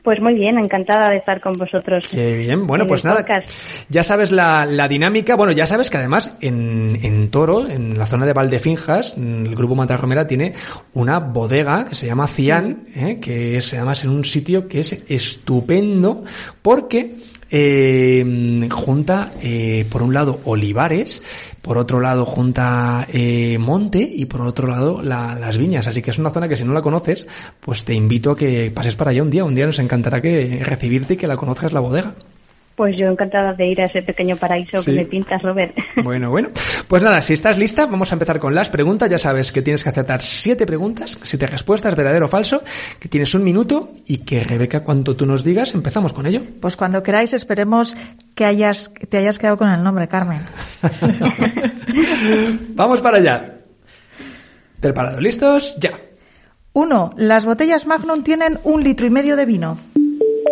Pues 0.04 0.20
muy 0.20 0.34
bien, 0.34 0.58
encantada 0.58 1.08
de 1.08 1.16
estar 1.16 1.40
con 1.40 1.54
vosotros. 1.54 2.04
Qué 2.10 2.36
bien, 2.36 2.66
bueno, 2.66 2.84
en 2.84 2.88
pues 2.88 3.06
nada, 3.06 3.22
podcast. 3.24 3.48
ya 3.88 4.04
sabes 4.04 4.32
la, 4.32 4.66
la 4.66 4.86
dinámica, 4.86 5.34
bueno, 5.34 5.52
ya 5.52 5.66
sabes 5.66 5.88
que 5.88 5.96
además 5.96 6.36
en, 6.42 6.98
en 7.02 7.30
Toro, 7.30 7.66
en 7.66 7.98
la 7.98 8.04
zona 8.04 8.26
de 8.26 8.34
Valdefinjas, 8.34 9.16
el 9.16 9.54
grupo 9.56 9.74
Matarromera 9.74 10.26
tiene 10.26 10.52
una 10.92 11.20
bodega 11.20 11.86
que 11.86 11.94
se 11.94 12.06
llama 12.06 12.26
Cian, 12.26 12.84
¿eh? 12.94 13.18
que 13.18 13.56
es 13.56 13.72
además 13.72 14.04
en 14.04 14.10
un 14.10 14.26
sitio 14.26 14.68
que 14.68 14.80
es 14.80 14.92
estupendo 15.08 16.22
porque 16.60 17.16
eh, 17.50 18.68
junta, 18.70 19.32
eh, 19.42 19.86
por 19.90 20.02
un 20.02 20.14
lado, 20.14 20.40
olivares, 20.44 21.22
por 21.62 21.78
otro 21.78 22.00
lado, 22.00 22.24
junta 22.24 23.06
eh, 23.12 23.56
monte 23.58 24.00
y 24.00 24.26
por 24.26 24.42
otro 24.42 24.68
lado, 24.68 25.02
la- 25.02 25.34
las 25.38 25.58
viñas. 25.58 25.86
Así 25.86 26.02
que 26.02 26.10
es 26.10 26.18
una 26.18 26.30
zona 26.30 26.48
que 26.48 26.56
si 26.56 26.64
no 26.64 26.72
la 26.72 26.82
conoces, 26.82 27.26
pues 27.60 27.84
te 27.84 27.94
invito 27.94 28.32
a 28.32 28.36
que 28.36 28.70
pases 28.70 28.96
para 28.96 29.10
allá 29.12 29.22
un 29.22 29.30
día. 29.30 29.44
Un 29.44 29.54
día 29.54 29.66
nos 29.66 29.78
encantará 29.78 30.20
que 30.20 30.62
recibirte 30.64 31.14
y 31.14 31.16
que 31.16 31.26
la 31.26 31.36
conozcas 31.36 31.72
la 31.72 31.80
bodega. 31.80 32.14
Pues 32.76 32.96
yo 32.98 33.06
encantada 33.06 33.52
de 33.52 33.66
ir 33.68 33.80
a 33.80 33.84
ese 33.84 34.02
pequeño 34.02 34.36
paraíso 34.36 34.82
Sí. 34.82 34.90
que 34.90 34.96
me 34.98 35.04
pintas, 35.06 35.40
Robert. 35.42 35.76
Bueno, 36.04 36.30
bueno. 36.30 36.48
Pues 36.88 37.02
nada, 37.02 37.22
si 37.22 37.32
estás 37.32 37.56
lista, 37.56 37.86
vamos 37.86 38.10
a 38.10 38.16
empezar 38.16 38.38
con 38.40 38.54
las 38.54 38.68
preguntas. 38.68 39.08
Ya 39.08 39.18
sabes 39.18 39.52
que 39.52 39.62
tienes 39.62 39.84
que 39.84 39.90
acertar 39.90 40.22
siete 40.22 40.66
preguntas, 40.66 41.18
siete 41.22 41.46
respuestas, 41.46 41.94
verdadero 41.94 42.26
o 42.26 42.28
falso, 42.28 42.62
que 42.98 43.08
tienes 43.08 43.32
un 43.34 43.44
minuto 43.44 43.90
y 44.06 44.18
que 44.18 44.42
Rebeca, 44.42 44.82
cuanto 44.82 45.14
tú 45.16 45.24
nos 45.24 45.44
digas, 45.44 45.74
empezamos 45.74 46.12
con 46.12 46.26
ello. 46.26 46.42
Pues 46.60 46.76
cuando 46.76 47.02
queráis, 47.02 47.32
esperemos 47.32 47.96
que 48.34 48.44
hayas, 48.44 48.88
que 48.88 49.06
te 49.06 49.18
hayas 49.18 49.38
quedado 49.38 49.56
con 49.56 49.70
el 49.70 49.82
nombre, 49.82 50.08
Carmen. 50.08 50.40
Vamos 52.74 53.00
para 53.00 53.18
allá. 53.18 53.54
¿Preparados? 54.80 55.20
¿Listos? 55.22 55.76
Ya. 55.80 55.92
Uno, 56.72 57.14
las 57.16 57.44
botellas 57.44 57.86
Magnum 57.86 58.22
tienen 58.24 58.58
un 58.64 58.82
litro 58.82 59.06
y 59.06 59.10
medio 59.10 59.36
de 59.36 59.46
vino. 59.46 59.78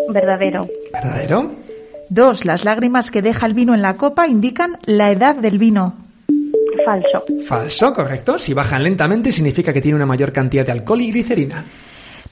Verdadero. 0.08 0.68
¿Verdadero? 0.92 1.52
Dos, 2.14 2.44
las 2.44 2.66
lágrimas 2.66 3.10
que 3.10 3.22
deja 3.22 3.46
el 3.46 3.54
vino 3.54 3.72
en 3.72 3.80
la 3.80 3.96
copa 3.96 4.28
indican 4.28 4.76
la 4.84 5.10
edad 5.10 5.34
del 5.34 5.56
vino. 5.56 5.96
Falso. 6.84 7.24
Falso, 7.48 7.94
correcto. 7.94 8.38
Si 8.38 8.52
bajan 8.52 8.82
lentamente 8.82 9.32
significa 9.32 9.72
que 9.72 9.80
tiene 9.80 9.96
una 9.96 10.04
mayor 10.04 10.30
cantidad 10.30 10.66
de 10.66 10.72
alcohol 10.72 11.00
y 11.00 11.10
glicerina. 11.10 11.64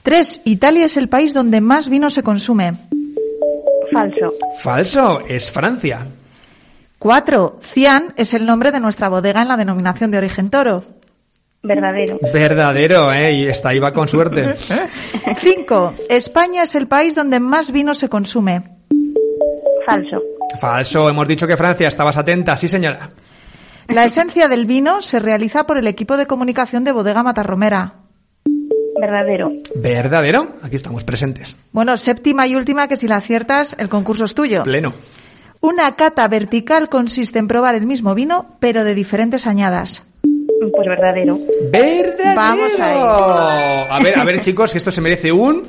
Tres, 0.03 0.39
Italia 0.45 0.85
es 0.85 0.97
el 0.97 1.09
país 1.09 1.33
donde 1.33 1.61
más 1.61 1.89
vino 1.89 2.11
se 2.11 2.21
consume. 2.21 2.73
Falso. 3.91 4.35
Falso, 4.61 5.21
es 5.27 5.49
Francia. 5.49 6.05
Cuatro, 6.99 7.57
Cian 7.63 8.13
es 8.17 8.35
el 8.35 8.45
nombre 8.45 8.71
de 8.71 8.81
nuestra 8.81 9.09
bodega 9.09 9.41
en 9.41 9.47
la 9.47 9.57
denominación 9.57 10.11
de 10.11 10.19
origen 10.19 10.51
toro. 10.51 10.83
Verdadero. 11.63 12.19
Verdadero, 12.31 13.11
¿eh? 13.11 13.33
Y 13.33 13.47
esta 13.47 13.73
iba 13.73 13.91
con 13.91 14.07
suerte. 14.07 14.57
Cinco, 15.39 15.95
España 16.07 16.61
es 16.61 16.75
el 16.75 16.87
país 16.87 17.15
donde 17.15 17.39
más 17.39 17.71
vino 17.71 17.95
se 17.95 18.09
consume. 18.09 18.80
Falso. 19.85 20.21
Falso, 20.59 21.09
hemos 21.09 21.27
dicho 21.27 21.47
que 21.47 21.57
Francia, 21.57 21.87
estabas 21.87 22.17
atenta, 22.17 22.55
sí 22.55 22.67
señora. 22.67 23.09
La 23.87 24.05
esencia 24.05 24.47
del 24.47 24.65
vino 24.65 25.01
se 25.01 25.19
realiza 25.19 25.65
por 25.65 25.77
el 25.77 25.87
equipo 25.87 26.17
de 26.17 26.27
comunicación 26.27 26.83
de 26.83 26.91
Bodega 26.91 27.23
Matarromera. 27.23 27.93
Verdadero. 28.99 29.51
Verdadero, 29.75 30.55
aquí 30.61 30.75
estamos 30.75 31.03
presentes. 31.03 31.55
Bueno, 31.71 31.97
séptima 31.97 32.45
y 32.47 32.55
última 32.55 32.87
que 32.87 32.97
si 32.97 33.07
la 33.07 33.17
aciertas, 33.17 33.75
el 33.79 33.89
concurso 33.89 34.25
es 34.25 34.35
tuyo. 34.35 34.63
Pleno. 34.63 34.93
Una 35.59 35.95
cata 35.95 36.27
vertical 36.27 36.89
consiste 36.89 37.39
en 37.39 37.47
probar 37.47 37.75
el 37.75 37.85
mismo 37.85 38.15
vino, 38.15 38.57
pero 38.59 38.83
de 38.83 38.95
diferentes 38.95 39.47
añadas. 39.47 40.05
Pues 40.73 40.87
verdadero. 40.87 41.39
¡Verdadero! 41.71 42.35
Vamos 42.35 42.79
ahí. 42.79 42.97
A 43.89 43.99
ver, 44.03 44.19
a 44.19 44.23
ver, 44.23 44.39
chicos, 44.39 44.71
que 44.71 44.77
esto 44.77 44.91
se 44.91 45.01
merece 45.01 45.31
un... 45.31 45.67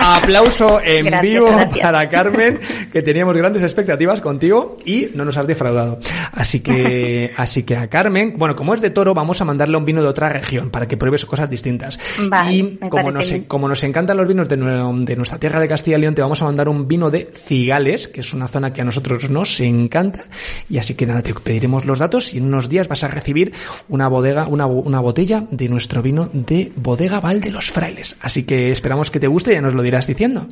Aplauso 0.00 0.80
en 0.84 1.06
Gracias, 1.06 1.22
vivo 1.32 1.46
gracias. 1.48 1.78
para 1.80 2.08
Carmen, 2.08 2.58
que 2.92 3.02
teníamos 3.02 3.36
grandes 3.36 3.62
expectativas 3.62 4.20
contigo 4.20 4.76
y 4.84 5.08
no 5.14 5.24
nos 5.24 5.36
has 5.36 5.46
defraudado. 5.46 5.98
Así 6.32 6.60
que, 6.60 7.32
así 7.36 7.62
que 7.64 7.76
a 7.76 7.88
Carmen, 7.88 8.34
bueno, 8.36 8.54
como 8.56 8.74
es 8.74 8.80
de 8.80 8.90
toro, 8.90 9.14
vamos 9.14 9.40
a 9.40 9.44
mandarle 9.44 9.76
un 9.76 9.84
vino 9.84 10.02
de 10.02 10.08
otra 10.08 10.28
región 10.28 10.70
para 10.70 10.86
que 10.86 10.96
pruebes 10.96 11.24
cosas 11.24 11.48
distintas. 11.50 11.98
Vale, 12.28 12.52
y 12.54 12.76
como 12.88 13.10
nos, 13.10 13.30
bien. 13.30 13.44
como 13.44 13.68
nos 13.68 13.82
encantan 13.84 14.16
los 14.16 14.28
vinos 14.28 14.48
de, 14.48 14.58
nue- 14.58 15.04
de 15.04 15.16
nuestra 15.16 15.38
tierra 15.38 15.60
de 15.60 15.68
Castilla 15.68 15.98
y 15.98 16.00
León, 16.02 16.14
te 16.14 16.22
vamos 16.22 16.40
a 16.42 16.44
mandar 16.44 16.68
un 16.68 16.86
vino 16.86 17.10
de 17.10 17.30
Cigales, 17.32 18.08
que 18.08 18.20
es 18.20 18.32
una 18.32 18.48
zona 18.48 18.72
que 18.72 18.80
a 18.82 18.84
nosotros 18.84 19.28
nos 19.30 19.60
encanta. 19.60 20.24
Y 20.68 20.78
así 20.78 20.94
que 20.94 21.06
nada, 21.06 21.22
te 21.22 21.34
pediremos 21.34 21.84
los 21.86 21.98
datos 21.98 22.34
y 22.34 22.38
en 22.38 22.46
unos 22.46 22.68
días 22.68 22.88
vas 22.88 23.04
a 23.04 23.08
recibir 23.08 23.52
una 23.88 24.08
bodega, 24.08 24.46
una, 24.46 24.66
una 24.66 25.00
botella 25.00 25.44
de 25.50 25.68
nuestro 25.68 26.02
vino 26.02 26.28
de 26.32 26.72
Bodega 26.76 27.20
Val 27.20 27.40
de 27.40 27.50
los 27.50 27.70
Frailes. 27.70 28.16
Así 28.20 28.44
que 28.44 28.70
esperamos 28.70 29.10
que 29.10 29.20
te 29.20 29.26
guste 29.26 29.52
y 29.52 29.54
ya 29.54 29.60
nos 29.60 29.74
lo 29.74 29.82
dirás 29.86 30.06
diciendo. 30.06 30.46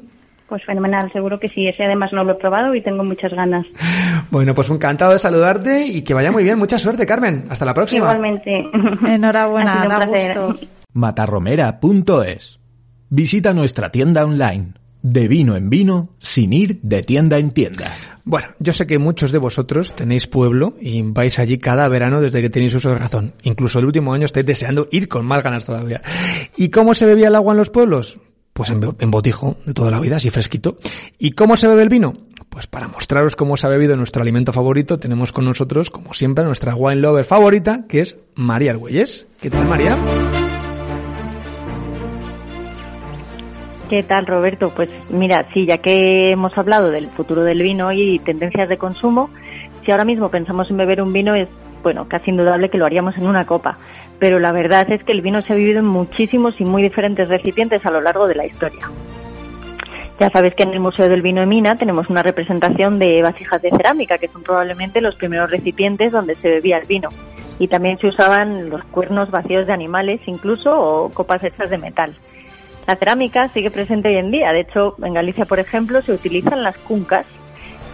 Pues 0.49 0.63
fenomenal, 0.65 1.11
seguro 1.13 1.39
que 1.41 1.49
sí. 1.49 1.67
Ese 1.67 1.85
además 1.85 2.11
no 2.13 2.23
lo 2.25 2.33
he 2.33 2.37
probado 2.37 2.75
y 2.75 2.83
tengo 2.83 3.05
muchas 3.05 3.33
ganas. 3.33 3.67
Bueno, 4.31 4.53
pues 4.55 4.69
encantado 4.71 5.13
de 5.13 5.19
saludarte 5.21 5.87
y 5.87 6.03
que 6.03 6.13
vaya 6.15 6.33
muy 6.33 6.43
bien. 6.43 6.59
Mucha 6.59 6.79
suerte, 6.79 7.07
Carmen. 7.07 7.45
Hasta 7.51 7.65
la 7.65 7.75
próxima. 7.75 8.07
Igualmente. 8.07 8.65
Enhorabuena, 9.07 9.73
Ha 9.73 9.83
sido 9.83 9.85
un 9.85 9.89
da 10.01 10.07
placer. 10.07 10.39
gusto. 10.41 10.67
matarromera.es. 10.93 12.61
Visita 13.11 13.53
nuestra 13.53 13.91
tienda 13.91 14.25
online. 14.25 14.73
De 15.03 15.29
vino 15.29 15.55
en 15.57 15.69
vino, 15.69 16.09
sin 16.19 16.53
ir 16.55 16.81
de 16.83 17.03
tienda 17.03 17.39
en 17.39 17.51
tienda. 17.51 17.93
Bueno, 18.25 18.49
yo 18.59 18.73
sé 18.73 18.87
que 18.87 18.99
muchos 18.99 19.31
de 19.33 19.39
vosotros 19.39 19.95
tenéis 19.95 20.27
pueblo 20.27 20.75
y 20.81 21.03
vais 21.03 21.39
allí 21.39 21.59
cada 21.59 21.87
verano 21.89 22.21
desde 22.23 22.41
que 22.41 22.49
tenéis 22.49 22.75
uso 22.75 22.89
de 22.89 22.97
razón. 22.99 23.35
Incluso 23.43 23.79
el 23.79 23.85
último 23.85 24.15
año 24.15 24.25
estáis 24.25 24.47
deseando 24.47 24.89
ir 24.91 25.09
con 25.09 25.27
más 25.27 25.45
ganas 25.45 25.67
todavía. 25.67 26.01
¿Y 26.57 26.71
cómo 26.71 26.95
se 26.95 27.05
bebía 27.07 27.29
el 27.29 27.35
agua 27.37 27.53
en 27.53 27.59
los 27.59 27.69
pueblos? 27.71 28.19
Pues 28.55 28.71
en, 28.71 28.81
bo- 28.81 28.95
en 29.01 29.11
botijo 29.11 29.57
de 29.67 29.75
toda 29.75 29.91
la 29.91 29.99
vida, 30.01 30.17
así 30.17 30.31
fresquito. 30.31 30.77
¿Y 31.19 31.33
cómo 31.33 31.57
se 31.57 31.69
bebe 31.69 31.83
el 31.83 31.89
vino? 31.91 32.15
Pues 32.49 32.67
para 32.69 32.87
mostraros 32.89 33.35
cómo 33.35 33.57
se 33.57 33.67
ha 33.67 33.71
bebido 33.71 33.97
nuestro 33.97 34.23
alimento 34.23 34.53
favorito, 34.53 34.99
tenemos 34.99 35.33
con 35.33 35.45
nosotros, 35.45 35.91
como 35.91 36.15
siempre, 36.15 36.45
nuestra 36.45 36.75
wine 36.77 37.01
lover 37.01 37.25
favorita, 37.25 37.85
que 37.89 38.01
es 38.01 38.17
María 38.37 38.71
Argüelles. 38.71 39.29
¿Qué 39.41 39.51
tal, 39.51 39.69
María? 39.69 39.99
¿Qué 43.91 44.03
tal, 44.03 44.27
Roberto? 44.27 44.71
Pues 44.75 44.89
mira, 45.11 45.47
sí, 45.53 45.67
ya 45.67 45.79
que 45.79 46.31
hemos 46.33 46.57
hablado 46.57 46.91
del 46.91 47.09
futuro 47.11 47.43
del 47.43 47.61
vino 47.63 47.93
y 47.93 48.19
tendencias 48.21 48.69
de 48.69 48.79
consumo, 48.79 49.31
si 49.85 49.91
ahora 49.93 50.05
mismo 50.05 50.31
pensamos 50.31 50.71
en 50.71 50.77
beber 50.79 51.03
un 51.03 51.13
vino 51.13 51.35
es, 51.35 51.49
bueno, 51.83 52.07
casi 52.09 52.31
indudable 52.31 52.71
que 52.71 52.79
lo 52.79 52.87
haríamos 52.87 53.17
en 53.19 53.27
una 53.27 53.45
copa. 53.47 53.79
Pero 54.25 54.39
la 54.39 54.53
verdad 54.53 54.91
es 54.91 55.05
que 55.05 55.13
el 55.13 55.21
vino 55.21 55.43
se 55.43 55.53
ha 55.53 55.57
vivido 55.57 55.81
en 55.81 55.85
muchísimos 55.85 56.59
y 56.59 56.65
muy 56.65 56.83
diferentes 56.83 57.29
recipientes 57.29 57.85
a 57.85 57.91
lo 57.91 58.01
largo 58.01 58.27
de 58.27 58.35
la 58.35 58.47
historia. 58.47 58.91
Ya 60.19 60.31
sabes 60.31 60.55
que 60.55 60.63
en 60.63 60.71
el 60.71 60.81
Museo 60.81 61.11
del 61.11 61.21
Vino 61.21 61.43
de 61.43 61.47
Mina 61.47 61.77
tenemos 61.77 62.09
una 62.09 62.23
representación 62.23 62.99
de 62.99 63.21
vasijas 63.21 63.61
de 63.61 63.69
cerámica, 63.69 64.17
que 64.17 64.29
son 64.29 64.43
probablemente 64.43 65.03
los 65.03 65.15
primeros 65.17 65.51
recipientes 65.51 66.11
donde 66.11 66.37
se 66.37 66.49
bebía 66.49 66.79
el 66.79 66.87
vino. 66.87 67.11
Y 67.59 67.69
también 67.69 67.99
se 67.99 68.07
usaban 68.07 68.71
los 68.71 68.83
cuernos 68.85 69.31
vacíos 69.31 69.67
de 69.67 69.75
animales, 69.75 70.23
incluso, 70.25 70.75
o 70.75 71.11
copas 71.11 71.45
hechas 71.45 71.69
de 71.69 71.77
metal. 71.77 72.15
La 72.87 72.97
cerámica 72.97 73.49
sigue 73.49 73.71
presente 73.71 74.09
hoy 74.09 74.17
en 74.17 74.31
día. 74.31 74.53
De 74.53 74.61
hecho, 74.61 74.95
en 75.05 75.13
Galicia, 75.13 75.45
por 75.45 75.59
ejemplo, 75.59 76.01
se 76.01 76.13
utilizan 76.13 76.63
las 76.63 76.79
cuncas, 76.79 77.27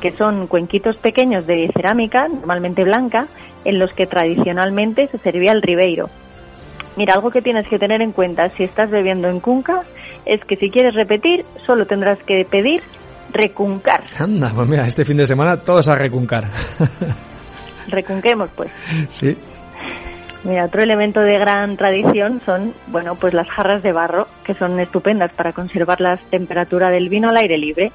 que 0.01 0.13
son 0.13 0.47
cuenquitos 0.47 0.97
pequeños 0.99 1.49
de 1.49 1.73
cerámica, 1.75 2.29
normalmente 2.29 2.85
blanca, 2.85 3.27
en 3.65 3.79
los 3.79 3.93
que 3.93 4.07
tradicionalmente 4.07 5.09
se 5.09 5.19
servía 5.19 5.53
el 5.53 5.63
ribeiro. 5.63 6.09
Mira, 6.97 7.15
algo 7.15 7.31
que 7.31 7.43
tienes 7.43 7.67
que 7.69 7.79
tener 7.79 8.03
en 8.03 8.13
cuenta 8.13 8.49
si 8.51 8.65
estás 8.65 8.91
bebiendo 8.91 9.29
en 9.29 9.41
cunca 9.41 9.83
es 10.27 10.45
que 10.45 10.57
si 10.57 10.71
quieres 10.71 10.95
repetir, 10.95 11.45
solo 11.67 11.87
tendrás 11.87 12.19
que 12.25 12.47
pedir 12.51 12.83
recuncar. 13.33 14.05
Anda, 14.19 14.53
pues 14.55 14.69
mira, 14.69 14.87
este 14.87 15.05
fin 15.05 15.17
de 15.17 15.27
semana 15.27 15.61
todos 15.63 15.89
a 15.89 15.95
recuncar. 15.95 16.49
Recunquemos, 17.89 18.51
pues. 18.55 18.71
sí. 19.09 19.37
Mira, 20.43 20.65
otro 20.65 20.83
elemento 20.83 21.21
de 21.21 21.39
gran 21.39 21.77
tradición 21.77 22.41
son, 22.47 22.73
bueno, 22.87 23.15
pues 23.15 23.35
las 23.35 23.49
jarras 23.49 23.83
de 23.83 23.93
barro, 23.93 24.27
que 24.45 24.55
son 24.55 24.81
estupendas 24.81 25.33
para 25.33 25.53
conservar 25.53 26.01
la 26.01 26.17
temperatura 26.17 26.91
del 26.91 27.09
vino 27.09 27.29
al 27.29 27.37
aire 27.37 27.59
libre. 27.59 27.93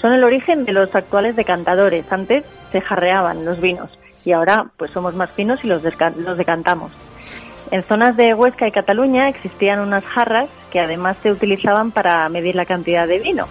Son 0.00 0.12
el 0.12 0.22
origen 0.22 0.64
de 0.64 0.72
los 0.72 0.94
actuales 0.94 1.34
decantadores. 1.34 2.10
Antes 2.12 2.44
se 2.72 2.80
jarreaban 2.80 3.44
los 3.44 3.60
vinos 3.60 3.97
y 4.28 4.32
ahora 4.32 4.66
pues 4.76 4.90
somos 4.90 5.14
más 5.14 5.30
finos 5.30 5.64
y 5.64 5.68
los, 5.68 5.82
los 5.82 6.36
decantamos. 6.36 6.92
En 7.70 7.82
zonas 7.82 8.14
de 8.14 8.34
Huesca 8.34 8.68
y 8.68 8.72
Cataluña 8.72 9.28
existían 9.28 9.80
unas 9.80 10.04
jarras 10.04 10.50
que 10.70 10.80
además 10.80 11.16
se 11.22 11.32
utilizaban 11.32 11.92
para 11.92 12.28
medir 12.28 12.54
la 12.54 12.66
cantidad 12.66 13.08
de 13.08 13.20
vino 13.20 13.46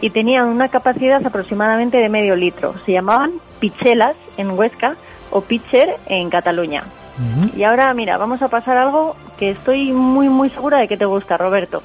y 0.00 0.10
tenían 0.10 0.46
una 0.46 0.68
capacidad 0.68 1.24
aproximadamente 1.26 1.96
de 1.96 2.08
medio 2.08 2.36
litro. 2.36 2.74
Se 2.84 2.92
llamaban 2.92 3.32
pichelas 3.58 4.14
en 4.36 4.50
Huesca 4.50 4.94
o 5.30 5.40
pitcher 5.40 5.96
en 6.06 6.30
Cataluña. 6.30 6.84
Y 7.56 7.64
ahora, 7.64 7.92
mira, 7.94 8.18
vamos 8.18 8.42
a 8.42 8.48
pasar 8.48 8.76
algo 8.76 9.16
que 9.38 9.50
estoy 9.50 9.90
muy, 9.90 10.28
muy 10.28 10.50
segura 10.50 10.78
de 10.78 10.86
que 10.86 10.98
te 10.98 11.06
gusta, 11.06 11.36
Roberto. 11.36 11.82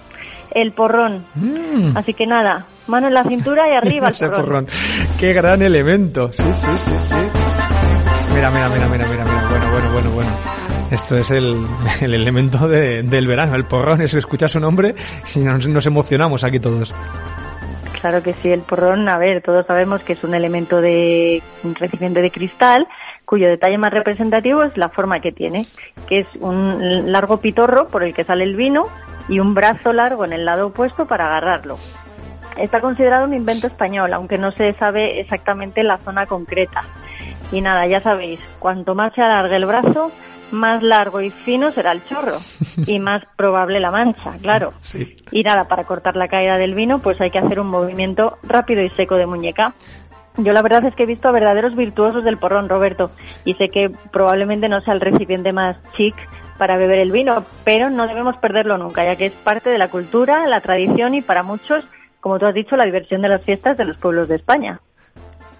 El 0.51 0.73
porrón. 0.73 1.23
Mm. 1.35 1.95
Así 1.95 2.13
que 2.13 2.25
nada, 2.27 2.65
mano 2.87 3.07
en 3.07 3.13
la 3.13 3.23
cintura 3.23 3.63
y 3.69 3.73
arriba 3.73 4.09
el 4.19 4.29
porrón. 4.29 4.45
porrón. 4.45 4.67
Qué 5.17 5.31
gran 5.31 5.61
elemento. 5.61 6.31
Sí, 6.33 6.53
sí, 6.53 6.77
sí, 6.77 6.97
sí. 6.97 7.15
Mira, 8.33 8.49
mira, 8.51 8.69
mira, 8.69 8.87
mira, 8.87 9.07
mira, 9.07 9.23
mira. 9.25 9.47
Bueno, 9.49 9.71
bueno, 9.71 9.91
bueno, 9.91 10.09
bueno. 10.11 10.31
Esto 10.91 11.17
es 11.17 11.31
el, 11.31 11.65
el 12.01 12.13
elemento 12.13 12.67
de- 12.67 13.03
del 13.03 13.27
verano, 13.27 13.55
el 13.55 13.65
porrón. 13.65 14.01
Eso 14.01 14.17
escucha 14.17 14.47
su 14.47 14.59
nombre 14.59 14.95
y 15.35 15.39
nos, 15.39 15.67
nos 15.67 15.85
emocionamos 15.85 16.43
aquí 16.43 16.59
todos. 16.59 16.93
Claro 18.01 18.23
que 18.23 18.33
sí, 18.41 18.49
el 18.51 18.61
porrón, 18.61 19.07
a 19.09 19.17
ver, 19.19 19.41
todos 19.43 19.65
sabemos 19.67 20.01
que 20.01 20.13
es 20.13 20.23
un 20.23 20.33
elemento 20.33 20.81
de 20.81 21.43
un 21.63 21.75
recipiente 21.75 22.21
de 22.21 22.31
cristal 22.31 22.87
cuyo 23.25 23.47
detalle 23.47 23.77
más 23.77 23.91
representativo 23.93 24.63
es 24.63 24.75
la 24.75 24.89
forma 24.89 25.19
que 25.21 25.31
tiene, 25.31 25.65
que 26.09 26.21
es 26.21 26.27
un 26.41 27.11
largo 27.11 27.37
pitorro 27.37 27.87
por 27.87 28.03
el 28.03 28.13
que 28.13 28.23
sale 28.25 28.43
el 28.43 28.55
vino 28.55 28.83
y 29.29 29.39
un 29.39 29.53
brazo 29.53 29.93
largo 29.93 30.25
en 30.25 30.33
el 30.33 30.43
lado 30.45 30.67
opuesto 30.67 31.05
para 31.05 31.27
agarrarlo. 31.27 31.77
Está 32.57 32.81
considerado 32.81 33.25
un 33.25 33.33
invento 33.33 33.67
español, 33.67 34.13
aunque 34.13 34.37
no 34.37 34.51
se 34.51 34.73
sabe 34.73 35.19
exactamente 35.19 35.83
la 35.83 35.97
zona 35.99 36.25
concreta. 36.25 36.83
Y 37.51 37.61
nada, 37.61 37.85
ya 37.87 37.99
sabéis, 37.99 38.39
cuanto 38.59 38.95
más 38.95 39.13
se 39.13 39.21
alargue 39.21 39.55
el 39.55 39.65
brazo, 39.65 40.11
más 40.51 40.83
largo 40.83 41.21
y 41.21 41.29
fino 41.29 41.71
será 41.71 41.91
el 41.91 42.03
chorro 42.05 42.37
y 42.85 42.99
más 42.99 43.23
probable 43.35 43.79
la 43.79 43.91
mancha, 43.91 44.33
claro. 44.41 44.73
Sí. 44.79 45.15
Y 45.31 45.43
nada, 45.43 45.65
para 45.65 45.85
cortar 45.85 46.15
la 46.15 46.27
caída 46.27 46.57
del 46.57 46.75
vino, 46.75 46.99
pues 46.99 47.19
hay 47.21 47.31
que 47.31 47.39
hacer 47.39 47.59
un 47.59 47.67
movimiento 47.67 48.37
rápido 48.43 48.81
y 48.81 48.89
seco 48.91 49.15
de 49.15 49.25
muñeca. 49.25 49.73
Yo 50.37 50.53
la 50.53 50.61
verdad 50.61 50.85
es 50.85 50.95
que 50.95 51.03
he 51.03 51.07
visto 51.07 51.27
a 51.27 51.33
verdaderos 51.33 51.75
virtuosos 51.75 52.23
del 52.23 52.37
porrón, 52.37 52.69
Roberto, 52.69 53.11
y 53.43 53.53
sé 53.55 53.69
que 53.69 53.91
probablemente 54.11 54.69
no 54.69 54.81
sea 54.81 54.93
el 54.93 55.01
recipiente 55.01 55.51
más 55.51 55.75
chic 55.97 56.15
para 56.57 56.77
beber 56.77 56.99
el 56.99 57.11
vino, 57.11 57.43
pero 57.65 57.89
no 57.89 58.07
debemos 58.07 58.37
perderlo 58.37 58.77
nunca, 58.77 59.03
ya 59.03 59.15
que 59.15 59.25
es 59.25 59.33
parte 59.33 59.69
de 59.69 59.77
la 59.77 59.89
cultura, 59.89 60.47
la 60.47 60.61
tradición 60.61 61.15
y 61.15 61.21
para 61.21 61.43
muchos, 61.43 61.85
como 62.21 62.39
tú 62.39 62.45
has 62.45 62.53
dicho, 62.53 62.77
la 62.77 62.85
diversión 62.85 63.21
de 63.21 63.29
las 63.29 63.43
fiestas 63.43 63.77
de 63.77 63.85
los 63.85 63.97
pueblos 63.97 64.29
de 64.29 64.35
España. 64.35 64.79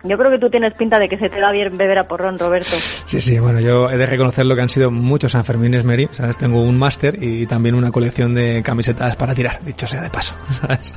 Yo 0.03 0.17
creo 0.17 0.31
que 0.31 0.39
tú 0.39 0.49
tienes 0.49 0.73
pinta 0.73 0.97
de 0.97 1.07
que 1.07 1.17
se 1.17 1.29
te 1.29 1.39
da 1.39 1.51
bien 1.51 1.77
beber 1.77 1.99
a 1.99 2.07
porrón, 2.07 2.39
Roberto. 2.39 2.75
Sí, 3.05 3.21
sí, 3.21 3.37
bueno, 3.37 3.59
yo 3.59 3.87
he 3.87 3.97
de 3.97 4.05
reconocer 4.07 4.45
lo 4.47 4.55
que 4.55 4.61
han 4.61 4.69
sido 4.69 4.89
muchos 4.89 5.33
Sanfermines 5.33 5.85
Mary, 5.85 6.07
¿sabes? 6.11 6.37
Tengo 6.37 6.63
un 6.63 6.79
máster 6.79 7.21
y 7.21 7.45
también 7.45 7.75
una 7.75 7.91
colección 7.91 8.33
de 8.33 8.63
camisetas 8.63 9.15
para 9.15 9.35
tirar, 9.35 9.61
dicho 9.63 9.85
sea 9.85 10.01
de 10.01 10.09
paso, 10.09 10.35
¿sabes? 10.49 10.93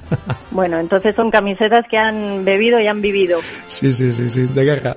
Bueno, 0.51 0.79
entonces 0.79 1.15
son 1.15 1.31
camisetas 1.31 1.87
que 1.91 1.99
han 1.99 2.47
bebido 2.47 2.81
y 2.81 2.87
han 2.87 3.03
vivido. 3.03 3.41
Sí, 3.67 3.93
sí, 3.93 4.11
sí, 4.11 4.31
sí, 4.31 4.47
de 4.47 4.65
guerra. 4.65 4.97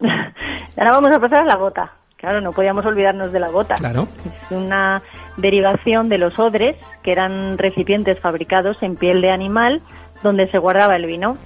Ahora 0.76 0.92
vamos 0.92 1.14
a 1.14 1.20
pasar 1.20 1.42
a 1.42 1.46
la 1.46 1.56
bota. 1.56 1.92
Claro, 2.16 2.40
no 2.40 2.52
podíamos 2.52 2.86
olvidarnos 2.86 3.32
de 3.32 3.40
la 3.40 3.50
bota. 3.50 3.74
Claro. 3.74 4.08
Es 4.24 4.56
una 4.56 5.02
derivación 5.36 6.08
de 6.08 6.18
los 6.18 6.38
odres, 6.38 6.76
que 7.02 7.12
eran 7.12 7.58
recipientes 7.58 8.18
fabricados 8.20 8.82
en 8.82 8.96
piel 8.96 9.20
de 9.20 9.30
animal 9.30 9.82
donde 10.22 10.50
se 10.50 10.58
guardaba 10.58 10.96
el 10.96 11.06
vino. 11.06 11.36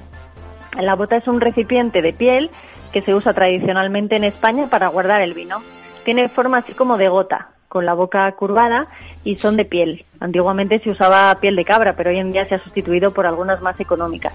La 0.81 0.95
bota 0.95 1.17
es 1.17 1.27
un 1.27 1.41
recipiente 1.41 2.03
de 2.03 2.13
piel 2.13 2.51
que 2.93 3.03
se 3.03 3.15
usa 3.15 3.33
tradicionalmente 3.33 4.17
en 4.17 4.25
España 4.25 4.69
para 4.71 4.89
guardar 4.89 5.23
el 5.23 5.35
vino. 5.35 5.63
Tiene 6.05 6.29
forma 6.29 6.59
así 6.59 6.73
como 6.73 6.99
de 6.99 7.09
gota, 7.09 7.51
con 7.69 7.85
la 7.85 7.95
boca 7.95 8.31
curvada 8.33 8.87
y 9.25 9.37
son 9.37 9.57
de 9.57 9.65
piel. 9.65 10.05
Antiguamente 10.21 10.79
se 10.81 10.91
usaba 10.91 11.35
piel 11.41 11.57
de 11.57 11.65
cabra, 11.65 11.95
pero 11.97 12.11
hoy 12.11 12.19
en 12.19 12.33
día 12.33 12.47
se 12.47 12.55
ha 12.55 12.63
sustituido 12.63 13.13
por 13.13 13.27
algunas 13.27 13.61
más 13.61 13.79
económicas. 13.81 14.33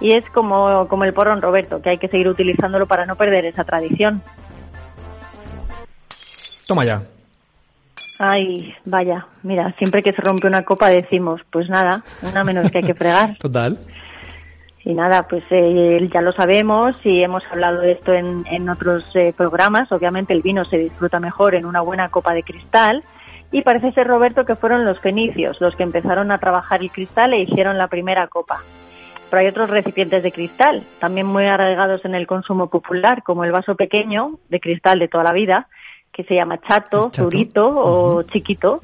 Y 0.00 0.16
es 0.16 0.24
como, 0.30 0.86
como 0.86 1.04
el 1.04 1.12
porrón, 1.12 1.42
Roberto, 1.42 1.82
que 1.82 1.90
hay 1.90 1.98
que 1.98 2.08
seguir 2.08 2.28
utilizándolo 2.28 2.86
para 2.86 3.06
no 3.06 3.16
perder 3.16 3.46
esa 3.46 3.64
tradición. 3.64 4.22
Toma 6.66 6.84
ya. 6.84 7.02
Ay, 8.18 8.74
vaya, 8.84 9.26
mira, 9.44 9.72
siempre 9.78 10.02
que 10.02 10.12
se 10.12 10.20
rompe 10.22 10.48
una 10.48 10.64
copa 10.64 10.88
decimos, 10.88 11.40
pues 11.50 11.68
nada, 11.68 12.02
una 12.22 12.42
menos 12.42 12.70
que 12.70 12.78
hay 12.78 12.84
que 12.84 12.94
fregar. 12.94 13.36
Total. 13.38 13.78
Y 14.84 14.94
nada, 14.94 15.28
pues 15.28 15.44
eh, 15.50 16.08
ya 16.12 16.20
lo 16.20 16.32
sabemos 16.32 16.96
y 17.04 17.22
hemos 17.22 17.42
hablado 17.50 17.80
de 17.80 17.92
esto 17.92 18.12
en, 18.12 18.44
en 18.50 18.68
otros 18.68 19.04
eh, 19.14 19.32
programas. 19.36 19.92
Obviamente 19.92 20.32
el 20.32 20.42
vino 20.42 20.64
se 20.64 20.78
disfruta 20.78 21.20
mejor 21.20 21.54
en 21.54 21.66
una 21.66 21.80
buena 21.80 22.08
copa 22.08 22.32
de 22.32 22.42
cristal. 22.42 23.04
Y 23.52 23.62
parece 23.62 23.92
ser, 23.92 24.06
Roberto, 24.06 24.44
que 24.44 24.56
fueron 24.56 24.84
los 24.84 24.98
fenicios 24.98 25.60
los 25.60 25.76
que 25.76 25.82
empezaron 25.82 26.32
a 26.32 26.38
trabajar 26.38 26.80
el 26.80 26.90
cristal 26.90 27.32
e 27.32 27.42
hicieron 27.42 27.78
la 27.78 27.88
primera 27.88 28.26
copa. 28.28 28.60
Pero 29.30 29.40
hay 29.40 29.46
otros 29.46 29.70
recipientes 29.70 30.22
de 30.22 30.32
cristal, 30.32 30.82
también 31.00 31.26
muy 31.26 31.44
arraigados 31.44 32.04
en 32.04 32.14
el 32.14 32.26
consumo 32.26 32.68
popular, 32.68 33.22
como 33.22 33.44
el 33.44 33.52
vaso 33.52 33.74
pequeño 33.74 34.38
de 34.48 34.60
cristal 34.60 34.98
de 34.98 35.08
toda 35.08 35.24
la 35.24 35.32
vida, 35.32 35.68
que 36.18 36.24
se 36.24 36.34
llama 36.34 36.58
chato, 36.58 37.10
Chato. 37.12 37.30
zurito 37.30 37.64
o 37.64 38.24
chiquito. 38.24 38.80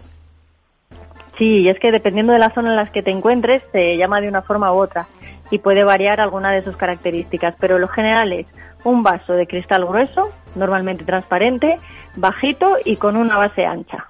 Sí, 1.36 1.62
y 1.62 1.68
es 1.68 1.80
que 1.80 1.90
dependiendo 1.90 2.32
de 2.32 2.38
la 2.38 2.54
zona 2.54 2.70
en 2.70 2.76
la 2.76 2.86
que 2.92 3.02
te 3.02 3.10
encuentres, 3.10 3.60
se 3.72 3.96
llama 3.96 4.20
de 4.20 4.28
una 4.28 4.42
forma 4.42 4.72
u 4.72 4.76
otra 4.76 5.08
y 5.50 5.58
puede 5.58 5.82
variar 5.82 6.20
alguna 6.20 6.52
de 6.52 6.62
sus 6.62 6.76
características, 6.76 7.56
pero 7.58 7.80
lo 7.80 7.88
general 7.88 8.32
es 8.32 8.46
un 8.84 9.02
vaso 9.02 9.32
de 9.32 9.48
cristal 9.48 9.84
grueso, 9.84 10.28
normalmente 10.54 11.04
transparente, 11.04 11.80
bajito 12.14 12.76
y 12.84 12.94
con 12.98 13.16
una 13.16 13.36
base 13.36 13.66
ancha. 13.66 14.06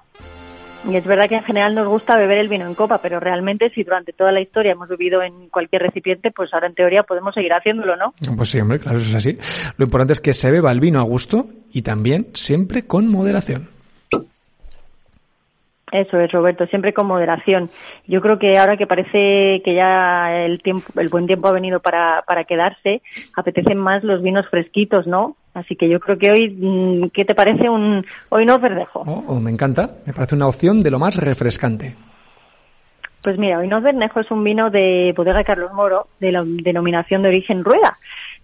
Y 0.87 0.95
es 0.95 1.05
verdad 1.05 1.27
que 1.27 1.35
en 1.35 1.43
general 1.43 1.73
nos 1.73 1.87
gusta 1.87 2.15
beber 2.15 2.37
el 2.37 2.47
vino 2.47 2.65
en 2.67 2.75
copa, 2.75 2.99
pero 2.99 3.19
realmente 3.19 3.71
si 3.71 3.83
durante 3.83 4.13
toda 4.13 4.31
la 4.31 4.41
historia 4.41 4.73
hemos 4.73 4.87
bebido 4.87 5.23
en 5.23 5.49
cualquier 5.49 5.81
recipiente, 5.81 6.31
pues 6.31 6.53
ahora 6.53 6.67
en 6.67 6.75
teoría 6.75 7.03
podemos 7.03 7.33
seguir 7.33 7.53
haciéndolo, 7.53 7.95
¿no? 7.95 8.13
Pues 8.37 8.49
sí, 8.49 8.59
hombre, 8.59 8.79
claro, 8.79 8.97
eso 8.97 9.09
es 9.09 9.15
así. 9.15 9.37
Lo 9.77 9.85
importante 9.85 10.13
es 10.13 10.19
que 10.19 10.33
se 10.33 10.51
beba 10.51 10.71
el 10.71 10.79
vino 10.79 10.99
a 10.99 11.03
gusto 11.03 11.47
y 11.71 11.81
también 11.81 12.27
siempre 12.33 12.85
con 12.85 13.07
moderación. 13.07 13.69
Eso 15.91 16.19
es, 16.19 16.31
Roberto, 16.31 16.65
siempre 16.67 16.93
con 16.93 17.07
moderación. 17.07 17.69
Yo 18.05 18.21
creo 18.21 18.37
que 18.37 18.57
ahora 18.57 18.75
que 18.75 18.85
parece 18.85 19.61
que 19.63 19.73
ya 19.73 20.43
el 20.45 20.61
tiempo, 20.61 20.99
el 20.99 21.09
buen 21.09 21.25
tiempo 21.25 21.47
ha 21.47 21.53
venido 21.53 21.79
para, 21.79 22.23
para 22.27 22.43
quedarse, 22.43 23.01
apetecen 23.35 23.77
más 23.77 24.03
los 24.03 24.21
vinos 24.21 24.45
fresquitos, 24.49 25.07
¿no? 25.07 25.35
Así 25.55 25.77
que 25.77 25.87
yo 25.87 26.01
creo 26.01 26.17
que 26.17 26.31
hoy, 26.31 26.49
mm, 26.49 27.09
¿qué 27.13 27.23
te 27.23 27.33
parece 27.33 27.69
un 27.69 28.05
hoy 28.29 28.45
no 28.45 28.59
verdejo? 28.59 29.03
Oh, 29.07 29.23
oh, 29.27 29.39
me 29.39 29.49
encanta, 29.49 29.89
me 30.05 30.13
parece 30.13 30.35
una 30.35 30.47
opción 30.47 30.81
de 30.81 30.91
lo 30.91 30.99
más 30.99 31.15
refrescante. 31.15 31.95
Pues 33.23 33.39
mira, 33.39 33.59
hoy 33.59 33.69
no 33.69 33.79
verdejo 33.79 34.19
es 34.19 34.29
un 34.29 34.43
vino 34.43 34.69
de 34.69 35.13
bodega 35.15 35.45
Carlos 35.45 35.71
Moro, 35.73 36.07
de 36.19 36.33
la 36.33 36.43
denominación 36.45 37.21
de 37.21 37.29
origen 37.29 37.63
rueda, 37.63 37.97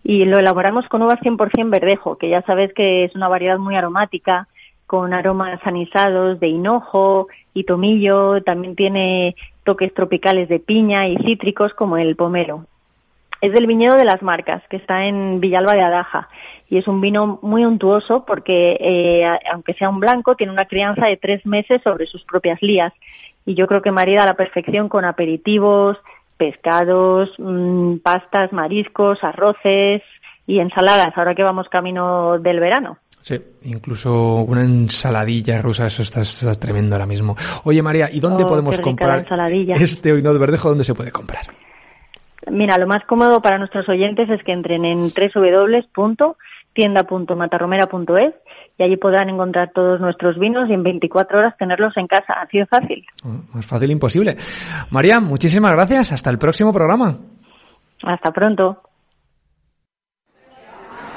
y 0.05 0.23
lo 0.23 0.39
elaboramos 0.39 0.87
con 0.87 1.01
uvas 1.01 1.19
100% 1.19 1.69
verdejo, 1.69 2.17
que 2.17 2.29
ya 2.29 2.41
sabes 2.43 2.73
que 2.73 3.03
es 3.03 3.13
una 3.13 3.27
variedad 3.27 3.57
muy 3.57 3.75
aromática, 3.75 4.47
con 4.87 5.13
aromas 5.13 5.59
anisados 5.65 6.39
de 6.39 6.47
hinojo 6.47 7.27
y 7.53 7.65
tomillo, 7.65 8.41
también 8.41 8.75
tiene 8.75 9.35
toques 9.65 9.93
tropicales 9.93 10.47
de 10.47 10.59
piña 10.59 11.07
y 11.09 11.17
cítricos 11.17 11.73
como 11.73 11.97
el 11.97 12.15
pomelo. 12.15 12.65
Es 13.41 13.53
del 13.53 13.67
viñedo 13.67 13.95
de 13.97 14.05
las 14.05 14.21
Marcas, 14.21 14.61
que 14.69 14.77
está 14.77 15.05
en 15.05 15.39
Villalba 15.39 15.73
de 15.73 15.83
Adaja, 15.83 16.29
y 16.71 16.77
es 16.77 16.87
un 16.87 17.01
vino 17.01 17.37
muy 17.41 17.65
untuoso 17.65 18.23
porque, 18.25 18.77
eh, 18.79 19.25
aunque 19.51 19.73
sea 19.73 19.89
un 19.89 19.99
blanco, 19.99 20.35
tiene 20.35 20.53
una 20.53 20.65
crianza 20.65 21.05
de 21.05 21.17
tres 21.17 21.45
meses 21.45 21.81
sobre 21.83 22.05
sus 22.05 22.23
propias 22.23 22.61
lías, 22.61 22.93
y 23.45 23.55
yo 23.55 23.67
creo 23.67 23.81
que 23.81 23.91
marida 23.91 24.23
a 24.23 24.25
la 24.25 24.35
perfección 24.35 24.87
con 24.87 25.03
aperitivos, 25.03 25.97
pescados, 26.37 27.29
mm, 27.37 27.97
pastas, 27.97 28.53
mariscos, 28.53 29.21
arroces 29.21 30.01
y 30.47 30.59
ensaladas, 30.59 31.11
ahora 31.17 31.35
que 31.35 31.43
vamos 31.43 31.67
camino 31.67 32.39
del 32.39 32.61
verano. 32.61 32.97
Sí, 33.19 33.35
incluso 33.63 34.37
una 34.37 34.61
ensaladilla 34.61 35.61
rusa, 35.61 35.87
eso 35.87 36.03
está, 36.03 36.21
está 36.21 36.53
tremendo 36.53 36.95
ahora 36.95 37.05
mismo. 37.05 37.35
Oye 37.65 37.83
María, 37.83 38.07
¿y 38.09 38.21
dónde 38.21 38.45
Oh, 38.45 38.47
podemos 38.47 38.79
comprar 38.79 39.25
este 39.69 40.13
oinot 40.13 40.39
verdejo? 40.39 40.69
¿Dónde 40.69 40.85
se 40.85 40.95
puede 40.95 41.11
comprar? 41.11 41.43
Mira, 42.49 42.77
lo 42.77 42.87
más 42.87 43.03
cómodo 43.05 43.41
para 43.41 43.57
nuestros 43.57 43.87
oyentes 43.89 44.29
es 44.29 44.41
que 44.43 44.53
entren 44.53 44.85
en 44.85 45.11
www.tienda.matarromera.es 46.75 48.33
y 48.77 48.83
allí 48.83 48.97
podrán 48.97 49.29
encontrar 49.29 49.71
todos 49.73 49.99
nuestros 49.99 50.37
vinos 50.39 50.69
y 50.69 50.73
en 50.73 50.83
24 50.83 51.39
horas 51.39 51.57
tenerlos 51.57 51.95
en 51.97 52.07
casa. 52.07 52.33
Así 52.41 52.57
de 52.57 52.65
fácil. 52.65 53.05
Oh, 53.23 53.41
Más 53.53 53.65
fácil 53.65 53.91
imposible. 53.91 54.37
María, 54.89 55.19
muchísimas 55.19 55.73
gracias. 55.73 56.11
Hasta 56.11 56.29
el 56.29 56.37
próximo 56.37 56.73
programa. 56.73 57.17
Hasta 58.03 58.31
pronto. 58.31 58.81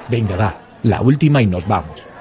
Venga, 0.08 0.36
va, 0.36 0.54
la 0.82 1.00
última 1.00 1.40
y 1.40 1.46
nos 1.46 1.66
vamos. 1.66 2.13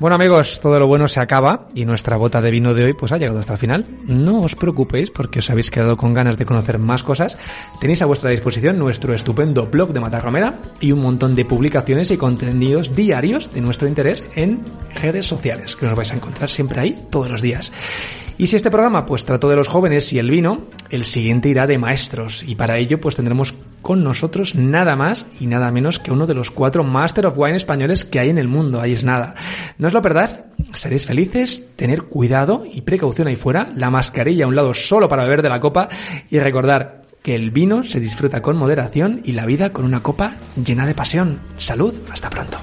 Bueno 0.00 0.16
amigos, 0.16 0.58
todo 0.60 0.80
lo 0.80 0.88
bueno 0.88 1.06
se 1.06 1.20
acaba 1.20 1.68
y 1.72 1.84
nuestra 1.84 2.16
bota 2.16 2.42
de 2.42 2.50
vino 2.50 2.74
de 2.74 2.84
hoy 2.84 2.94
pues 2.94 3.12
ha 3.12 3.16
llegado 3.16 3.38
hasta 3.38 3.52
el 3.52 3.60
final. 3.60 3.86
No 4.08 4.42
os 4.42 4.56
preocupéis 4.56 5.10
porque 5.10 5.38
os 5.38 5.48
habéis 5.50 5.70
quedado 5.70 5.96
con 5.96 6.12
ganas 6.12 6.36
de 6.36 6.44
conocer 6.44 6.80
más 6.80 7.04
cosas. 7.04 7.38
Tenéis 7.80 8.02
a 8.02 8.06
vuestra 8.06 8.30
disposición 8.30 8.76
nuestro 8.76 9.14
estupendo 9.14 9.66
blog 9.66 9.92
de 9.92 10.00
Matarromera 10.00 10.58
y 10.80 10.90
un 10.90 11.00
montón 11.00 11.36
de 11.36 11.44
publicaciones 11.44 12.10
y 12.10 12.16
contenidos 12.16 12.96
diarios 12.96 13.54
de 13.54 13.60
nuestro 13.60 13.86
interés 13.86 14.24
en 14.34 14.64
redes 15.00 15.26
sociales 15.26 15.76
que 15.76 15.86
os 15.86 15.94
vais 15.94 16.10
a 16.10 16.16
encontrar 16.16 16.50
siempre 16.50 16.80
ahí 16.80 17.06
todos 17.08 17.30
los 17.30 17.40
días. 17.40 17.72
Y 18.36 18.48
si 18.48 18.56
este 18.56 18.72
programa 18.72 19.06
pues 19.06 19.24
trató 19.24 19.48
de 19.48 19.54
los 19.54 19.68
jóvenes 19.68 20.12
y 20.12 20.18
el 20.18 20.28
vino, 20.28 20.62
el 20.90 21.04
siguiente 21.04 21.48
irá 21.48 21.68
de 21.68 21.78
maestros 21.78 22.42
y 22.42 22.56
para 22.56 22.78
ello 22.78 22.98
pues 23.00 23.14
tendremos 23.14 23.54
con 23.84 24.02
nosotros 24.02 24.54
nada 24.56 24.96
más 24.96 25.26
y 25.38 25.46
nada 25.46 25.70
menos 25.70 26.00
que 26.00 26.10
uno 26.10 26.26
de 26.26 26.34
los 26.34 26.50
cuatro 26.50 26.82
Master 26.82 27.26
of 27.26 27.38
Wine 27.38 27.56
españoles 27.56 28.06
que 28.06 28.18
hay 28.18 28.30
en 28.30 28.38
el 28.38 28.48
mundo, 28.48 28.80
ahí 28.80 28.92
es 28.92 29.04
nada. 29.04 29.34
No 29.76 29.88
os 29.88 29.92
lo 29.92 30.00
perdáis, 30.00 30.36
seréis 30.72 31.06
felices, 31.06 31.70
tener 31.76 32.04
cuidado 32.04 32.64
y 32.64 32.80
precaución 32.80 33.28
ahí 33.28 33.36
fuera, 33.36 33.68
la 33.76 33.90
mascarilla 33.90 34.46
a 34.46 34.48
un 34.48 34.56
lado 34.56 34.72
solo 34.72 35.06
para 35.06 35.24
beber 35.24 35.42
de 35.42 35.50
la 35.50 35.60
copa 35.60 35.90
y 36.30 36.38
recordar 36.38 37.02
que 37.22 37.34
el 37.34 37.50
vino 37.50 37.82
se 37.82 38.00
disfruta 38.00 38.40
con 38.40 38.56
moderación 38.56 39.20
y 39.22 39.32
la 39.32 39.44
vida 39.44 39.70
con 39.70 39.84
una 39.84 40.02
copa 40.02 40.38
llena 40.56 40.86
de 40.86 40.94
pasión. 40.94 41.40
Salud, 41.58 41.94
hasta 42.10 42.30
pronto. 42.30 42.58